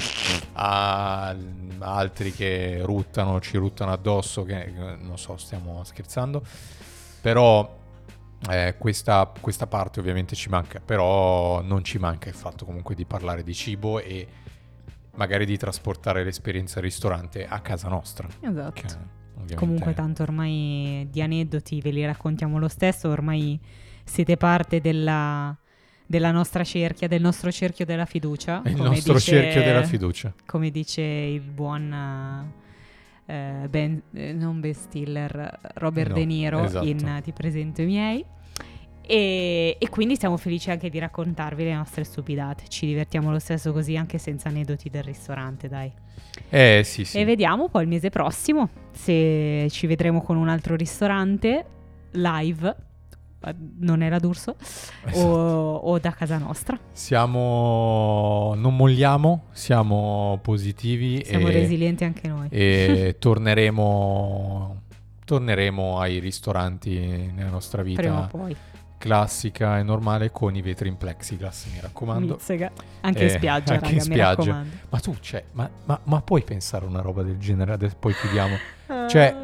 a 0.55 1.37
altri 1.81 2.33
che 2.33 2.81
ruttano, 2.83 3.41
ci 3.41 3.59
ruttano 3.59 3.93
addosso, 3.93 4.43
che 4.45 4.73
non 5.01 5.19
so, 5.19 5.37
stiamo 5.37 5.83
scherzando, 5.85 6.43
però 7.21 7.81
eh, 8.51 8.74
questa, 8.78 9.30
questa 9.40 9.66
parte 9.66 10.01
ovviamente 10.01 10.34
ci 10.34 10.49
manca, 10.49 10.80
però 10.84 11.62
non 11.62 11.84
ci 11.84 11.99
manca 11.99 12.28
il 12.28 12.34
fatto 12.34 12.64
comunque 12.64 12.95
di 12.95 13.05
parlare 13.05 13.43
di 13.43 13.55
cibo 13.55 14.01
e 14.01 14.26
magari 15.14 15.45
di 15.45 15.57
trasportare 15.57 16.24
l'esperienza 16.24 16.78
al 16.78 16.84
ristorante 16.84 17.47
a 17.47 17.61
casa 17.61 17.88
nostra. 17.88 18.28
Esatto. 18.40 18.72
che 18.72 18.86
ovviamente- 18.86 19.55
Comunque 19.55 19.95
tanto 19.95 20.22
ormai 20.22 21.07
di 21.11 21.20
aneddoti 21.22 21.80
ve 21.80 21.90
li 21.90 22.05
raccontiamo 22.05 22.59
lo 22.59 22.68
stesso, 22.68 23.09
ormai 23.09 23.59
siete 24.05 24.36
parte 24.36 24.80
della, 24.80 25.57
della 26.07 26.30
nostra 26.30 26.64
cerchia, 26.64 27.09
del 27.09 27.20
nostro 27.20 27.51
cerchio 27.53 27.84
della 27.84 28.07
fiducia. 28.07 28.62
Il 28.66 28.76
nostro 28.76 29.14
dice- 29.14 29.32
cerchio 29.32 29.62
della 29.62 29.82
fiducia. 29.84 30.32
Come 30.47 30.70
dice 30.70 31.03
il 31.03 31.40
buon 31.40 32.51
eh, 33.27 33.66
Ben, 33.68 34.03
eh, 34.12 34.33
non 34.33 34.61
Ben 34.61 34.75
Stiller, 34.75 35.59
Robert 35.75 36.11
No, 36.11 36.14
De 36.14 36.25
Niro 36.25 36.64
esatto. 36.64 36.87
in 36.87 37.20
Ti 37.23 37.33
presento 37.33 37.83
i 37.83 37.87
miei. 37.87 38.25
E, 39.05 39.77
e 39.79 39.89
quindi 39.89 40.16
siamo 40.16 40.37
felici 40.37 40.70
anche 40.70 40.89
di 40.89 40.99
raccontarvi 40.99 41.64
le 41.64 41.75
nostre 41.75 42.05
stupidate. 42.05 42.68
Ci 42.68 42.87
divertiamo 42.87 43.31
lo 43.31 43.39
stesso 43.39 43.73
così 43.73 43.97
anche 43.97 44.18
senza 44.18 44.49
aneddoti 44.49 44.89
del 44.89 45.03
ristorante, 45.03 45.68
dai. 45.68 45.93
Eh 46.49 46.83
sì, 46.85 47.05
sì. 47.05 47.18
E 47.18 47.25
vediamo 47.25 47.68
poi 47.68 47.83
il 47.83 47.89
mese 47.89 48.11
prossimo 48.11 48.68
se 48.93 49.66
ci 49.70 49.87
vedremo 49.87 50.23
con 50.23 50.37
un 50.37 50.49
altro 50.49 50.77
ristorante 50.77 51.66
live, 52.12 52.77
non 53.78 54.03
era 54.03 54.18
d'Urso, 54.18 54.57
Esatto. 55.05 55.18
o, 55.26 55.74
o 55.76 55.99
da 55.99 56.12
casa 56.12 56.38
nostra. 56.38 56.78
Siamo... 56.93 58.55
non 58.57 58.76
molliamo, 58.76 59.45
siamo 59.53 60.38
positivi 60.43 61.24
Siamo 61.24 61.49
e, 61.49 61.53
resilienti 61.53 62.05
anche 62.05 62.28
noi. 62.28 62.47
e 62.51 63.16
torneremo... 63.20 64.82
torneremo 65.24 65.99
ai 65.99 66.18
ristoranti 66.18 67.30
nella 67.34 67.51
nostra 67.51 67.82
vita 67.82 68.01
Prima 68.03 68.20
o 68.22 68.26
poi. 68.26 68.57
classica 68.99 69.78
e 69.78 69.82
normale 69.82 70.30
con 70.30 70.55
i 70.55 70.62
vetri 70.62 70.88
in 70.88 70.97
plexiglass, 70.97 71.66
mi 71.72 71.80
raccomando. 71.80 72.34
Mizzega. 72.34 72.70
Anche 73.01 73.18
in 73.24 73.26
Eh, 73.26 73.30
spiaggia, 73.30 73.72
anche 73.74 73.84
raga, 73.86 73.95
in 73.97 74.01
spiaggia. 74.01 74.64
Ma 74.90 74.99
tu, 75.01 75.16
cioè, 75.20 75.45
ma, 75.53 75.68
ma- 75.86 76.01
ma 76.05 76.20
puoi 76.22 76.43
pensare 76.43 76.84
a 76.84 76.88
una 76.88 77.01
roba 77.01 77.22
del 77.22 77.38
genere? 77.38 77.72
Adesso 77.72 77.97
poi 77.99 78.14
chiudiamo. 78.14 78.57
Cioè, 79.09 79.34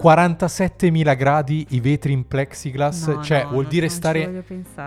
47.000 0.00 1.16
gradi, 1.16 1.66
i 1.70 1.80
vetri 1.80 2.12
in 2.12 2.26
plexiglass, 2.26 3.06
No, 3.08 3.22
cioè 3.22 3.42
no, 3.44 3.50
vuol, 3.50 3.64
no, 3.64 3.68
dire 3.68 3.88
stare, 3.88 4.44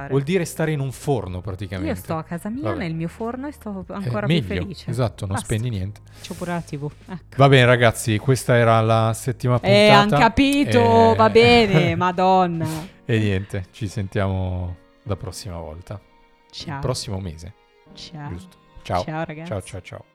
vuol 0.09 0.23
dire 0.23 0.45
stare 0.45 0.71
in 0.71 0.79
un 0.79 0.91
forno 0.91 1.41
praticamente. 1.41 1.89
Io 1.91 1.95
sto 1.95 2.17
a 2.17 2.23
casa 2.23 2.49
mia 2.49 2.63
Vabbè. 2.63 2.77
nel 2.77 2.93
mio 2.95 3.07
forno 3.07 3.47
e 3.47 3.51
sto 3.51 3.85
Eh, 3.89 3.93
ancora 3.93 4.25
più 4.25 4.35
meglio, 4.35 4.61
felice. 4.61 4.89
Esatto, 4.89 5.25
non 5.25 5.35
Basta. 5.35 5.45
spendi 5.53 5.69
niente. 5.69 6.01
C'ho 6.25 6.33
pure 6.33 6.51
la 6.53 6.61
TV. 6.61 6.89
Ecco. 7.07 7.23
Va 7.37 7.47
bene 7.49 7.65
ragazzi, 7.65 8.17
questa 8.17 8.55
era 8.55 8.79
la 8.81 9.11
settima 9.13 9.59
puntata. 9.59 9.73
Eh, 9.75 9.89
han 9.89 10.09
capito, 10.09 11.11
Eh, 11.13 11.15
va 11.15 11.29
bene, 11.29 11.95
madonna. 11.97 12.67
e 13.05 13.19
niente, 13.19 13.65
ci 13.71 13.87
sentiamo 13.87 14.75
la 15.03 15.15
prossima 15.15 15.57
volta. 15.57 15.99
Ciao. 16.49 16.75
Il 16.75 16.79
prossimo 16.81 17.19
mese, 17.19 17.53
Ciao. 17.93 18.29
giusto? 18.29 18.57
Ciao. 18.83 19.03
Ciao 19.03 19.23
ragazzi. 19.25 19.47
Ciao 19.49 19.61
ciao 19.61 19.81
ciao. 19.81 20.05